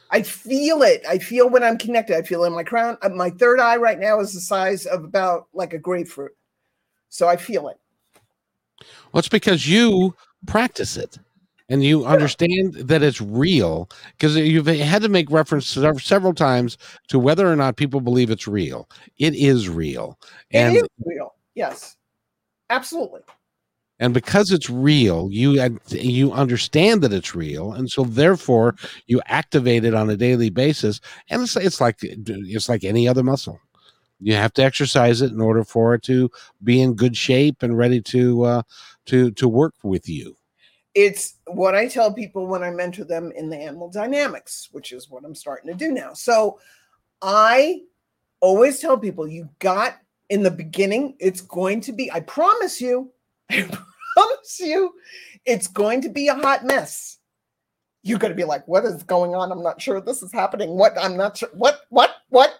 I 0.09 0.23
feel 0.23 0.81
it. 0.83 1.03
I 1.07 1.17
feel 1.17 1.49
when 1.49 1.63
I'm 1.63 1.77
connected. 1.77 2.17
I 2.17 2.21
feel 2.21 2.43
in 2.43 2.53
my 2.53 2.63
crown. 2.63 2.97
Uh, 3.01 3.09
my 3.09 3.29
third 3.29 3.59
eye 3.59 3.77
right 3.77 3.99
now 3.99 4.19
is 4.19 4.33
the 4.33 4.41
size 4.41 4.85
of 4.85 5.03
about 5.03 5.47
like 5.53 5.73
a 5.73 5.77
grapefruit. 5.77 6.35
So 7.09 7.27
I 7.27 7.37
feel 7.37 7.69
it. 7.69 7.77
Well, 9.11 9.19
it's 9.19 9.29
because 9.29 9.67
you 9.67 10.15
practice 10.47 10.97
it 10.97 11.17
and 11.69 11.83
you 11.83 12.05
understand 12.05 12.73
that 12.73 13.03
it's 13.03 13.21
real 13.21 13.89
because 14.17 14.35
you've 14.35 14.67
had 14.67 15.01
to 15.03 15.09
make 15.09 15.31
reference 15.31 15.67
several 15.67 16.33
times 16.33 16.77
to 17.07 17.17
whether 17.17 17.49
or 17.49 17.55
not 17.55 17.77
people 17.77 18.01
believe 18.01 18.29
it's 18.29 18.47
real. 18.47 18.89
It 19.17 19.33
is 19.35 19.69
real. 19.69 20.19
And 20.51 20.75
it 20.75 20.79
is 20.79 20.89
real. 21.05 21.35
Yes, 21.55 21.95
absolutely 22.69 23.21
and 24.01 24.13
because 24.13 24.51
it's 24.51 24.69
real 24.69 25.29
you 25.31 25.71
you 25.87 26.33
understand 26.33 27.01
that 27.01 27.13
it's 27.13 27.33
real 27.33 27.71
and 27.71 27.89
so 27.89 28.03
therefore 28.03 28.75
you 29.05 29.21
activate 29.27 29.85
it 29.85 29.93
on 29.93 30.09
a 30.09 30.17
daily 30.17 30.49
basis 30.49 30.99
and 31.29 31.43
it's, 31.43 31.55
it's 31.55 31.79
like 31.79 31.97
it's 32.01 32.67
like 32.67 32.83
any 32.83 33.07
other 33.07 33.23
muscle 33.23 33.59
You 34.19 34.35
have 34.35 34.53
to 34.53 34.63
exercise 34.63 35.21
it 35.21 35.31
in 35.31 35.41
order 35.41 35.63
for 35.63 35.95
it 35.95 36.03
to 36.03 36.29
be 36.63 36.81
in 36.81 36.95
good 36.95 37.17
shape 37.17 37.63
and 37.63 37.77
ready 37.77 38.01
to 38.01 38.43
uh, 38.43 38.61
to 39.05 39.31
to 39.31 39.47
work 39.47 39.73
with 39.83 40.07
you. 40.07 40.37
It's 40.93 41.39
what 41.47 41.73
I 41.73 41.87
tell 41.87 42.13
people 42.13 42.45
when 42.47 42.63
I 42.63 42.69
mentor 42.69 43.05
them 43.05 43.31
in 43.35 43.49
the 43.49 43.57
animal 43.57 43.89
dynamics, 43.89 44.69
which 44.73 44.91
is 44.91 45.09
what 45.09 45.23
I'm 45.25 45.35
starting 45.35 45.71
to 45.71 45.77
do 45.77 45.91
now. 45.91 46.13
So 46.13 46.59
I 47.21 47.81
always 48.41 48.79
tell 48.79 48.97
people 48.97 49.27
you 49.27 49.49
got 49.59 49.97
in 50.29 50.43
the 50.43 50.51
beginning, 50.51 51.15
it's 51.19 51.41
going 51.41 51.81
to 51.81 51.91
be, 51.91 52.11
I 52.11 52.19
promise 52.19 52.79
you, 52.79 53.11
promise 54.21 54.59
you, 54.59 54.93
it's 55.45 55.67
going 55.67 56.01
to 56.01 56.09
be 56.09 56.27
a 56.27 56.35
hot 56.35 56.65
mess. 56.65 57.17
You're 58.03 58.19
going 58.19 58.31
to 58.31 58.37
be 58.37 58.43
like, 58.43 58.67
what 58.67 58.85
is 58.85 59.03
going 59.03 59.35
on? 59.35 59.51
I'm 59.51 59.63
not 59.63 59.81
sure 59.81 60.01
this 60.01 60.23
is 60.23 60.33
happening. 60.33 60.71
What? 60.71 60.93
I'm 60.99 61.15
not 61.15 61.37
sure. 61.37 61.49
What? 61.53 61.81
What? 61.89 62.15
What? 62.29 62.59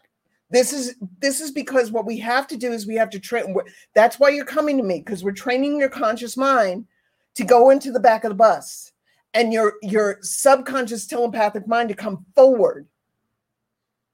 This 0.51 0.73
is 0.73 0.95
this 1.19 1.39
is 1.39 1.51
because 1.51 1.91
what 1.91 2.05
we 2.05 2.17
have 2.19 2.45
to 2.47 2.57
do 2.57 2.73
is 2.73 2.85
we 2.85 2.95
have 2.95 3.09
to 3.11 3.19
train. 3.19 3.55
That's 3.95 4.19
why 4.19 4.29
you're 4.29 4.45
coming 4.45 4.77
to 4.77 4.83
me 4.83 4.99
because 4.99 5.23
we're 5.23 5.31
training 5.31 5.79
your 5.79 5.89
conscious 5.89 6.35
mind 6.35 6.85
to 7.35 7.45
go 7.45 7.69
into 7.69 7.91
the 7.91 8.01
back 8.01 8.25
of 8.25 8.29
the 8.31 8.35
bus 8.35 8.91
and 9.33 9.53
your 9.53 9.75
your 9.81 10.17
subconscious 10.21 11.07
telepathic 11.07 11.67
mind 11.67 11.87
to 11.89 11.95
come 11.95 12.25
forward 12.35 12.85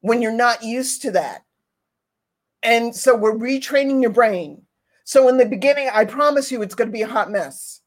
when 0.01 0.21
you're 0.21 0.31
not 0.31 0.63
used 0.63 1.01
to 1.01 1.11
that. 1.11 1.43
And 2.61 2.95
so 2.95 3.15
we're 3.15 3.35
retraining 3.35 4.01
your 4.01 4.11
brain. 4.11 4.66
So 5.08 5.30
in 5.30 5.38
the 5.38 5.45
beginning, 5.45 5.89
I 5.93 6.03
promise 6.03 6.51
you 6.51 6.62
it's 6.62 6.76
going 6.76 6.89
to 6.89 6.93
be 6.93 7.03
a 7.03 7.08
hot 7.08 7.32
mess. 7.32 7.80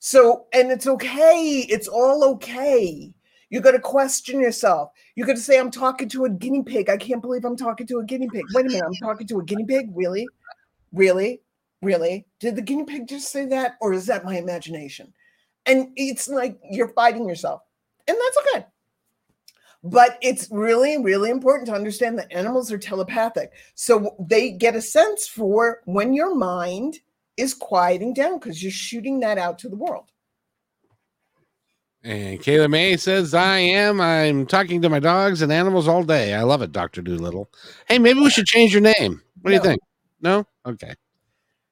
So, 0.00 0.46
and 0.52 0.72
it's 0.72 0.88
okay. 0.88 1.64
It's 1.68 1.86
all 1.86 2.24
okay. 2.24 3.14
You're 3.50 3.62
going 3.62 3.76
to 3.76 3.80
question 3.80 4.40
yourself. 4.40 4.90
You're 5.14 5.28
going 5.28 5.38
to 5.38 5.42
say, 5.42 5.60
I'm 5.60 5.70
talking 5.70 6.08
to 6.08 6.24
a 6.24 6.28
guinea 6.28 6.64
pig. 6.64 6.90
I 6.90 6.96
can't 6.96 7.22
believe 7.22 7.44
I'm 7.44 7.56
talking 7.56 7.86
to 7.86 8.00
a 8.00 8.04
guinea 8.04 8.28
pig. 8.28 8.42
Wait 8.52 8.66
a 8.66 8.68
minute. 8.68 8.82
I'm 8.84 8.94
talking 8.94 9.28
to 9.28 9.38
a 9.38 9.44
guinea 9.44 9.64
pig? 9.64 9.90
Really? 9.94 10.26
Really? 10.92 11.40
Really? 11.82 12.26
Did 12.40 12.56
the 12.56 12.62
guinea 12.62 12.82
pig 12.82 13.06
just 13.06 13.30
say 13.30 13.46
that? 13.46 13.76
Or 13.80 13.92
is 13.92 14.06
that 14.06 14.24
my 14.24 14.36
imagination? 14.36 15.12
And 15.66 15.90
it's 15.94 16.28
like 16.28 16.58
you're 16.68 16.88
fighting 16.94 17.28
yourself. 17.28 17.62
And 18.08 18.16
that's 18.20 18.38
okay. 18.38 18.66
But 19.84 20.18
it's 20.20 20.48
really, 20.50 20.98
really 20.98 21.30
important 21.30 21.66
to 21.68 21.74
understand 21.74 22.18
that 22.18 22.32
animals 22.32 22.72
are 22.72 22.78
telepathic. 22.78 23.52
So 23.74 24.16
they 24.18 24.50
get 24.50 24.74
a 24.74 24.82
sense 24.82 25.28
for 25.28 25.80
when 25.84 26.12
your 26.12 26.34
mind 26.34 26.98
is 27.36 27.54
quieting 27.54 28.14
down 28.14 28.38
because 28.38 28.62
you're 28.62 28.72
shooting 28.72 29.20
that 29.20 29.38
out 29.38 29.58
to 29.60 29.68
the 29.68 29.76
world. 29.76 30.10
And 32.06 32.38
Kayla 32.38 32.70
May 32.70 32.96
says, 32.96 33.34
I 33.34 33.58
am. 33.58 34.00
I'm 34.00 34.46
talking 34.46 34.80
to 34.82 34.88
my 34.88 35.00
dogs 35.00 35.42
and 35.42 35.52
animals 35.52 35.88
all 35.88 36.04
day. 36.04 36.34
I 36.34 36.42
love 36.42 36.62
it, 36.62 36.70
Dr. 36.70 37.02
Dolittle. 37.02 37.50
Hey, 37.88 37.98
maybe 37.98 38.20
we 38.20 38.30
should 38.30 38.46
change 38.46 38.72
your 38.72 38.82
name. 38.82 39.20
What 39.40 39.50
do 39.50 39.56
you 39.56 39.62
think? 39.62 39.80
No? 40.20 40.46
Okay. 40.64 40.94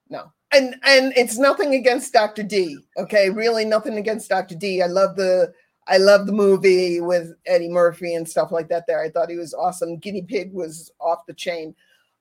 No. 0.09 0.33
And 0.51 0.75
and 0.85 1.13
it's 1.17 1.39
nothing 1.39 1.75
against 1.75 2.13
Dr. 2.13 2.43
D. 2.43 2.79
Okay. 2.97 3.31
Really 3.31 3.65
nothing 3.65 3.97
against 3.97 4.29
Dr. 4.29 4.57
D. 4.57 4.83
I 4.83 4.87
love 4.87 5.15
the 5.15 5.53
I 5.87 5.99
love 5.99 6.27
the 6.27 6.33
movie 6.33 7.01
with 7.01 7.35
Eddie 7.47 7.69
Murphy 7.69 8.15
and 8.15 8.29
stuff 8.29 8.51
like 8.51 8.69
that 8.69 8.87
there. 8.87 9.03
I 9.03 9.11
thought 9.11 9.31
he 9.31 9.37
was 9.37 9.53
awesome. 9.55 9.99
Guinea 9.99 10.23
Pig 10.23 10.53
was 10.53 10.91
off 10.99 11.27
the 11.27 11.35
chain. 11.35 11.75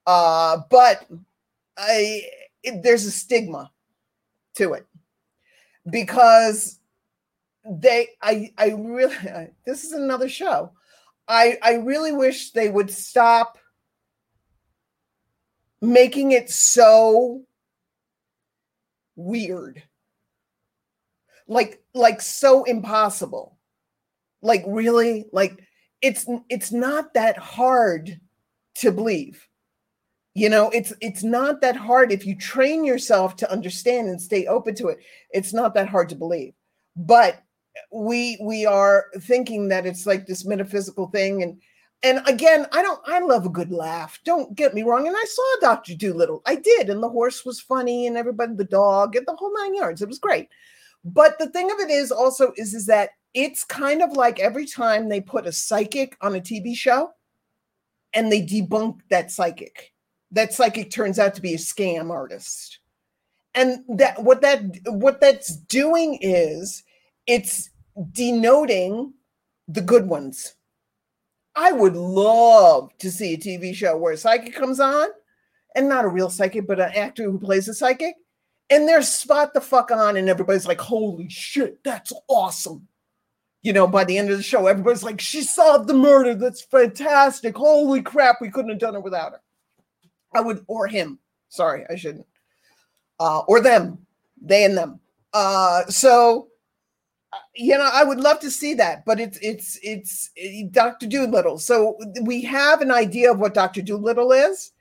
Uh, 0.05 0.59
but 0.70 1.05
I 1.78 2.24
it, 2.61 2.84
there's 2.84 3.05
a 3.05 3.11
stigma 3.11 3.72
to 4.55 4.74
it 4.74 4.86
because 5.89 6.80
they 7.70 8.09
I 8.22 8.51
I 8.57 8.70
really 8.72 9.16
this 9.66 9.84
is 9.84 9.93
another 9.93 10.30
show. 10.30 10.72
I 11.28 11.57
I 11.61 11.76
really 11.76 12.11
wish 12.11 12.51
they 12.51 12.70
would 12.70 12.91
stop 12.91 13.57
making 15.82 16.32
it 16.32 16.49
so 16.49 17.43
weird. 19.16 19.84
Like 21.47 21.82
like 21.93 22.22
so 22.22 22.64
impossible. 22.64 23.53
Like 24.44 24.64
really? 24.68 25.26
Like 25.32 25.64
it's 26.02 26.28
it's 26.50 26.72
not 26.72 27.14
that 27.16 27.38
hard 27.38 28.20
to 28.76 28.91
believe. 28.91 29.48
You 30.36 30.50
know 30.50 30.70
it's 30.72 30.94
it's 31.00 31.24
not 31.24 31.62
that 31.62 31.76
hard 31.76 32.12
if 32.12 32.26
you 32.26 32.36
train 32.36 32.84
yourself 32.84 33.36
to 33.38 33.52
understand 33.52 34.10
and 34.10 34.22
stay 34.22 34.46
open 34.46 34.76
to 34.76 34.89
it. 34.89 35.00
It's 35.32 35.54
not 35.54 35.74
that 35.76 35.88
hard 35.89 36.10
to 36.10 36.16
believe. 36.16 36.54
But 36.96 37.41
we 37.91 38.38
we 38.41 38.66
are 38.66 39.06
thinking 39.20 39.70
that 39.70 39.86
it's 39.86 40.06
like 40.06 40.26
this 40.26 40.46
metaphysical 40.46 41.08
thing. 41.08 41.41
And 41.41 41.62
and 42.06 42.28
again 42.28 42.68
i 42.74 42.82
don't 42.82 43.00
i 43.06 43.20
love 43.20 43.46
a 43.46 43.50
good 43.50 43.72
laugh. 43.72 44.20
Don't 44.26 44.56
get 44.56 44.74
me 44.74 44.84
wrong. 44.84 45.08
And 45.08 45.16
i 45.16 45.26
saw 45.26 45.44
dr 45.62 45.96
dolittle 45.96 46.41
i 46.46 46.56
did. 46.56 46.89
And 46.89 47.02
the 47.02 47.10
horse 47.10 47.46
was 47.46 47.62
funny 47.62 48.08
and 48.08 48.18
everybody 48.18 48.56
the 48.56 48.66
dog 48.66 49.16
and 49.16 49.26
the 49.26 49.36
whole 49.36 49.54
nine 49.54 49.76
yards. 49.76 50.02
It 50.02 50.10
was 50.10 50.20
great 50.20 50.50
but 51.04 51.38
the 51.39 51.49
thing 51.49 51.72
of 51.72 51.80
it 51.80 51.89
is 51.89 52.12
also 52.12 52.54
is 52.58 52.74
is 52.74 52.86
that 52.86 53.12
it's 53.34 53.64
kind 53.64 54.01
of 54.01 54.14
like 54.14 54.39
every 54.39 54.66
time 54.66 55.10
they 55.10 55.20
put 55.20 55.47
a 55.47 55.51
psychic 55.51 56.16
on 56.22 56.36
a 56.36 56.39
tv 56.39 56.76
show 56.76 57.10
and 58.14 58.32
they 58.32 58.41
debunk 58.41 58.99
that 59.10 59.32
psychic 59.32 59.93
that 60.34 60.51
psychic 60.51 60.89
turns 60.89 61.20
out 61.20 61.36
to 61.36 61.41
be 61.41 61.54
a 61.54 61.58
scam 61.58 62.10
artist. 62.10 62.80
And 63.56 63.84
that 63.88 64.22
what 64.22 64.41
that 64.41 64.64
what 64.88 65.22
that's 65.22 65.56
doing 65.56 66.18
is 66.22 66.84
it's 67.28 67.70
denoting 68.12 69.14
the 69.68 69.82
good 69.82 70.08
ones. 70.08 70.56
I 71.56 71.72
would 71.72 71.95
love 71.95 72.89
to 72.97 73.12
see 73.12 73.36
a 73.36 73.38
tv 73.38 73.76
show 73.76 73.95
where 73.95 74.14
a 74.14 74.18
psychic 74.18 74.56
comes 74.56 74.80
on 74.80 75.08
and 75.76 75.88
not 75.88 76.04
a 76.04 76.08
real 76.08 76.32
psychic 76.32 76.66
but 76.66 76.80
an 76.80 76.91
actor 76.95 77.26
who 77.26 77.38
plays 77.38 77.68
a 77.68 77.76
psychic 77.76 78.16
and 78.70 78.88
they're 78.88 79.01
spot 79.01 79.53
the 79.53 79.61
fuck 79.61 79.91
on 79.91 80.18
and 80.18 80.30
everybody's 80.30 80.68
like 80.68 80.82
holy 80.82 81.30
shit 81.30 81.84
that's 81.84 82.14
awesome 82.28 82.88
you 83.61 83.74
know 83.74 83.88
by 83.88 84.03
the 84.03 84.18
end 84.18 84.30
of 84.30 84.38
the 84.38 84.43
show 84.43 84.68
everybody's 84.68 85.03
like 85.03 85.20
she 85.20 85.41
solved 85.41 85.88
the 85.88 85.93
murder 85.93 86.34
that's 86.36 86.61
fantastic 86.61 87.55
holy 87.55 88.01
crap 88.01 88.38
we 88.41 88.49
couldn't 88.49 88.72
have 88.72 88.80
done 88.80 88.95
it 88.95 89.03
without 89.03 89.34
her 89.34 89.41
I 90.34 90.41
would, 90.41 90.64
or 90.68 90.88
him. 90.88 91.20
Sorry, 91.49 91.86
I 91.89 91.95
shouldn't. 91.95 92.26
Uh, 93.20 93.39
or 93.47 93.59
them, 93.59 94.05
they 94.41 94.66
and 94.66 94.78
them. 94.78 94.99
Uh, 95.34 95.86
so, 95.86 96.47
uh, 97.32 97.38
you 97.55 97.78
know, 97.78 97.89
I 97.91 98.03
would 98.03 98.20
love 98.20 98.39
to 98.41 98.51
see 98.51 98.74
that, 98.76 99.05
but 99.05 99.20
it's 99.20 99.38
it's 99.41 99.80
it's 99.84 100.32
it, 100.36 100.72
Doctor 100.72 101.07
Dolittle. 101.07 101.59
So 101.59 101.97
we 102.24 102.41
have 102.43 102.82
an 102.82 102.91
idea 102.91 103.32
of 103.32 103.39
what 103.39 103.53
Doctor 103.53 103.82
Dolittle 103.82 104.32
is, 104.32 104.72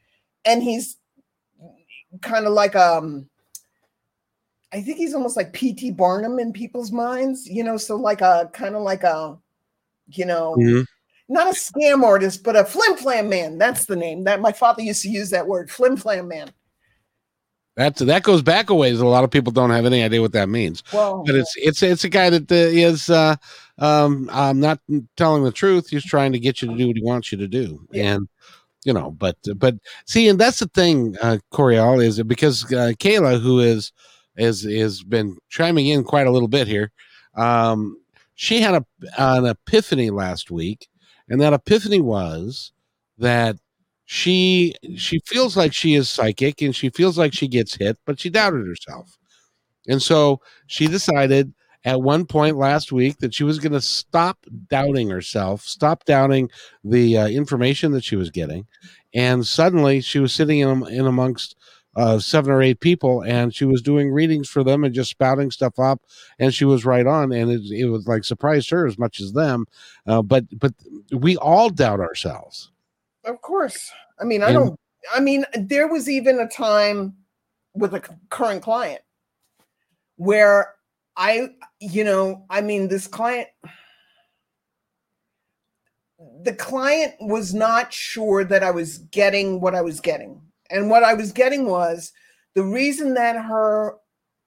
and 0.45 0.63
he's 0.63 0.97
kind 2.21 2.47
of 2.47 2.53
like 2.53 2.75
um. 2.75 3.29
I 4.73 4.81
think 4.81 4.97
he's 4.97 5.15
almost 5.15 5.37
like 5.37 5.53
P.T. 5.53 5.91
Barnum 5.93 6.39
in 6.39 6.53
people's 6.53 6.93
minds, 6.93 7.47
you 7.47 7.63
know. 7.63 7.77
So 7.77 7.97
like 7.97 8.21
a 8.21 8.51
kind 8.53 8.75
of 8.75 8.83
like 8.83 9.03
a, 9.03 9.39
you 10.09 10.25
know, 10.25 10.57
mm-hmm 10.59 10.83
not 11.33 11.49
a 11.49 11.51
scam 11.51 12.03
artist, 12.03 12.45
but 12.45 12.57
a 12.57 12.65
flim 12.65 12.97
flam 12.97 13.29
man. 13.29 13.59
That's 13.59 13.87
the 13.87 13.97
name. 13.97 14.25
That 14.25 14.41
my 14.41 14.53
father 14.53 14.83
used 14.83 15.03
to 15.03 15.09
use 15.09 15.31
that 15.31 15.47
word, 15.47 15.71
flim 15.71 15.97
flam 15.97 16.29
man. 16.29 16.53
That's 17.75 18.03
that 18.03 18.23
goes 18.23 18.43
back 18.43 18.69
a 18.69 18.75
ways. 18.75 19.01
A 19.01 19.07
lot 19.07 19.25
of 19.25 19.31
people 19.31 19.51
don't 19.51 19.71
have 19.71 19.87
any 19.87 20.03
idea 20.03 20.21
what 20.21 20.33
that 20.33 20.51
means. 20.51 20.83
Well, 20.93 21.25
but 21.25 21.35
it's 21.35 21.55
it's 21.57 21.83
it's 21.83 22.05
a 22.05 22.11
guy 22.11 22.29
that 22.29 22.53
is 22.53 23.09
uh, 23.09 23.37
uh, 23.79 24.05
um, 24.05 24.29
I'm 24.31 24.61
not 24.61 24.79
telling 25.17 25.43
the 25.43 25.53
truth. 25.53 25.89
He's 25.89 26.05
trying 26.05 26.33
to 26.33 26.39
get 26.39 26.61
you 26.61 26.69
to 26.69 26.77
do 26.77 26.89
what 26.89 26.97
he 26.97 27.03
wants 27.03 27.33
you 27.33 27.39
to 27.39 27.49
do, 27.49 27.87
yeah. 27.91 28.15
and 28.15 28.29
you 28.85 28.93
know. 28.93 29.13
But 29.13 29.39
but 29.57 29.77
see, 30.07 30.29
and 30.29 30.39
that's 30.39 30.59
the 30.59 30.69
thing, 30.69 31.17
uh, 31.23 31.39
Coriel, 31.51 32.05
is 32.05 32.23
because 32.23 32.65
uh, 32.67 32.93
Kayla, 32.99 33.41
who 33.41 33.61
is 33.61 33.91
is 34.37 34.63
has 34.65 35.03
been 35.03 35.37
chiming 35.49 35.87
in 35.89 36.05
quite 36.05 36.27
a 36.27 36.31
little 36.31 36.49
bit 36.49 36.67
here. 36.69 36.93
Um, 37.35 37.97
she 38.35 38.61
had 38.61 38.75
a, 38.75 38.85
an 39.19 39.47
epiphany 39.47 40.11
last 40.11 40.51
week 40.51 40.89
and 41.29 41.41
that 41.41 41.53
epiphany 41.53 42.01
was 42.01 42.73
that 43.19 43.57
she 44.05 44.75
she 44.97 45.21
feels 45.27 45.57
like 45.57 45.73
she 45.73 45.95
is 45.95 46.09
psychic 46.09 46.61
and 46.61 46.75
she 46.75 46.91
feels 46.91 47.17
like 47.17 47.33
she 47.33 47.49
gets 47.49 47.77
hit 47.77 47.97
but 48.05 48.19
she 48.21 48.29
doubted 48.29 48.67
herself 48.67 49.17
and 49.89 50.03
so 50.03 50.41
she 50.67 50.87
decided 50.87 51.53
at 51.85 52.01
one 52.01 52.27
point 52.27 52.57
last 52.57 52.93
week 52.93 53.19
that 53.19 53.35
she 53.35 53.45
was 53.45 53.59
going 53.59 53.73
to 53.73 53.81
stop 53.81 54.39
doubting 54.69 55.09
herself 55.09 55.63
stop 55.63 56.05
doubting 56.05 56.51
the 56.85 57.17
uh, 57.17 57.27
information 57.29 57.93
that 57.93 58.05
she 58.05 58.17
was 58.17 58.31
getting 58.31 58.67
and 59.15 59.47
suddenly 59.47 60.01
she 60.01 60.19
was 60.19 60.33
sitting 60.35 60.61
in, 60.61 60.87
in 60.89 61.07
amongst 61.07 61.57
uh, 61.97 62.19
seven 62.19 62.51
or 62.51 62.63
eight 62.63 62.81
people, 62.81 63.23
and 63.23 63.55
she 63.55 63.65
was 63.65 63.83
doing 63.83 64.13
readings 64.13 64.49
for 64.49 64.65
them 64.65 64.85
and 64.85 64.95
just 64.95 65.11
spouting 65.11 65.51
stuff 65.51 65.79
up, 65.79 66.03
and 66.39 66.55
she 66.55 66.65
was 66.65 66.85
right 66.85 67.07
on, 67.07 67.33
and 67.33 67.51
it, 67.51 67.63
it 67.71 67.87
was 67.87 68.07
like 68.07 68.25
surprised 68.25 68.71
her 68.71 68.87
as 68.87 68.99
much 68.99 69.21
as 69.21 69.33
them. 69.33 69.67
Uh, 70.07 70.23
but 70.23 70.45
but 70.59 70.73
we 71.13 71.37
all 71.37 71.69
doubt 71.69 72.01
ourselves. 72.01 72.71
Of 73.25 73.41
course, 73.43 73.91
I 74.21 74.25
mean, 74.25 74.43
I 74.43 74.49
and, 74.49 74.55
don't. 74.55 74.81
I 75.15 75.21
mean, 75.21 75.45
there 75.55 75.89
was 75.89 76.09
even 76.09 76.39
a 76.39 76.49
time 76.49 77.15
with 77.75 77.95
a 77.95 78.03
current 78.31 78.63
client 78.63 79.03
where 80.17 80.75
I, 81.17 81.49
you 81.81 82.05
know, 82.05 82.45
I 82.49 82.61
mean, 82.61 82.89
this 82.89 83.07
client 83.07 83.49
the 86.43 86.53
client 86.53 87.15
was 87.21 87.55
not 87.55 87.93
sure 87.93 88.45
that 88.45 88.63
I 88.63 88.71
was 88.71 88.99
getting 88.99 89.61
what 89.61 89.75
I 89.75 89.83
was 89.83 90.01
getting. 90.01 90.41
And 90.73 90.89
what 90.89 91.05
I 91.05 91.15
was 91.15 91.33
getting 91.33 91.67
was 91.67 92.13
the 92.55 92.65
reason 92.65 93.15
that 93.15 93.37
her 93.37 93.97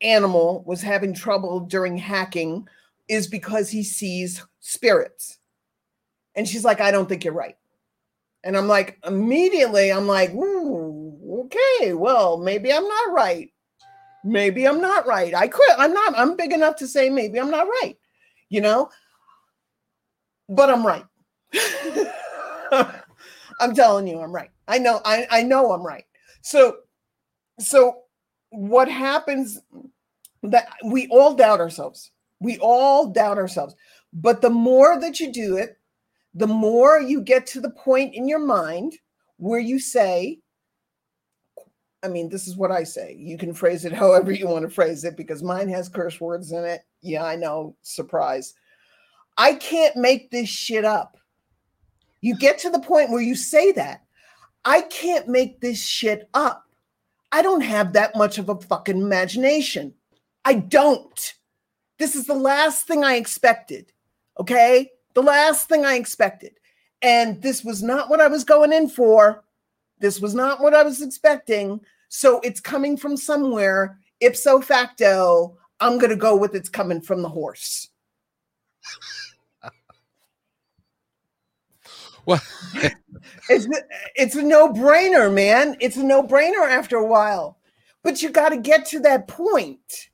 animal 0.01 0.63
was 0.65 0.81
having 0.81 1.13
trouble 1.13 1.61
during 1.61 1.97
hacking 1.97 2.67
is 3.07 3.27
because 3.27 3.69
he 3.69 3.83
sees 3.83 4.43
spirits. 4.59 5.37
And 6.35 6.47
she's 6.47 6.65
like, 6.65 6.81
I 6.81 6.91
don't 6.91 7.07
think 7.07 7.23
you're 7.23 7.33
right. 7.33 7.55
And 8.43 8.57
I'm 8.57 8.67
like, 8.67 8.99
immediately, 9.05 9.91
I'm 9.91 10.07
like, 10.07 10.31
okay, 10.31 11.93
well, 11.93 12.37
maybe 12.37 12.73
I'm 12.73 12.87
not 12.87 13.13
right. 13.13 13.51
Maybe 14.23 14.67
I'm 14.67 14.81
not 14.81 15.05
right. 15.05 15.33
I 15.33 15.47
could, 15.47 15.75
I'm 15.77 15.93
not, 15.93 16.17
I'm 16.17 16.35
big 16.35 16.51
enough 16.51 16.75
to 16.77 16.87
say 16.87 17.09
maybe 17.09 17.39
I'm 17.39 17.51
not 17.51 17.67
right, 17.67 17.95
you 18.49 18.61
know, 18.61 18.89
but 20.49 20.69
I'm 20.71 20.85
right. 20.85 21.05
I'm 23.59 23.75
telling 23.75 24.07
you, 24.07 24.19
I'm 24.19 24.33
right. 24.33 24.49
I 24.67 24.79
know, 24.79 25.01
I, 25.05 25.27
I 25.29 25.43
know 25.43 25.71
I'm 25.71 25.85
right. 25.85 26.05
So, 26.45 26.77
so 27.59 28.03
what 28.51 28.87
happens 28.87 29.59
that 30.43 30.67
we 30.85 31.07
all 31.07 31.33
doubt 31.33 31.59
ourselves. 31.59 32.11
We 32.39 32.59
all 32.59 33.07
doubt 33.07 33.39
ourselves. 33.39 33.73
But 34.13 34.41
the 34.43 34.51
more 34.51 34.99
that 35.01 35.19
you 35.19 35.33
do 35.33 35.57
it, 35.57 35.79
the 36.35 36.45
more 36.45 37.01
you 37.01 37.21
get 37.21 37.47
to 37.47 37.61
the 37.61 37.71
point 37.71 38.13
in 38.13 38.27
your 38.27 38.45
mind 38.45 38.93
where 39.37 39.59
you 39.59 39.79
say, 39.79 40.37
I 42.03 42.09
mean, 42.09 42.29
this 42.29 42.47
is 42.47 42.55
what 42.55 42.71
I 42.71 42.83
say. 42.83 43.15
You 43.17 43.39
can 43.39 43.51
phrase 43.51 43.83
it 43.83 43.93
however 44.03 44.31
you 44.31 44.47
want 44.47 44.65
to 44.65 44.69
phrase 44.69 45.03
it 45.03 45.17
because 45.17 45.41
mine 45.41 45.69
has 45.69 45.89
curse 45.89 46.21
words 46.21 46.51
in 46.51 46.63
it. 46.63 46.81
Yeah, 47.01 47.25
I 47.25 47.37
know. 47.37 47.75
Surprise. 47.81 48.53
I 49.35 49.55
can't 49.55 49.95
make 49.95 50.29
this 50.29 50.47
shit 50.47 50.85
up. 50.85 51.17
You 52.21 52.37
get 52.37 52.59
to 52.59 52.69
the 52.69 52.79
point 52.79 53.09
where 53.09 53.23
you 53.23 53.33
say 53.33 53.71
that. 53.71 54.04
I 54.65 54.81
can't 54.81 55.27
make 55.27 55.61
this 55.61 55.85
shit 55.85 56.27
up. 56.33 56.65
I 57.31 57.41
don't 57.41 57.61
have 57.61 57.93
that 57.93 58.15
much 58.15 58.37
of 58.37 58.49
a 58.49 58.59
fucking 58.59 58.99
imagination. 58.99 59.93
I 60.43 60.55
don't. 60.55 61.33
This 61.99 62.15
is 62.15 62.25
the 62.25 62.35
last 62.35 62.87
thing 62.87 63.03
I 63.03 63.15
expected. 63.15 63.91
Okay. 64.39 64.91
The 65.13 65.21
last 65.21 65.69
thing 65.69 65.85
I 65.85 65.95
expected. 65.95 66.53
And 67.01 67.41
this 67.41 67.63
was 67.63 67.83
not 67.83 68.09
what 68.09 68.19
I 68.19 68.27
was 68.27 68.43
going 68.43 68.73
in 68.73 68.89
for. 68.89 69.43
This 69.99 70.19
was 70.19 70.35
not 70.35 70.61
what 70.61 70.73
I 70.73 70.83
was 70.83 71.01
expecting. 71.01 71.79
So 72.09 72.39
it's 72.41 72.59
coming 72.59 72.97
from 72.97 73.15
somewhere. 73.15 73.99
Ipso 74.19 74.61
facto, 74.61 75.57
I'm 75.79 75.97
going 75.97 76.09
to 76.09 76.15
go 76.15 76.35
with 76.35 76.55
it's 76.55 76.69
coming 76.69 77.01
from 77.01 77.21
the 77.21 77.29
horse. 77.29 77.89
Well, 82.25 82.41
it's 83.49 83.67
it's 84.15 84.35
a 84.35 84.43
no 84.43 84.71
brainer, 84.71 85.33
man. 85.33 85.77
It's 85.79 85.97
a 85.97 86.03
no 86.03 86.23
brainer 86.23 86.67
after 86.69 86.97
a 86.97 87.05
while, 87.05 87.57
but 88.03 88.21
you 88.21 88.29
got 88.29 88.49
to 88.49 88.57
get 88.57 88.85
to 88.87 88.99
that 89.01 89.27
point. 89.27 90.09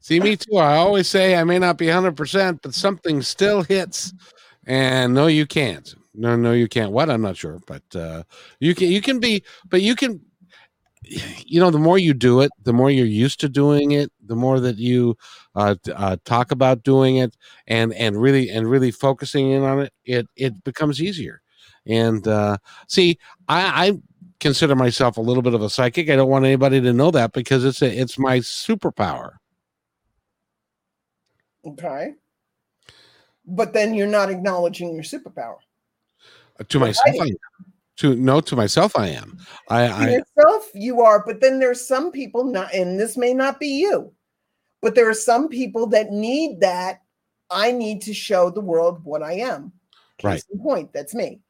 See, 0.00 0.18
me 0.18 0.36
too. 0.36 0.56
I 0.56 0.76
always 0.76 1.08
say 1.08 1.36
I 1.36 1.44
may 1.44 1.58
not 1.58 1.76
be 1.76 1.86
100%, 1.86 2.60
but 2.62 2.74
something 2.74 3.20
still 3.20 3.62
hits. 3.62 4.14
And 4.66 5.14
no, 5.14 5.26
you 5.26 5.46
can't. 5.46 5.94
No, 6.14 6.36
no, 6.36 6.52
you 6.52 6.68
can't. 6.68 6.90
What? 6.90 7.10
I'm 7.10 7.22
not 7.22 7.36
sure, 7.36 7.60
but 7.66 7.82
uh, 7.94 8.24
you 8.58 8.74
can. 8.74 8.88
You 8.88 9.00
can 9.00 9.20
be, 9.20 9.44
but 9.68 9.82
you 9.82 9.94
can. 9.94 10.20
You 11.44 11.58
know, 11.58 11.70
the 11.70 11.78
more 11.78 11.98
you 11.98 12.14
do 12.14 12.40
it, 12.40 12.52
the 12.62 12.72
more 12.72 12.90
you're 12.90 13.04
used 13.04 13.40
to 13.40 13.48
doing 13.48 13.92
it. 13.92 14.12
The 14.26 14.36
more 14.36 14.60
that 14.60 14.78
you 14.78 15.16
uh, 15.56 15.74
uh, 15.92 16.16
talk 16.24 16.52
about 16.52 16.84
doing 16.84 17.16
it, 17.16 17.36
and 17.66 17.92
and 17.94 18.20
really 18.20 18.48
and 18.48 18.70
really 18.70 18.92
focusing 18.92 19.50
in 19.50 19.62
on 19.64 19.80
it, 19.80 19.92
it 20.04 20.28
it 20.36 20.62
becomes 20.62 21.02
easier. 21.02 21.42
And 21.86 22.26
uh, 22.28 22.58
see, 22.86 23.18
I, 23.48 23.86
I 23.86 23.92
consider 24.38 24.76
myself 24.76 25.16
a 25.16 25.20
little 25.20 25.42
bit 25.42 25.54
of 25.54 25.62
a 25.62 25.70
psychic. 25.70 26.08
I 26.10 26.16
don't 26.16 26.30
want 26.30 26.44
anybody 26.44 26.80
to 26.80 26.92
know 26.92 27.10
that 27.10 27.32
because 27.32 27.64
it's 27.64 27.82
a, 27.82 27.90
it's 27.92 28.18
my 28.18 28.38
superpower. 28.38 29.32
Okay. 31.64 32.14
But 33.46 33.72
then 33.72 33.94
you're 33.94 34.06
not 34.06 34.30
acknowledging 34.30 34.94
your 34.94 35.02
superpower. 35.02 35.56
To 36.68 36.78
myself, 36.78 37.16
I, 37.20 37.30
to 38.00 38.14
no, 38.16 38.40
to 38.40 38.56
myself, 38.56 38.96
I 38.96 39.08
am. 39.08 39.38
I, 39.68 39.82
I 39.82 40.08
yourself, 40.10 40.68
you 40.74 41.02
are. 41.02 41.24
But 41.24 41.40
then 41.40 41.58
there's 41.58 41.86
some 41.86 42.10
people 42.10 42.44
not, 42.44 42.72
and 42.74 42.98
this 42.98 43.16
may 43.16 43.32
not 43.32 43.60
be 43.60 43.68
you, 43.68 44.12
but 44.82 44.94
there 44.94 45.08
are 45.08 45.14
some 45.14 45.48
people 45.48 45.86
that 45.88 46.10
need 46.10 46.60
that. 46.60 47.02
I 47.50 47.72
need 47.72 48.02
to 48.02 48.14
show 48.14 48.50
the 48.50 48.60
world 48.60 49.04
what 49.04 49.22
I 49.22 49.34
am. 49.34 49.72
Case 50.18 50.44
right. 50.52 50.62
Point. 50.62 50.92
That's 50.92 51.14
me. 51.14 51.40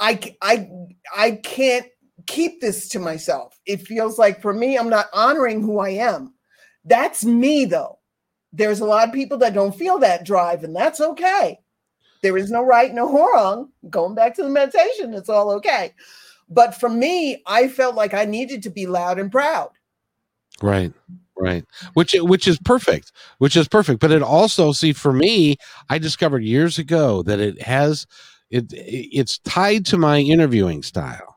I 0.00 0.34
I 0.40 0.68
I 1.14 1.32
can't 1.32 1.86
keep 2.26 2.60
this 2.60 2.88
to 2.90 2.98
myself. 2.98 3.58
It 3.66 3.82
feels 3.82 4.18
like 4.18 4.40
for 4.40 4.54
me, 4.54 4.76
I'm 4.76 4.88
not 4.88 5.06
honoring 5.12 5.62
who 5.62 5.78
I 5.78 5.90
am. 5.90 6.34
That's 6.84 7.24
me 7.24 7.64
though 7.66 7.98
there's 8.54 8.80
a 8.80 8.84
lot 8.84 9.08
of 9.08 9.14
people 9.14 9.38
that 9.38 9.52
don't 9.52 9.74
feel 9.74 9.98
that 9.98 10.24
drive, 10.24 10.62
and 10.62 10.74
that's 10.74 11.00
okay. 11.00 11.58
There 12.24 12.38
is 12.38 12.50
no 12.50 12.62
right, 12.62 12.92
no 12.94 13.12
wrong. 13.12 13.68
Going 13.90 14.14
back 14.14 14.34
to 14.36 14.42
the 14.42 14.48
meditation, 14.48 15.12
it's 15.12 15.28
all 15.28 15.50
okay. 15.56 15.92
But 16.48 16.74
for 16.74 16.88
me, 16.88 17.42
I 17.46 17.68
felt 17.68 17.94
like 17.94 18.14
I 18.14 18.24
needed 18.24 18.62
to 18.62 18.70
be 18.70 18.86
loud 18.86 19.18
and 19.18 19.30
proud. 19.30 19.70
Right 20.62 20.92
right 21.36 21.64
which 21.94 22.14
which 22.20 22.46
is 22.46 22.60
perfect 22.60 23.10
which 23.38 23.56
is 23.56 23.66
perfect 23.66 23.98
but 23.98 24.12
it 24.12 24.22
also 24.22 24.70
see 24.70 24.92
for 24.92 25.12
me 25.12 25.56
i 25.90 25.98
discovered 25.98 26.44
years 26.44 26.78
ago 26.78 27.24
that 27.24 27.40
it 27.40 27.60
has 27.60 28.06
it 28.50 28.66
it's 28.72 29.38
tied 29.38 29.84
to 29.84 29.98
my 29.98 30.20
interviewing 30.20 30.80
style 30.80 31.33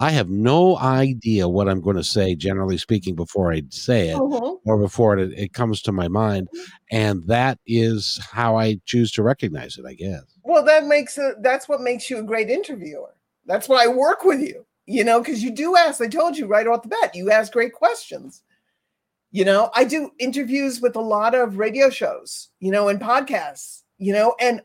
I 0.00 0.10
have 0.10 0.28
no 0.28 0.78
idea 0.78 1.48
what 1.48 1.68
I'm 1.68 1.80
going 1.80 1.96
to 1.96 2.04
say, 2.04 2.36
generally 2.36 2.78
speaking, 2.78 3.16
before 3.16 3.52
I 3.52 3.62
say 3.70 4.10
it 4.10 4.16
mm-hmm. 4.16 4.68
or 4.68 4.78
before 4.78 5.18
it, 5.18 5.32
it 5.32 5.52
comes 5.52 5.82
to 5.82 5.92
my 5.92 6.06
mind. 6.06 6.48
And 6.92 7.26
that 7.26 7.58
is 7.66 8.20
how 8.30 8.56
I 8.56 8.78
choose 8.84 9.10
to 9.12 9.24
recognize 9.24 9.76
it, 9.76 9.84
I 9.86 9.94
guess. 9.94 10.22
Well, 10.44 10.64
that 10.64 10.86
makes 10.86 11.18
it, 11.18 11.42
that's 11.42 11.68
what 11.68 11.80
makes 11.80 12.08
you 12.08 12.18
a 12.18 12.22
great 12.22 12.48
interviewer. 12.48 13.14
That's 13.46 13.68
why 13.68 13.84
I 13.84 13.88
work 13.88 14.24
with 14.24 14.40
you, 14.40 14.64
you 14.86 15.02
know, 15.02 15.20
because 15.20 15.42
you 15.42 15.50
do 15.50 15.76
ask, 15.76 16.00
I 16.00 16.06
told 16.06 16.36
you 16.36 16.46
right 16.46 16.66
off 16.66 16.82
the 16.82 16.88
bat, 16.88 17.16
you 17.16 17.32
ask 17.32 17.52
great 17.52 17.72
questions. 17.72 18.42
You 19.32 19.44
know, 19.44 19.70
I 19.74 19.84
do 19.84 20.12
interviews 20.18 20.80
with 20.80 20.94
a 20.94 21.00
lot 21.00 21.34
of 21.34 21.58
radio 21.58 21.90
shows, 21.90 22.48
you 22.60 22.70
know, 22.70 22.88
and 22.88 23.00
podcasts, 23.00 23.82
you 23.98 24.12
know, 24.12 24.36
and 24.40 24.62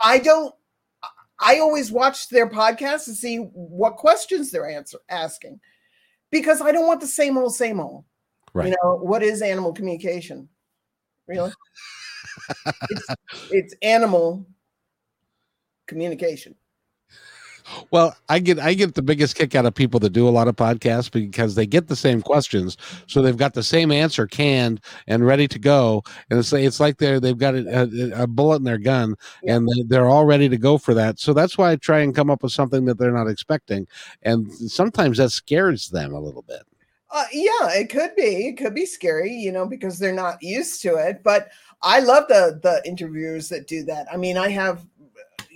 I 0.00 0.18
don't 0.18 0.54
I 1.40 1.58
always 1.58 1.92
watch 1.92 2.28
their 2.28 2.48
podcast 2.48 3.04
to 3.04 3.14
see 3.14 3.38
what 3.38 3.96
questions 3.96 4.50
they're 4.50 4.68
answer 4.68 4.98
asking 5.08 5.60
because 6.30 6.60
I 6.60 6.72
don't 6.72 6.86
want 6.86 7.00
the 7.00 7.06
same 7.06 7.36
old, 7.36 7.54
same 7.54 7.80
old. 7.80 8.04
Right. 8.54 8.68
You 8.68 8.76
know, 8.82 8.96
what 8.96 9.22
is 9.22 9.42
animal 9.42 9.72
communication? 9.72 10.48
Really? 11.26 11.52
it's, 12.90 13.06
it's 13.50 13.74
animal 13.82 14.46
communication. 15.86 16.54
Well, 17.90 18.16
I 18.28 18.38
get 18.38 18.58
I 18.58 18.74
get 18.74 18.94
the 18.94 19.02
biggest 19.02 19.36
kick 19.36 19.54
out 19.54 19.66
of 19.66 19.74
people 19.74 20.00
that 20.00 20.10
do 20.10 20.28
a 20.28 20.30
lot 20.30 20.48
of 20.48 20.56
podcasts 20.56 21.10
because 21.10 21.54
they 21.54 21.66
get 21.66 21.88
the 21.88 21.96
same 21.96 22.22
questions, 22.22 22.76
so 23.06 23.22
they've 23.22 23.36
got 23.36 23.54
the 23.54 23.62
same 23.62 23.90
answer 23.90 24.26
canned 24.26 24.80
and 25.06 25.26
ready 25.26 25.48
to 25.48 25.58
go, 25.58 26.02
and 26.30 26.38
it's 26.38 26.52
it's 26.52 26.80
like 26.80 26.98
they're 26.98 27.20
they've 27.20 27.38
got 27.38 27.54
a, 27.54 28.22
a 28.22 28.26
bullet 28.26 28.56
in 28.56 28.64
their 28.64 28.78
gun 28.78 29.14
and 29.46 29.68
they're 29.88 30.08
all 30.08 30.26
ready 30.26 30.48
to 30.48 30.56
go 30.56 30.78
for 30.78 30.94
that. 30.94 31.18
So 31.18 31.32
that's 31.32 31.58
why 31.58 31.72
I 31.72 31.76
try 31.76 32.00
and 32.00 32.14
come 32.14 32.30
up 32.30 32.42
with 32.42 32.52
something 32.52 32.84
that 32.86 32.98
they're 32.98 33.12
not 33.12 33.28
expecting, 33.28 33.86
and 34.22 34.52
sometimes 34.52 35.18
that 35.18 35.30
scares 35.30 35.88
them 35.88 36.12
a 36.12 36.20
little 36.20 36.42
bit. 36.42 36.62
Uh, 37.10 37.24
yeah, 37.32 37.70
it 37.70 37.88
could 37.88 38.14
be. 38.16 38.48
It 38.48 38.58
could 38.58 38.74
be 38.74 38.84
scary, 38.84 39.32
you 39.32 39.52
know, 39.52 39.66
because 39.66 39.98
they're 39.98 40.12
not 40.12 40.42
used 40.42 40.82
to 40.82 40.96
it. 40.96 41.22
But 41.22 41.48
I 41.82 42.00
love 42.00 42.28
the 42.28 42.58
the 42.62 42.82
interviewers 42.84 43.48
that 43.50 43.66
do 43.66 43.84
that. 43.84 44.06
I 44.12 44.16
mean, 44.16 44.36
I 44.36 44.48
have 44.48 44.84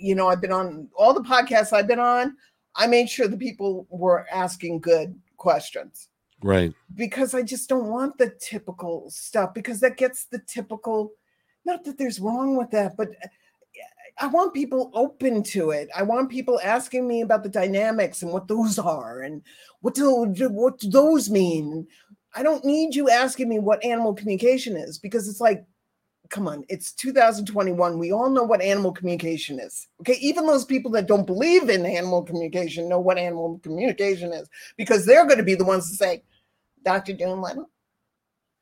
you 0.01 0.15
know, 0.15 0.27
I've 0.27 0.41
been 0.41 0.51
on 0.51 0.89
all 0.97 1.13
the 1.13 1.21
podcasts 1.21 1.73
I've 1.73 1.87
been 1.87 1.99
on. 1.99 2.35
I 2.75 2.87
made 2.87 3.09
sure 3.09 3.27
the 3.27 3.37
people 3.37 3.85
were 3.89 4.25
asking 4.31 4.79
good 4.79 5.19
questions. 5.37 6.09
Right. 6.43 6.73
Because 6.95 7.33
I 7.33 7.43
just 7.43 7.69
don't 7.69 7.89
want 7.89 8.17
the 8.17 8.29
typical 8.39 9.09
stuff 9.11 9.53
because 9.53 9.79
that 9.81 9.97
gets 9.97 10.25
the 10.25 10.39
typical, 10.39 11.11
not 11.65 11.83
that 11.83 11.97
there's 11.97 12.19
wrong 12.19 12.57
with 12.57 12.71
that, 12.71 12.97
but 12.97 13.09
uh, 13.09 13.27
I 14.19 14.27
want 14.27 14.53
people 14.53 14.91
open 14.93 15.43
to 15.43 15.71
it. 15.71 15.89
I 15.95 16.03
want 16.03 16.31
people 16.31 16.59
asking 16.63 17.07
me 17.07 17.21
about 17.21 17.43
the 17.43 17.49
dynamics 17.49 18.21
and 18.21 18.31
what 18.31 18.47
those 18.47 18.77
are 18.79 19.21
and 19.21 19.41
what 19.81 19.95
do 19.95 20.25
what 20.49 20.79
do 20.79 20.89
those 20.89 21.29
mean. 21.29 21.87
I 22.35 22.43
don't 22.43 22.65
need 22.65 22.95
you 22.95 23.09
asking 23.09 23.49
me 23.49 23.59
what 23.59 23.83
animal 23.83 24.13
communication 24.13 24.77
is 24.77 24.97
because 24.97 25.27
it's 25.27 25.41
like 25.41 25.65
come 26.31 26.47
on, 26.47 26.63
it's 26.69 26.93
2021. 26.93 27.99
We 27.99 28.11
all 28.11 28.29
know 28.29 28.43
what 28.43 28.61
animal 28.61 28.91
communication 28.91 29.59
is. 29.59 29.87
Okay. 29.99 30.17
Even 30.21 30.47
those 30.47 30.65
people 30.65 30.89
that 30.91 31.05
don't 31.07 31.27
believe 31.27 31.69
in 31.69 31.85
animal 31.85 32.23
communication 32.23 32.89
know 32.89 32.99
what 32.99 33.19
animal 33.19 33.59
communication 33.61 34.33
is 34.33 34.49
because 34.77 35.05
they're 35.05 35.25
going 35.27 35.37
to 35.37 35.43
be 35.43 35.55
the 35.55 35.65
ones 35.65 35.89
to 35.89 35.95
say, 35.95 36.23
Dr. 36.83 37.13
Dolittle. 37.13 37.69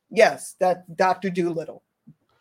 Yes, 0.10 0.56
that 0.60 0.98
Dr. 0.98 1.30
Dolittle. 1.30 1.84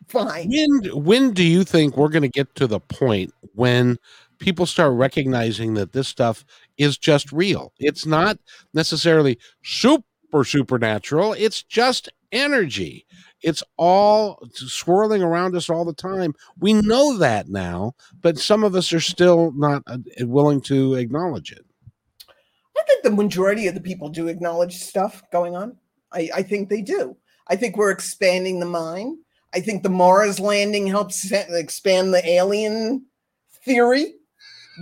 fine. 0.08 0.48
When 0.50 1.04
when 1.04 1.32
do 1.32 1.44
you 1.44 1.62
think 1.62 1.96
we're 1.96 2.08
going 2.08 2.22
to 2.22 2.28
get 2.28 2.54
to 2.56 2.66
the 2.66 2.80
point 2.80 3.32
when 3.54 3.98
people 4.38 4.66
start 4.66 4.94
recognizing 4.94 5.74
that 5.74 5.92
this 5.92 6.08
stuff 6.08 6.44
is 6.78 6.96
just 6.96 7.30
real? 7.30 7.74
It's 7.78 8.06
not 8.06 8.38
necessarily 8.72 9.38
super 9.62 10.44
supernatural. 10.44 11.34
It's 11.34 11.62
just 11.62 12.08
energy. 12.32 13.06
It's 13.42 13.62
all 13.76 14.42
swirling 14.52 15.22
around 15.22 15.54
us 15.54 15.70
all 15.70 15.84
the 15.84 15.92
time. 15.92 16.34
We 16.58 16.72
know 16.72 17.16
that 17.18 17.48
now, 17.48 17.94
but 18.20 18.38
some 18.38 18.64
of 18.64 18.74
us 18.74 18.92
are 18.92 19.00
still 19.00 19.52
not 19.52 19.82
uh, 19.86 19.98
willing 20.20 20.60
to 20.62 20.94
acknowledge 20.94 21.52
it. 21.52 21.64
I 22.76 22.82
think 22.86 23.02
the 23.02 23.10
majority 23.10 23.66
of 23.66 23.74
the 23.74 23.80
people 23.80 24.08
do 24.08 24.28
acknowledge 24.28 24.76
stuff 24.76 25.22
going 25.32 25.56
on. 25.56 25.76
I, 26.12 26.30
I 26.34 26.42
think 26.42 26.68
they 26.68 26.82
do. 26.82 27.16
I 27.48 27.56
think 27.56 27.76
we're 27.76 27.90
expanding 27.90 28.60
the 28.60 28.66
mind. 28.66 29.18
I 29.54 29.60
think 29.60 29.82
the 29.82 29.88
Mars 29.88 30.38
landing 30.38 30.86
helps 30.86 31.30
expand 31.30 32.12
the 32.12 32.26
alien 32.28 33.06
theory, 33.64 34.14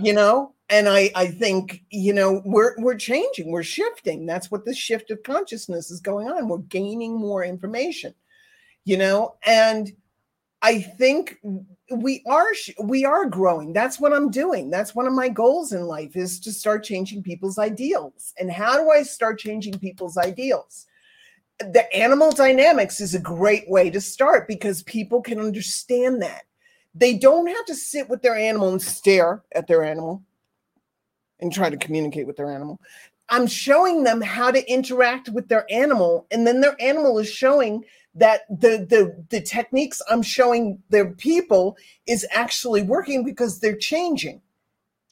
you 0.01 0.13
know, 0.13 0.53
and 0.69 0.89
I, 0.89 1.09
I 1.15 1.27
think 1.27 1.83
you 1.89 2.13
know 2.13 2.41
we're 2.45 2.75
we're 2.77 2.97
changing, 2.97 3.51
we're 3.51 3.63
shifting. 3.63 4.25
That's 4.25 4.51
what 4.51 4.65
the 4.65 4.73
shift 4.73 5.11
of 5.11 5.23
consciousness 5.23 5.91
is 5.91 6.01
going 6.01 6.27
on. 6.27 6.49
We're 6.49 6.57
gaining 6.59 7.15
more 7.17 7.43
information, 7.43 8.13
you 8.87 8.95
know, 8.95 9.35
and 9.45 9.91
I 10.61 10.79
think 10.79 11.37
we 11.91 12.23
are 12.25 12.47
we 12.83 13.03
are 13.03 13.25
growing. 13.25 13.73
That's 13.73 13.99
what 13.99 14.13
I'm 14.13 14.31
doing. 14.31 14.69
That's 14.69 14.95
one 14.95 15.05
of 15.05 15.13
my 15.13 15.27
goals 15.27 15.73
in 15.73 15.83
life 15.83 16.15
is 16.15 16.39
to 16.39 16.53
start 16.53 16.85
changing 16.85 17.21
people's 17.21 17.57
ideals. 17.59 18.33
And 18.39 18.49
how 18.49 18.77
do 18.77 18.89
I 18.89 19.03
start 19.03 19.39
changing 19.39 19.77
people's 19.79 20.17
ideals? 20.17 20.87
the 21.59 21.91
animal 21.91 22.31
dynamics 22.31 23.01
is 23.01 23.15
a 23.15 23.19
great 23.19 23.67
way 23.67 23.89
to 23.89 23.99
start 23.99 24.47
because 24.47 24.83
people 24.83 25.21
can 25.21 25.39
understand 25.39 26.21
that. 26.21 26.43
They 26.93 27.17
don't 27.17 27.47
have 27.47 27.65
to 27.65 27.75
sit 27.75 28.07
with 28.09 28.21
their 28.21 28.35
animal 28.35 28.69
and 28.69 28.81
stare 28.81 29.43
at 29.53 29.65
their 29.65 29.83
animal 29.83 30.21
and 31.39 31.51
try 31.51 31.71
to 31.71 31.77
communicate 31.77 32.27
with 32.27 32.37
their 32.37 32.51
animal. 32.51 32.79
I'm 33.29 33.47
showing 33.47 34.03
them 34.03 34.21
how 34.21 34.51
to 34.51 34.71
interact 34.71 35.29
with 35.29 35.49
their 35.49 35.65
animal, 35.69 36.27
and 36.31 36.47
then 36.47 36.61
their 36.61 36.75
animal 36.79 37.19
is 37.19 37.29
showing 37.29 37.83
that 38.15 38.41
the 38.49 38.85
the 38.89 39.25
the 39.29 39.41
techniques 39.41 40.01
I'm 40.09 40.21
showing 40.21 40.81
their 40.89 41.11
people 41.13 41.77
is 42.07 42.25
actually 42.31 42.83
working 42.83 43.23
because 43.23 43.59
they're 43.59 43.75
changing. 43.75 44.41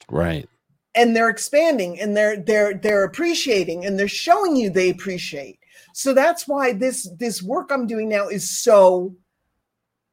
Right. 0.10 0.48
And 0.96 1.16
they're 1.16 1.30
expanding 1.30 2.00
and 2.00 2.16
they're 2.16 2.38
they're 2.38 2.74
they're 2.74 3.04
appreciating 3.04 3.86
and 3.86 4.00
they're 4.00 4.08
showing 4.08 4.56
you 4.56 4.70
they 4.70 4.90
appreciate 4.90 5.60
so 5.96 6.14
that's 6.14 6.46
why 6.46 6.74
this 6.74 7.10
this 7.18 7.42
work 7.42 7.72
I'm 7.72 7.88
doing 7.88 8.10
now 8.10 8.28
is 8.28 8.50
so 8.50 9.16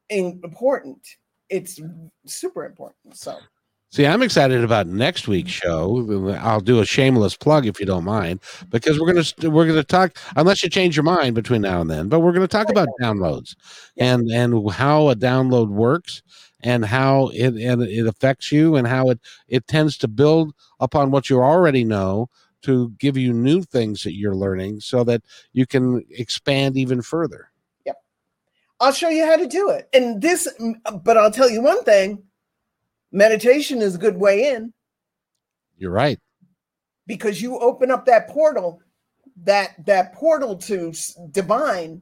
important. 0.09 1.05
It's 1.49 1.77
super 2.25 2.65
important. 2.65 3.17
So 3.17 3.37
See, 3.93 4.07
I'm 4.07 4.23
excited 4.23 4.63
about 4.63 4.87
next 4.87 5.27
week's 5.27 5.51
show. 5.51 6.35
I'll 6.41 6.61
do 6.61 6.79
a 6.79 6.85
shameless 6.85 7.37
plug 7.37 7.67
if 7.67 7.79
you 7.79 7.85
don't 7.85 8.03
mind, 8.03 8.39
because 8.71 8.99
we're 8.99 9.13
gonna 9.13 9.51
we're 9.51 9.67
gonna 9.67 9.83
talk 9.83 10.17
unless 10.35 10.63
you 10.63 10.69
change 10.71 10.97
your 10.97 11.03
mind 11.03 11.35
between 11.35 11.61
now 11.61 11.79
and 11.79 11.91
then. 11.91 12.09
But 12.09 12.21
we're 12.21 12.31
gonna 12.31 12.47
talk 12.47 12.71
about 12.71 12.87
downloads 12.99 13.55
and 13.95 14.31
and 14.31 14.71
how 14.71 15.09
a 15.09 15.15
download 15.15 15.67
works 15.67 16.23
and 16.63 16.83
how 16.83 17.27
it 17.35 17.53
and 17.53 17.83
it 17.83 18.07
affects 18.07 18.51
you 18.51 18.77
and 18.77 18.87
how 18.87 19.11
it 19.11 19.19
it 19.47 19.67
tends 19.67 19.95
to 19.99 20.07
build 20.07 20.55
upon 20.79 21.11
what 21.11 21.29
you 21.29 21.39
already 21.39 21.83
know 21.83 22.31
to 22.63 22.89
give 22.97 23.15
you 23.15 23.31
new 23.31 23.61
things 23.61 24.01
that 24.01 24.15
you're 24.15 24.33
learning 24.33 24.79
so 24.79 25.03
that 25.03 25.21
you 25.51 25.67
can 25.67 26.03
expand 26.09 26.77
even 26.77 27.03
further. 27.03 27.51
Yep. 27.85 27.97
I'll 28.79 28.91
show 28.91 29.09
you 29.09 29.23
how 29.23 29.35
to 29.35 29.45
do 29.45 29.69
it. 29.69 29.87
And 29.93 30.19
this, 30.19 30.47
but 31.03 31.15
I'll 31.15 31.29
tell 31.29 31.47
you 31.47 31.61
one 31.61 31.83
thing 31.83 32.23
meditation 33.13 33.81
is 33.81 33.95
a 33.95 33.99
good 33.99 34.17
way 34.17 34.49
in. 34.49 34.73
You're 35.77 35.91
right. 35.91 36.19
Because 37.07 37.41
you 37.41 37.57
open 37.59 37.91
up 37.91 38.05
that 38.05 38.27
portal, 38.27 38.81
that 39.43 39.85
that 39.85 40.13
portal 40.13 40.57
to 40.57 40.93
divine, 41.31 42.01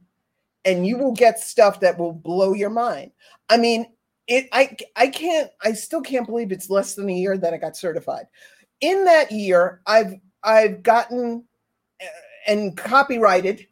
and 0.66 0.88
you 0.88 0.98
will 0.98 1.12
get 1.12 1.40
stuff 1.40 1.80
that 1.82 1.98
will 1.98 2.14
blow 2.14 2.54
your 2.54 2.70
mind. 2.70 3.12
I 3.50 3.58
mean, 3.58 3.88
it 4.28 4.48
I 4.52 4.76
I 4.96 5.08
can't 5.08 5.50
I 5.64 5.74
still 5.74 6.02
can't 6.02 6.28
believe 6.28 6.52
it's 6.52 6.70
less 6.70 6.96
than 6.96 7.10
a 7.10 7.14
year 7.14 7.38
that 7.38 7.54
I 7.54 7.58
got 7.58 7.78
certified. 7.78 8.28
In 8.80 9.06
that 9.06 9.32
year, 9.32 9.82
I've 9.86 10.14
I've 10.44 10.84
gotten 10.84 11.44
uh, 12.02 12.06
and 12.48 12.78
copyrighted. 12.78 13.68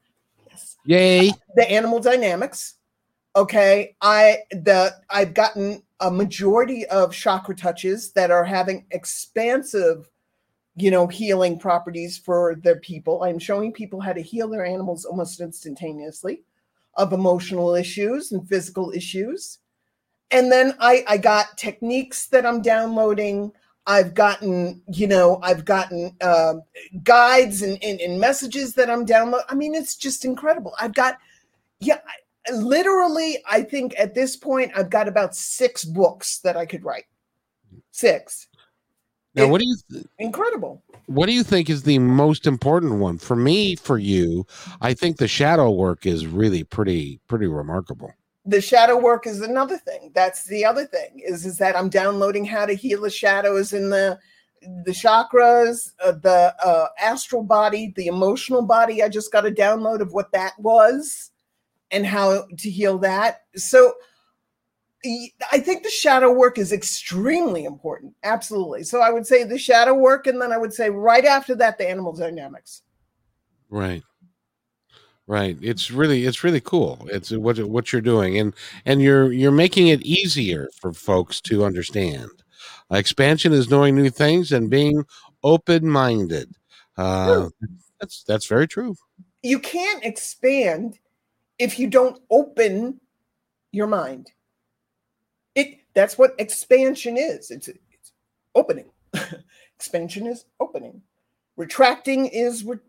Yay! 0.85 1.31
The 1.55 1.69
animal 1.69 1.99
dynamics. 1.99 2.75
Okay, 3.35 3.95
I 4.01 4.39
the 4.51 4.95
I've 5.09 5.33
gotten 5.33 5.83
a 5.99 6.11
majority 6.11 6.85
of 6.87 7.13
chakra 7.13 7.55
touches 7.55 8.11
that 8.13 8.31
are 8.31 8.45
having 8.45 8.85
expansive, 8.91 10.09
you 10.75 10.91
know, 10.91 11.07
healing 11.07 11.59
properties 11.59 12.17
for 12.17 12.55
their 12.63 12.77
people. 12.77 13.23
I'm 13.23 13.39
showing 13.39 13.73
people 13.73 13.99
how 14.01 14.13
to 14.13 14.21
heal 14.21 14.47
their 14.47 14.65
animals 14.65 15.05
almost 15.05 15.41
instantaneously 15.41 16.43
of 16.95 17.13
emotional 17.13 17.75
issues 17.75 18.31
and 18.31 18.47
physical 18.47 18.91
issues. 18.91 19.59
And 20.31 20.51
then 20.51 20.75
I, 20.79 21.03
I 21.07 21.17
got 21.17 21.57
techniques 21.57 22.27
that 22.27 22.45
I'm 22.45 22.61
downloading 22.61 23.51
I've 23.89 24.13
gotten, 24.13 24.83
you 24.87 25.07
know, 25.07 25.39
I've 25.41 25.65
gotten 25.65 26.15
uh, 26.21 26.55
guides 27.01 27.63
and, 27.63 27.83
and, 27.83 27.99
and, 27.99 28.19
messages 28.19 28.75
that 28.75 28.87
I'm 28.87 29.03
downloading. 29.03 29.47
I 29.49 29.55
mean, 29.55 29.73
it's 29.73 29.95
just 29.95 30.25
incredible. 30.25 30.75
I've 30.79 30.93
got, 30.93 31.17
yeah, 31.79 31.97
literally, 32.53 33.39
I 33.49 33.61
think 33.61 33.93
at 33.97 34.15
this 34.15 34.35
point, 34.35 34.71
I've 34.75 34.89
got 34.89 35.07
about 35.07 35.35
six 35.35 35.83
books 35.83 36.39
that 36.39 36.57
I 36.57 36.65
could 36.65 36.83
write. 36.83 37.05
Six. 37.91 38.47
Now, 39.35 39.47
what 39.47 39.61
do 39.61 39.67
you 39.67 39.77
th- 39.91 40.05
incredible? 40.17 40.83
What 41.05 41.27
do 41.27 41.33
you 41.33 41.43
think 41.43 41.69
is 41.69 41.83
the 41.83 41.99
most 41.99 42.47
important 42.47 42.99
one 42.99 43.17
for 43.17 43.35
me? 43.35 43.75
For 43.75 43.97
you, 43.97 44.45
I 44.81 44.93
think 44.93 45.17
the 45.17 45.27
shadow 45.27 45.71
work 45.71 46.05
is 46.05 46.25
really 46.25 46.63
pretty 46.63 47.19
pretty 47.27 47.47
remarkable 47.47 48.13
the 48.45 48.61
shadow 48.61 48.97
work 48.97 49.27
is 49.27 49.41
another 49.41 49.77
thing 49.77 50.11
that's 50.15 50.45
the 50.45 50.65
other 50.65 50.85
thing 50.85 51.21
is 51.25 51.45
is 51.45 51.57
that 51.57 51.77
i'm 51.77 51.89
downloading 51.89 52.45
how 52.45 52.65
to 52.65 52.73
heal 52.73 53.01
the 53.01 53.09
shadows 53.09 53.73
in 53.73 53.89
the 53.89 54.17
the 54.85 54.91
chakras 54.91 55.91
uh, 56.03 56.11
the 56.11 56.53
uh, 56.63 56.87
astral 56.99 57.43
body 57.43 57.93
the 57.95 58.07
emotional 58.07 58.61
body 58.61 59.03
i 59.03 59.09
just 59.09 59.31
got 59.31 59.45
a 59.45 59.51
download 59.51 59.99
of 60.01 60.13
what 60.13 60.31
that 60.31 60.53
was 60.59 61.31
and 61.91 62.05
how 62.05 62.45
to 62.57 62.69
heal 62.69 62.97
that 62.97 63.41
so 63.55 63.93
i 65.51 65.59
think 65.59 65.83
the 65.83 65.89
shadow 65.89 66.31
work 66.31 66.57
is 66.57 66.73
extremely 66.73 67.63
important 67.63 68.13
absolutely 68.23 68.83
so 68.83 69.01
i 69.01 69.09
would 69.09 69.25
say 69.25 69.43
the 69.43 69.57
shadow 69.57 69.93
work 69.93 70.27
and 70.27 70.41
then 70.41 70.51
i 70.51 70.57
would 70.57 70.73
say 70.73 70.89
right 70.89 71.25
after 71.25 71.55
that 71.55 71.77
the 71.77 71.89
animal 71.89 72.13
dynamics 72.13 72.81
right 73.69 74.03
Right. 75.29 75.59
It's 75.61 75.91
really 75.91 76.25
it's 76.25 76.43
really 76.43 76.59
cool. 76.59 77.07
It's 77.11 77.29
what 77.29 77.59
what 77.59 77.93
you're 77.93 78.01
doing 78.01 78.39
and 78.39 78.51
and 78.83 78.99
you're 78.99 79.31
you're 79.31 79.51
making 79.51 79.89
it 79.89 80.01
easier 80.01 80.69
for 80.81 80.91
folks 80.91 81.39
to 81.41 81.63
understand. 81.63 82.31
Uh, 82.91 82.95
expansion 82.95 83.53
is 83.53 83.69
knowing 83.69 83.95
new 83.95 84.09
things 84.09 84.51
and 84.51 84.71
being 84.71 85.05
open-minded. 85.43 86.55
Uh, 86.97 87.49
that's 87.99 88.23
that's 88.23 88.47
very 88.47 88.67
true. 88.67 88.95
You 89.43 89.59
can't 89.59 90.03
expand 90.03 90.97
if 91.59 91.77
you 91.77 91.87
don't 91.87 92.21
open 92.31 92.99
your 93.71 93.87
mind. 93.87 94.31
It 95.55 95.79
that's 95.93 96.17
what 96.17 96.35
expansion 96.39 97.17
is. 97.17 97.51
It's, 97.51 97.67
it's 97.67 98.13
opening. 98.55 98.89
expansion 99.75 100.25
is 100.27 100.45
opening. 100.59 101.01
Retracting 101.57 102.27
is 102.27 102.63
re- 102.63 102.79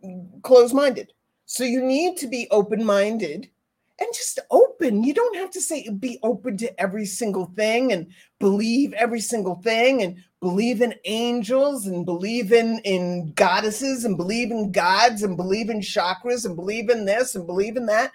closed-minded 0.42 1.12
so 1.50 1.64
you 1.64 1.82
need 1.82 2.16
to 2.18 2.28
be 2.28 2.46
open 2.52 2.84
minded 2.84 3.50
and 3.98 4.08
just 4.14 4.38
open. 4.52 5.02
You 5.02 5.12
don't 5.12 5.34
have 5.34 5.50
to 5.50 5.60
say 5.60 5.88
be 5.88 6.20
open 6.22 6.56
to 6.58 6.80
every 6.80 7.04
single 7.04 7.46
thing 7.56 7.92
and 7.92 8.06
believe 8.38 8.92
every 8.92 9.18
single 9.18 9.56
thing 9.56 10.00
and 10.00 10.22
believe 10.40 10.80
in 10.80 10.94
angels 11.06 11.88
and 11.88 12.06
believe 12.06 12.52
in 12.52 12.78
in 12.84 13.32
goddesses 13.32 14.04
and 14.04 14.16
believe 14.16 14.52
in 14.52 14.70
gods 14.70 15.24
and 15.24 15.36
believe 15.36 15.70
in 15.70 15.80
chakras 15.80 16.46
and 16.46 16.54
believe 16.54 16.88
in 16.88 17.04
this 17.04 17.34
and 17.34 17.48
believe 17.48 17.76
in 17.76 17.86
that. 17.86 18.12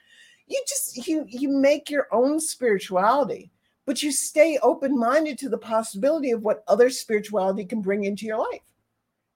You 0.48 0.64
just 0.68 1.08
you 1.08 1.26
you 1.28 1.50
make 1.50 1.90
your 1.90 2.08
own 2.12 2.40
spirituality, 2.40 3.52
but 3.86 4.04
you 4.04 4.12
stay 4.12 4.60
open 4.62 4.98
minded 4.98 5.40
to 5.40 5.50
the 5.50 5.58
possibility 5.58 6.32
of 6.32 6.44
what 6.44 6.64
other 6.68 6.90
spirituality 6.90 7.66
can 7.66 7.82
bring 7.82 8.04
into 8.04 8.26
your 8.26 8.38
life. 8.38 8.62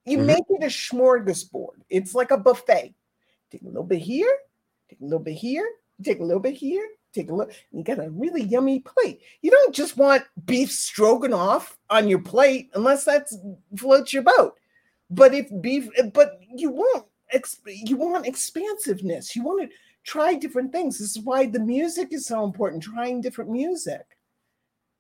You 0.06 0.18
mm-hmm. 0.18 0.28
make 0.28 0.44
it 0.50 0.64
a 0.64 0.68
smorgasbord. 0.68 1.82
It's 1.90 2.14
like 2.16 2.32
a 2.32 2.38
buffet 2.38 2.94
Take 3.52 3.64
a 3.64 3.66
little 3.66 3.84
bit 3.84 4.00
here, 4.00 4.38
take 4.90 5.00
a 5.02 5.04
little 5.04 5.20
bit 5.20 5.34
here, 5.34 5.68
take 6.04 6.20
a 6.20 6.24
little 6.24 6.42
bit 6.42 6.54
here, 6.54 6.88
take 7.14 7.32
a 7.32 7.34
look. 7.34 7.52
You 7.72 7.84
got 7.84 8.00
a 8.00 8.10
really 8.12 8.44
yummy 8.44 8.80
plate. 8.80 9.22
You 9.42 9.50
don't 9.50 9.74
just 9.74 9.98
want 9.98 10.24
beef 10.46 10.72
stroganoff 10.72 11.78
on 11.90 12.08
your 12.08 12.20
plate 12.20 12.70
unless 12.76 13.06
that 13.06 13.28
floats 13.76 14.14
your 14.14 14.24
boat. 14.24 14.56
But 15.10 15.34
if 15.34 15.50
beef, 15.62 15.90
but 16.14 16.40
you 16.56 16.70
want 16.70 17.06
you 17.66 17.98
want 17.98 18.28
expansiveness. 18.28 19.36
You 19.36 19.44
want 19.44 19.64
it 19.64 19.70
try 20.04 20.34
different 20.34 20.72
things. 20.72 21.00
This 21.00 21.16
is 21.16 21.24
why 21.24 21.46
the 21.46 21.60
music 21.60 22.14
is 22.14 22.26
so 22.26 22.44
important, 22.44 22.84
trying 22.84 23.22
different 23.22 23.52
music. 23.52 24.02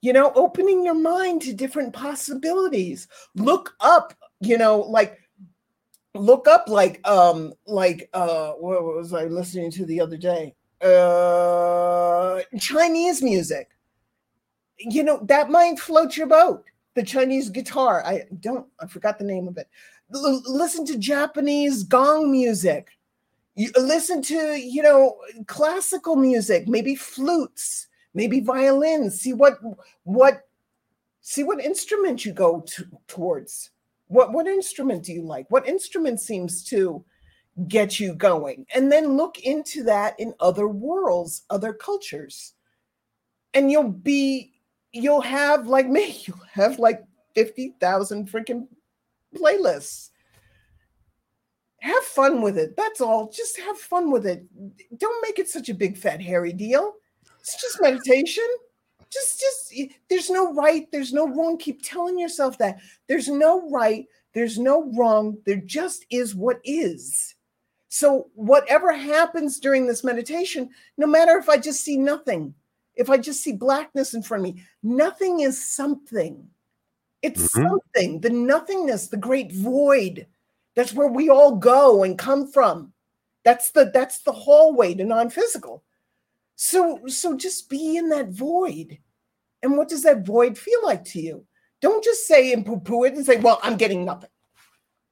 You 0.02 0.14
know, 0.14 0.32
opening 0.36 0.86
your 0.86 0.96
mind 0.96 1.42
to 1.44 1.54
different 1.54 1.94
possibilities. 1.94 3.08
Look 3.36 3.76
up, 3.82 4.14
you 4.40 4.58
know, 4.58 4.80
like 4.80 5.18
look 6.16 6.48
up 6.48 6.68
like 6.68 7.06
um 7.08 7.54
like 7.66 8.10
uh 8.14 8.52
what 8.54 8.84
was 8.84 9.14
I 9.14 9.26
listening 9.26 9.72
to 9.72 9.86
the 9.86 10.00
other 10.00 10.18
day? 10.18 10.56
Uh 10.82 12.40
Chinese 12.60 13.22
music. 13.22 13.70
You 14.78 15.04
know, 15.04 15.20
that 15.24 15.50
might 15.50 15.80
float 15.80 16.16
your 16.16 16.28
boat. 16.28 16.64
The 16.96 17.04
Chinese 17.04 17.50
guitar. 17.50 18.04
I 18.06 18.24
don't 18.40 18.68
I 18.80 18.88
forgot 18.88 19.20
the 19.20 19.26
name 19.26 19.50
of 19.50 19.58
it. 19.58 19.68
L- 20.16 20.42
listen 20.46 20.86
to 20.86 20.98
Japanese 20.98 21.84
gong 21.84 22.32
music 22.32 22.90
you 23.60 23.72
listen 23.76 24.22
to 24.22 24.56
you 24.56 24.82
know 24.82 25.18
classical 25.48 26.16
music 26.16 26.68
maybe 26.68 26.96
flutes 26.96 27.88
maybe 28.14 28.40
violins 28.40 29.20
see 29.20 29.34
what 29.34 29.58
what 30.04 30.44
see 31.30 31.44
what 31.44 31.64
instrument 31.64 32.26
you 32.26 32.34
go 32.34 32.62
to, 32.62 32.86
towards. 33.08 33.70
What 34.08 34.34
what 34.34 34.48
instrument 34.48 35.04
do 35.04 35.14
you 35.14 35.22
like? 35.22 35.46
What 35.50 35.68
instrument 35.68 36.20
seems 36.20 36.64
to 36.66 37.06
get 37.68 38.00
you 38.00 38.16
going? 38.16 38.66
And 38.74 38.92
then 38.92 39.16
look 39.16 39.40
into 39.40 39.84
that 39.84 40.20
in 40.20 40.34
other 40.40 40.68
worlds 40.68 41.44
other 41.52 41.72
cultures. 41.72 42.54
And 43.54 43.72
you'll 43.72 43.92
be 43.92 44.54
you'll 44.92 45.22
have 45.22 45.68
like 45.68 45.88
me 45.88 46.20
you'll 46.26 46.48
have 46.52 46.80
like 46.80 47.04
50,000 47.36 48.28
freaking 48.30 48.68
playlists 49.36 50.09
have 51.82 52.04
fun 52.04 52.42
with 52.42 52.58
it. 52.58 52.76
That's 52.76 53.02
all. 53.02 53.30
Just 53.30 53.60
have 53.60 53.78
fun 53.78 54.12
with 54.12 54.26
it. 54.26 54.44
Don't 54.98 55.22
make 55.22 55.40
it 55.40 55.50
such 55.50 55.70
a 55.70 55.74
big 55.74 55.98
fat 55.98 56.22
hairy 56.22 56.54
deal. 56.54 56.94
It's 57.40 57.62
just 57.62 57.82
meditation. 57.82 58.48
Just 59.12 59.40
just 59.40 59.74
there's 60.10 60.30
no 60.30 60.54
right, 60.54 60.88
there's 60.92 61.14
no 61.14 61.28
wrong. 61.28 61.58
Keep 61.58 61.82
telling 61.82 62.20
yourself 62.20 62.58
that. 62.60 62.80
There's 63.08 63.28
no 63.28 63.70
right, 63.70 64.06
there's 64.34 64.60
no 64.60 64.92
wrong. 64.94 65.38
There 65.46 65.58
just 65.58 66.06
is 66.10 66.36
what 66.36 66.60
is. 66.64 67.36
So 67.88 68.30
whatever 68.36 68.94
happens 68.94 69.60
during 69.60 69.88
this 69.88 70.04
meditation, 70.04 70.70
no 70.98 71.08
matter 71.08 71.38
if 71.38 71.50
I 71.50 71.58
just 71.58 71.84
see 71.84 71.98
nothing, 71.98 72.54
if 72.96 73.10
I 73.10 73.18
just 73.18 73.42
see 73.42 73.54
blackness 73.54 74.14
in 74.14 74.22
front 74.22 74.46
of 74.46 74.54
me, 74.54 74.64
nothing 74.84 75.40
is 75.40 75.64
something. 75.64 76.48
It's 77.24 77.52
mm-hmm. 77.56 77.68
something, 77.68 78.20
the 78.22 78.30
nothingness, 78.30 79.08
the 79.08 79.18
great 79.18 79.52
void 79.52 80.28
that's 80.76 80.94
where 80.94 81.08
we 81.08 81.30
all 81.30 81.56
go 81.56 82.04
and 82.04 82.18
come 82.18 82.48
from. 82.48 82.94
That's 83.44 83.72
the 83.72 83.92
that's 83.94 84.22
the 84.22 84.32
hallway 84.32 84.94
to 84.96 85.04
non-physical. 85.04 85.84
So 86.56 87.02
so 87.08 87.36
just 87.36 87.70
be 87.70 87.98
in 87.98 88.10
that 88.10 88.30
void. 88.30 88.98
And 89.64 89.78
what 89.78 89.90
does 89.90 90.04
that 90.04 90.26
void 90.26 90.58
feel 90.58 90.80
like 90.84 91.04
to 91.06 91.22
you? 91.22 91.46
Don't 91.82 92.04
just 92.04 92.28
say 92.28 92.54
and 92.54 92.66
poo-poo 92.66 93.06
it 93.06 93.14
and 93.14 93.26
say, 93.26 93.38
well, 93.38 93.60
I'm 93.64 93.78
getting 93.78 94.06
nothing. 94.06 94.30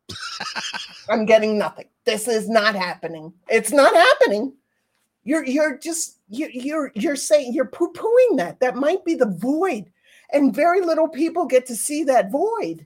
I'm 1.10 1.26
getting 1.26 1.58
nothing. 1.58 1.86
This 2.06 2.28
is 2.28 2.50
not 2.50 2.76
happening. 2.76 3.34
It's 3.50 3.72
not 3.72 3.94
happening. 3.94 4.54
You're 5.24 5.46
you're 5.46 5.78
just 5.78 6.20
you, 6.30 6.50
you're 6.52 6.92
you're 6.96 7.16
saying 7.16 7.54
you're 7.54 7.66
poo-pooing 7.66 8.38
that. 8.38 8.60
That 8.60 8.76
might 8.76 9.04
be 9.04 9.16
the 9.16 9.30
void. 9.30 9.92
And 10.32 10.54
very 10.54 10.82
little 10.82 11.08
people 11.08 11.46
get 11.46 11.66
to 11.68 11.76
see 11.76 12.04
that 12.06 12.32
void. 12.32 12.86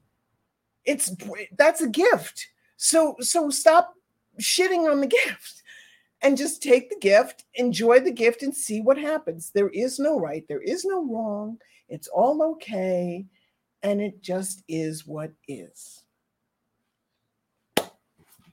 It's 0.85 1.11
that's 1.57 1.81
a 1.81 1.89
gift. 1.89 2.47
So 2.83 3.15
so 3.19 3.51
stop 3.51 3.93
shitting 4.39 4.91
on 4.91 5.01
the 5.01 5.07
gift 5.25 5.61
and 6.23 6.35
just 6.35 6.63
take 6.63 6.89
the 6.89 6.97
gift, 6.97 7.45
enjoy 7.53 7.99
the 7.99 8.11
gift 8.11 8.41
and 8.41 8.55
see 8.55 8.81
what 8.81 8.97
happens. 8.97 9.51
There 9.53 9.69
is 9.69 9.99
no 9.99 10.19
right, 10.19 10.43
there 10.49 10.63
is 10.63 10.83
no 10.83 11.05
wrong. 11.05 11.59
It's 11.89 12.07
all 12.07 12.41
okay 12.53 13.23
and 13.83 14.01
it 14.01 14.23
just 14.23 14.63
is 14.67 15.05
what 15.05 15.31
is. 15.47 16.00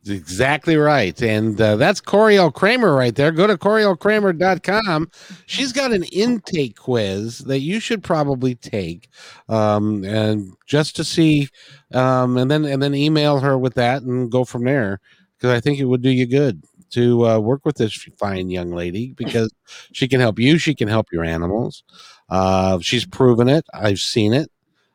Exactly 0.08 0.76
right. 0.76 1.20
And 1.22 1.60
uh, 1.60 1.76
that's 1.76 2.00
Coriel 2.00 2.52
Kramer 2.52 2.94
right 2.94 3.14
there. 3.14 3.32
Go 3.32 3.46
to 3.46 3.56
corielkramer.com. 3.56 5.10
She's 5.46 5.72
got 5.72 5.92
an 5.92 6.04
intake 6.04 6.76
quiz 6.76 7.38
that 7.40 7.60
you 7.60 7.80
should 7.80 8.02
probably 8.02 8.54
take 8.54 9.08
um, 9.48 10.04
and 10.04 10.52
just 10.66 10.96
to 10.96 11.04
see 11.04 11.48
um, 11.92 12.36
and 12.36 12.50
then 12.50 12.64
and 12.64 12.82
then 12.82 12.94
email 12.94 13.40
her 13.40 13.58
with 13.58 13.74
that 13.74 14.02
and 14.02 14.30
go 14.30 14.44
from 14.44 14.64
there 14.64 15.00
because 15.36 15.56
I 15.56 15.60
think 15.60 15.78
it 15.78 15.84
would 15.86 16.02
do 16.02 16.10
you 16.10 16.26
good 16.26 16.62
to 16.90 17.26
uh, 17.26 17.38
work 17.38 17.64
with 17.64 17.76
this 17.76 17.94
fine 18.18 18.50
young 18.50 18.70
lady 18.72 19.12
because 19.16 19.52
she 19.92 20.08
can 20.08 20.20
help 20.20 20.38
you. 20.38 20.58
She 20.58 20.74
can 20.74 20.88
help 20.88 21.06
your 21.12 21.24
animals. 21.24 21.82
Uh, 22.28 22.78
she's 22.80 23.06
proven 23.06 23.48
it. 23.48 23.64
I've 23.72 24.00
seen 24.00 24.34
it. 24.34 24.50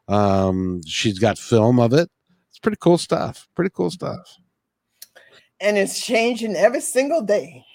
Um, 0.07 0.81
she's 0.85 1.19
got 1.19 1.37
film 1.37 1.79
of 1.79 1.93
it. 1.93 2.09
It's 2.49 2.59
pretty 2.59 2.77
cool 2.79 2.97
stuff. 2.97 3.47
Pretty 3.55 3.71
cool 3.73 3.89
stuff 3.89 4.37
and 5.63 5.77
it's 5.77 6.05
changing 6.05 6.55
every 6.55 6.81
single 6.81 7.21
day. 7.21 7.65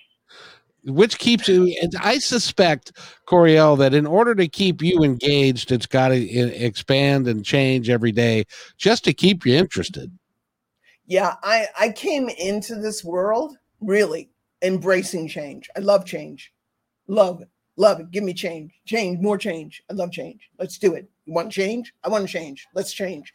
Which 0.85 1.19
keeps 1.19 1.49
you, 1.49 1.75
I 2.01 2.19
suspect, 2.19 2.93
Coriel, 3.27 3.77
that 3.79 3.95
in 3.95 4.07
order 4.07 4.35
to 4.37 4.47
keep 4.47 4.81
you 4.81 5.03
engaged, 5.03 5.73
it's 5.73 5.87
got 5.87 6.09
to 6.09 6.17
expand 6.17 7.27
and 7.27 7.45
change 7.45 7.91
every 7.91 8.13
day 8.13 8.45
just 8.77 9.05
to 9.05 9.13
keep 9.13 9.45
you 9.45 9.57
interested. 9.57 10.17
Yeah, 11.07 11.35
I, 11.43 11.67
I 11.79 11.89
came 11.91 12.29
into 12.29 12.77
this 12.77 13.03
world 13.03 13.57
really 13.81 14.31
embracing 14.63 15.29
change. 15.29 15.69
I 15.77 15.81
love 15.81 16.05
change. 16.05 16.53
Love 17.07 17.43
it. 17.43 17.49
Love 17.77 18.01
it. 18.01 18.11
Give 18.11 18.25
me 18.25 18.35
change. 18.35 18.73
Change, 18.87 19.21
more 19.21 19.39
change. 19.39 19.83
I 19.91 19.95
love 19.95 20.13
change. 20.13 20.49
Let's 20.59 20.79
do 20.79 20.95
it. 20.95 21.09
You 21.29 21.35
want 21.35 21.53
change? 21.53 21.93
I 22.03 22.09
want 22.09 22.27
to 22.27 22.33
change. 22.33 22.67
Let's 22.75 22.91
change. 22.91 23.35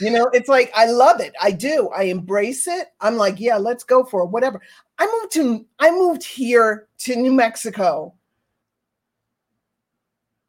You 0.00 0.10
know, 0.10 0.30
it's 0.32 0.48
like 0.48 0.72
I 0.74 0.86
love 0.86 1.20
it. 1.20 1.34
I 1.38 1.50
do. 1.50 1.90
I 1.94 2.04
embrace 2.04 2.66
it. 2.66 2.88
I'm 3.02 3.18
like, 3.18 3.38
yeah, 3.38 3.58
let's 3.58 3.84
go 3.84 4.04
for 4.04 4.22
it. 4.22 4.30
Whatever. 4.30 4.62
I 4.98 5.06
moved 5.06 5.32
to 5.34 5.66
I 5.78 5.90
moved 5.90 6.24
here 6.24 6.88
to 7.00 7.14
New 7.14 7.34
Mexico 7.34 8.14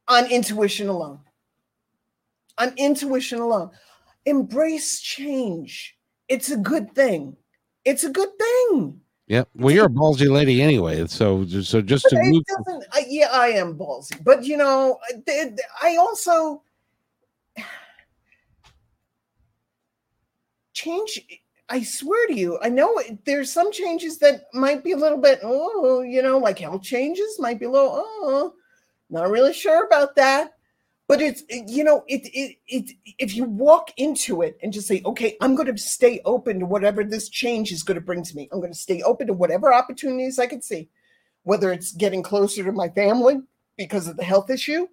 on 0.07 0.31
intuition 0.31 0.87
alone. 0.87 1.19
On 2.57 2.73
intuition 2.77 3.39
alone. 3.39 3.71
Embrace 4.25 5.01
change. 5.01 5.97
It's 6.29 6.51
a 6.51 6.57
good 6.57 6.95
thing. 6.95 7.35
It's 7.83 8.05
a 8.05 8.09
good 8.09 8.29
thing. 8.39 9.01
Yeah. 9.27 9.43
Well, 9.55 9.75
you're 9.75 9.87
a 9.87 9.89
ballsy 9.89 10.31
lady 10.31 10.61
anyway. 10.61 11.05
So, 11.07 11.45
so 11.45 11.81
just 11.81 12.07
but 12.09 12.17
to 12.17 12.23
move. 12.23 12.43
I, 12.93 13.05
yeah, 13.09 13.27
I 13.33 13.49
am 13.49 13.77
ballsy, 13.77 14.23
but 14.23 14.45
you 14.45 14.55
know, 14.55 14.99
I 15.81 15.97
also 15.97 16.63
change 20.77 21.19
I 21.69 21.83
swear 21.83 22.27
to 22.27 22.33
you, 22.33 22.57
I 22.61 22.69
know 22.69 23.01
there's 23.25 23.51
some 23.51 23.71
changes 23.73 24.19
that 24.19 24.45
might 24.53 24.83
be 24.83 24.93
a 24.93 24.97
little 24.97 25.17
bit, 25.17 25.39
oh, 25.43 26.01
you 26.01 26.21
know, 26.21 26.37
like 26.37 26.59
health 26.59 26.81
changes 26.81 27.39
might 27.39 27.59
be 27.59 27.65
a 27.65 27.69
little, 27.69 27.91
oh, 27.93 28.53
not 29.09 29.29
really 29.29 29.53
sure 29.53 29.85
about 29.85 30.15
that. 30.15 30.53
But 31.09 31.21
it's, 31.21 31.43
you 31.49 31.83
know, 31.83 32.03
it, 32.07 32.27
it, 32.33 32.57
it, 32.67 32.91
if 33.17 33.35
you 33.35 33.45
walk 33.45 33.91
into 33.97 34.41
it 34.41 34.57
and 34.61 34.73
just 34.73 34.87
say, 34.87 35.01
okay, 35.05 35.37
I'm 35.39 35.55
going 35.55 35.73
to 35.73 35.77
stay 35.81 36.21
open 36.25 36.59
to 36.59 36.65
whatever 36.65 37.03
this 37.03 37.29
change 37.29 37.71
is 37.71 37.83
going 37.83 37.95
to 37.95 38.05
bring 38.05 38.23
to 38.23 38.35
me. 38.35 38.49
I'm 38.51 38.59
going 38.59 38.73
to 38.73 38.77
stay 38.77 39.01
open 39.03 39.27
to 39.27 39.33
whatever 39.33 39.73
opportunities 39.73 40.37
I 40.37 40.47
can 40.47 40.61
see, 40.61 40.89
whether 41.43 41.71
it's 41.71 41.93
getting 41.93 42.23
closer 42.23 42.63
to 42.63 42.71
my 42.73 42.89
family 42.89 43.41
because 43.77 44.07
of 44.07 44.17
the 44.17 44.23
health 44.23 44.49
issue, 44.49 44.87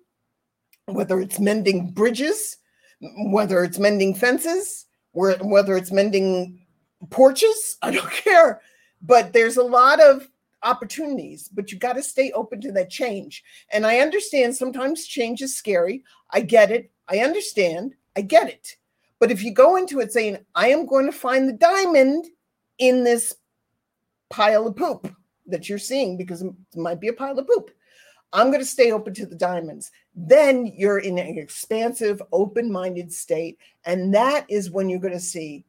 whether 0.87 1.21
it's 1.21 1.41
mending 1.41 1.91
bridges, 1.91 2.59
whether 3.27 3.65
it's 3.65 3.81
mending 3.81 4.15
fences, 4.15 4.87
whether 5.15 5.77
it's 5.77 5.93
mending 5.93 6.61
porches, 7.11 7.79
I 7.83 7.91
don't 7.91 8.11
care. 8.11 8.61
But 9.03 9.33
there's 9.33 9.57
a 9.57 9.63
lot 9.63 10.01
of 10.01 10.29
opportunities, 10.63 11.49
but 11.49 11.71
you 11.71 11.79
got 11.79 11.93
to 11.95 12.03
stay 12.03 12.33
open 12.33 12.61
to 12.63 12.73
that 12.73 12.91
change. 12.91 13.45
And 13.71 13.87
I 13.87 13.99
understand 13.99 14.57
sometimes 14.57 15.07
change 15.07 15.43
is 15.43 15.57
scary. 15.57 16.03
I 16.31 16.41
get 16.41 16.71
it. 16.71 16.91
I 17.09 17.19
understand. 17.19 17.95
I 18.17 18.23
get 18.23 18.49
it. 18.49 18.77
But 19.19 19.31
if 19.31 19.43
you 19.43 19.53
go 19.53 19.77
into 19.77 20.01
it 20.01 20.13
saying, 20.13 20.39
I 20.55 20.69
am 20.69 20.87
going 20.87 21.07
to 21.07 21.13
find 21.13 21.49
the 21.49 21.53
diamond 21.53 22.27
in 22.79 23.05
this 23.05 23.35
pile 24.31 24.67
of 24.67 24.77
poop 24.77 25.15
that 25.47 25.69
you're 25.69 25.79
seeing, 25.79 26.17
because 26.17 26.43
it 26.43 26.53
might 26.75 27.01
be 27.01 27.09
a 27.09 27.13
pile 27.13 27.39
of 27.39 27.47
poop, 27.47 27.71
I'm 28.33 28.49
going 28.49 28.61
to 28.61 28.67
stay 28.67 28.91
open 28.91 29.15
to 29.15 29.27
the 29.27 29.37
diamonds. 29.37 29.93
Then 30.15 30.67
you're 30.67 30.99
in 30.99 31.19
an 31.19 31.39
expansive, 31.39 32.23
open 32.33 32.71
minded 32.71 33.13
state. 33.13 33.59
And 33.85 34.15
that 34.15 34.47
is 34.49 34.71
when 34.71 34.89
you're 34.89 35.01
going 35.01 35.15
to 35.15 35.21
see 35.21 35.65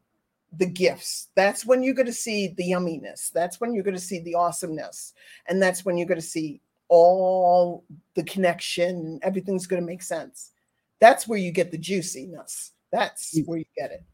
the 0.56 0.66
gifts. 0.66 1.28
That's 1.34 1.66
when 1.66 1.82
you're 1.82 1.94
going 1.94 2.06
to 2.06 2.12
see 2.12 2.48
the 2.48 2.70
yumminess. 2.70 3.32
That's 3.32 3.60
when 3.60 3.74
you're 3.74 3.84
going 3.84 3.96
to 3.96 4.00
see 4.00 4.20
the 4.20 4.34
awesomeness. 4.34 5.14
And 5.48 5.60
that's 5.60 5.84
when 5.84 5.96
you're 5.96 6.06
going 6.06 6.20
to 6.20 6.26
see 6.26 6.60
all 6.88 7.84
the 8.14 8.22
connection. 8.22 9.18
Everything's 9.22 9.66
going 9.66 9.82
to 9.82 9.86
make 9.86 10.02
sense. 10.02 10.52
That's 11.00 11.26
where 11.26 11.38
you 11.38 11.50
get 11.50 11.70
the 11.70 11.78
juiciness. 11.78 12.72
That's 12.92 13.36
mm. 13.38 13.46
where 13.46 13.58
you 13.58 13.64
get 13.76 13.90
it. 13.90 14.04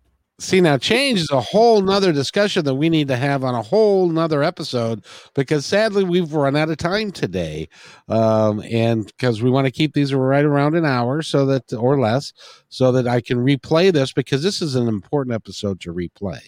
See 0.40 0.60
now, 0.60 0.76
change 0.76 1.20
is 1.20 1.30
a 1.30 1.40
whole 1.40 1.82
nother 1.82 2.12
discussion 2.12 2.64
that 2.64 2.74
we 2.74 2.88
need 2.88 3.06
to 3.08 3.16
have 3.16 3.44
on 3.44 3.54
a 3.54 3.62
whole 3.62 4.08
nother 4.08 4.42
episode 4.42 5.04
because 5.34 5.64
sadly 5.64 6.02
we've 6.02 6.32
run 6.32 6.56
out 6.56 6.68
of 6.70 6.78
time 6.78 7.12
today, 7.12 7.68
um, 8.08 8.60
and 8.68 9.06
because 9.06 9.40
we 9.40 9.50
want 9.50 9.66
to 9.66 9.70
keep 9.70 9.92
these 9.94 10.12
right 10.12 10.44
around 10.44 10.74
an 10.74 10.84
hour 10.84 11.22
so 11.22 11.46
that 11.46 11.72
or 11.72 12.00
less, 12.00 12.32
so 12.70 12.90
that 12.92 13.06
I 13.06 13.20
can 13.20 13.38
replay 13.38 13.92
this 13.92 14.12
because 14.12 14.42
this 14.42 14.60
is 14.60 14.74
an 14.74 14.88
important 14.88 15.34
episode 15.34 15.80
to 15.82 15.92
replay, 15.94 16.40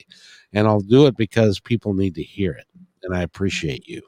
and 0.53 0.66
I'll 0.66 0.80
do 0.80 1.07
it 1.07 1.16
because 1.16 1.61
people 1.61 1.95
need 1.95 2.16
to 2.16 2.22
hear 2.22 2.53
it, 2.53 2.66
and 3.05 3.14
I 3.14 3.22
appreciate 3.22 3.86
you 3.86 4.02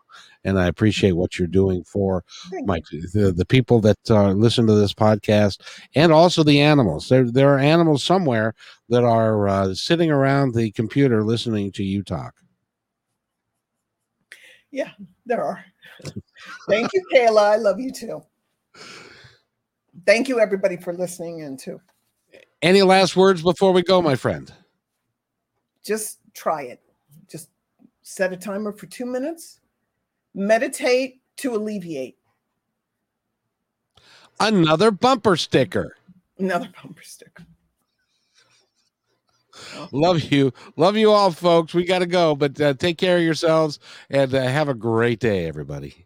and 0.46 0.60
I 0.60 0.66
appreciate 0.66 1.12
what 1.12 1.38
you're 1.38 1.48
doing 1.48 1.82
for 1.82 2.24
my 2.64 2.80
the, 3.12 3.32
the 3.36 3.44
people 3.44 3.80
that 3.80 3.98
uh, 4.08 4.30
listen 4.30 4.66
to 4.68 4.74
this 4.74 4.94
podcast, 4.94 5.60
and 5.94 6.12
also 6.12 6.42
the 6.44 6.60
animals. 6.60 7.08
There 7.08 7.30
there 7.30 7.52
are 7.52 7.58
animals 7.58 8.04
somewhere 8.04 8.54
that 8.88 9.02
are 9.02 9.48
uh, 9.48 9.74
sitting 9.74 10.10
around 10.10 10.54
the 10.54 10.70
computer 10.70 11.24
listening 11.24 11.72
to 11.72 11.84
you 11.84 12.02
talk. 12.02 12.34
Yeah, 14.70 14.90
there 15.26 15.42
are. 15.42 15.64
Thank 16.68 16.92
you, 16.94 17.04
Kayla. 17.12 17.42
I 17.42 17.56
love 17.56 17.80
you 17.80 17.90
too. 17.90 18.22
Thank 20.06 20.28
you, 20.28 20.38
everybody, 20.38 20.76
for 20.76 20.92
listening 20.92 21.40
in 21.40 21.56
too. 21.56 21.80
Any 22.62 22.82
last 22.82 23.16
words 23.16 23.42
before 23.42 23.72
we 23.72 23.82
go, 23.82 24.00
my 24.00 24.14
friend? 24.14 24.52
Just 25.84 26.18
try 26.34 26.62
it. 26.62 26.80
Set 28.08 28.32
a 28.32 28.36
timer 28.36 28.70
for 28.70 28.86
two 28.86 29.04
minutes 29.04 29.58
meditate 30.32 31.20
to 31.38 31.56
alleviate. 31.56 32.16
Another 34.38 34.92
bumper 34.92 35.36
sticker. 35.36 35.96
Another 36.38 36.68
bumper 36.80 37.02
sticker. 37.02 37.44
Love 39.90 40.20
you. 40.20 40.52
Love 40.76 40.96
you 40.96 41.10
all, 41.10 41.32
folks. 41.32 41.74
We 41.74 41.84
got 41.84 41.98
to 41.98 42.06
go, 42.06 42.36
but 42.36 42.60
uh, 42.60 42.74
take 42.74 42.96
care 42.96 43.16
of 43.16 43.24
yourselves 43.24 43.80
and 44.08 44.32
uh, 44.32 44.40
have 44.40 44.68
a 44.68 44.74
great 44.74 45.18
day, 45.18 45.48
everybody. 45.48 46.05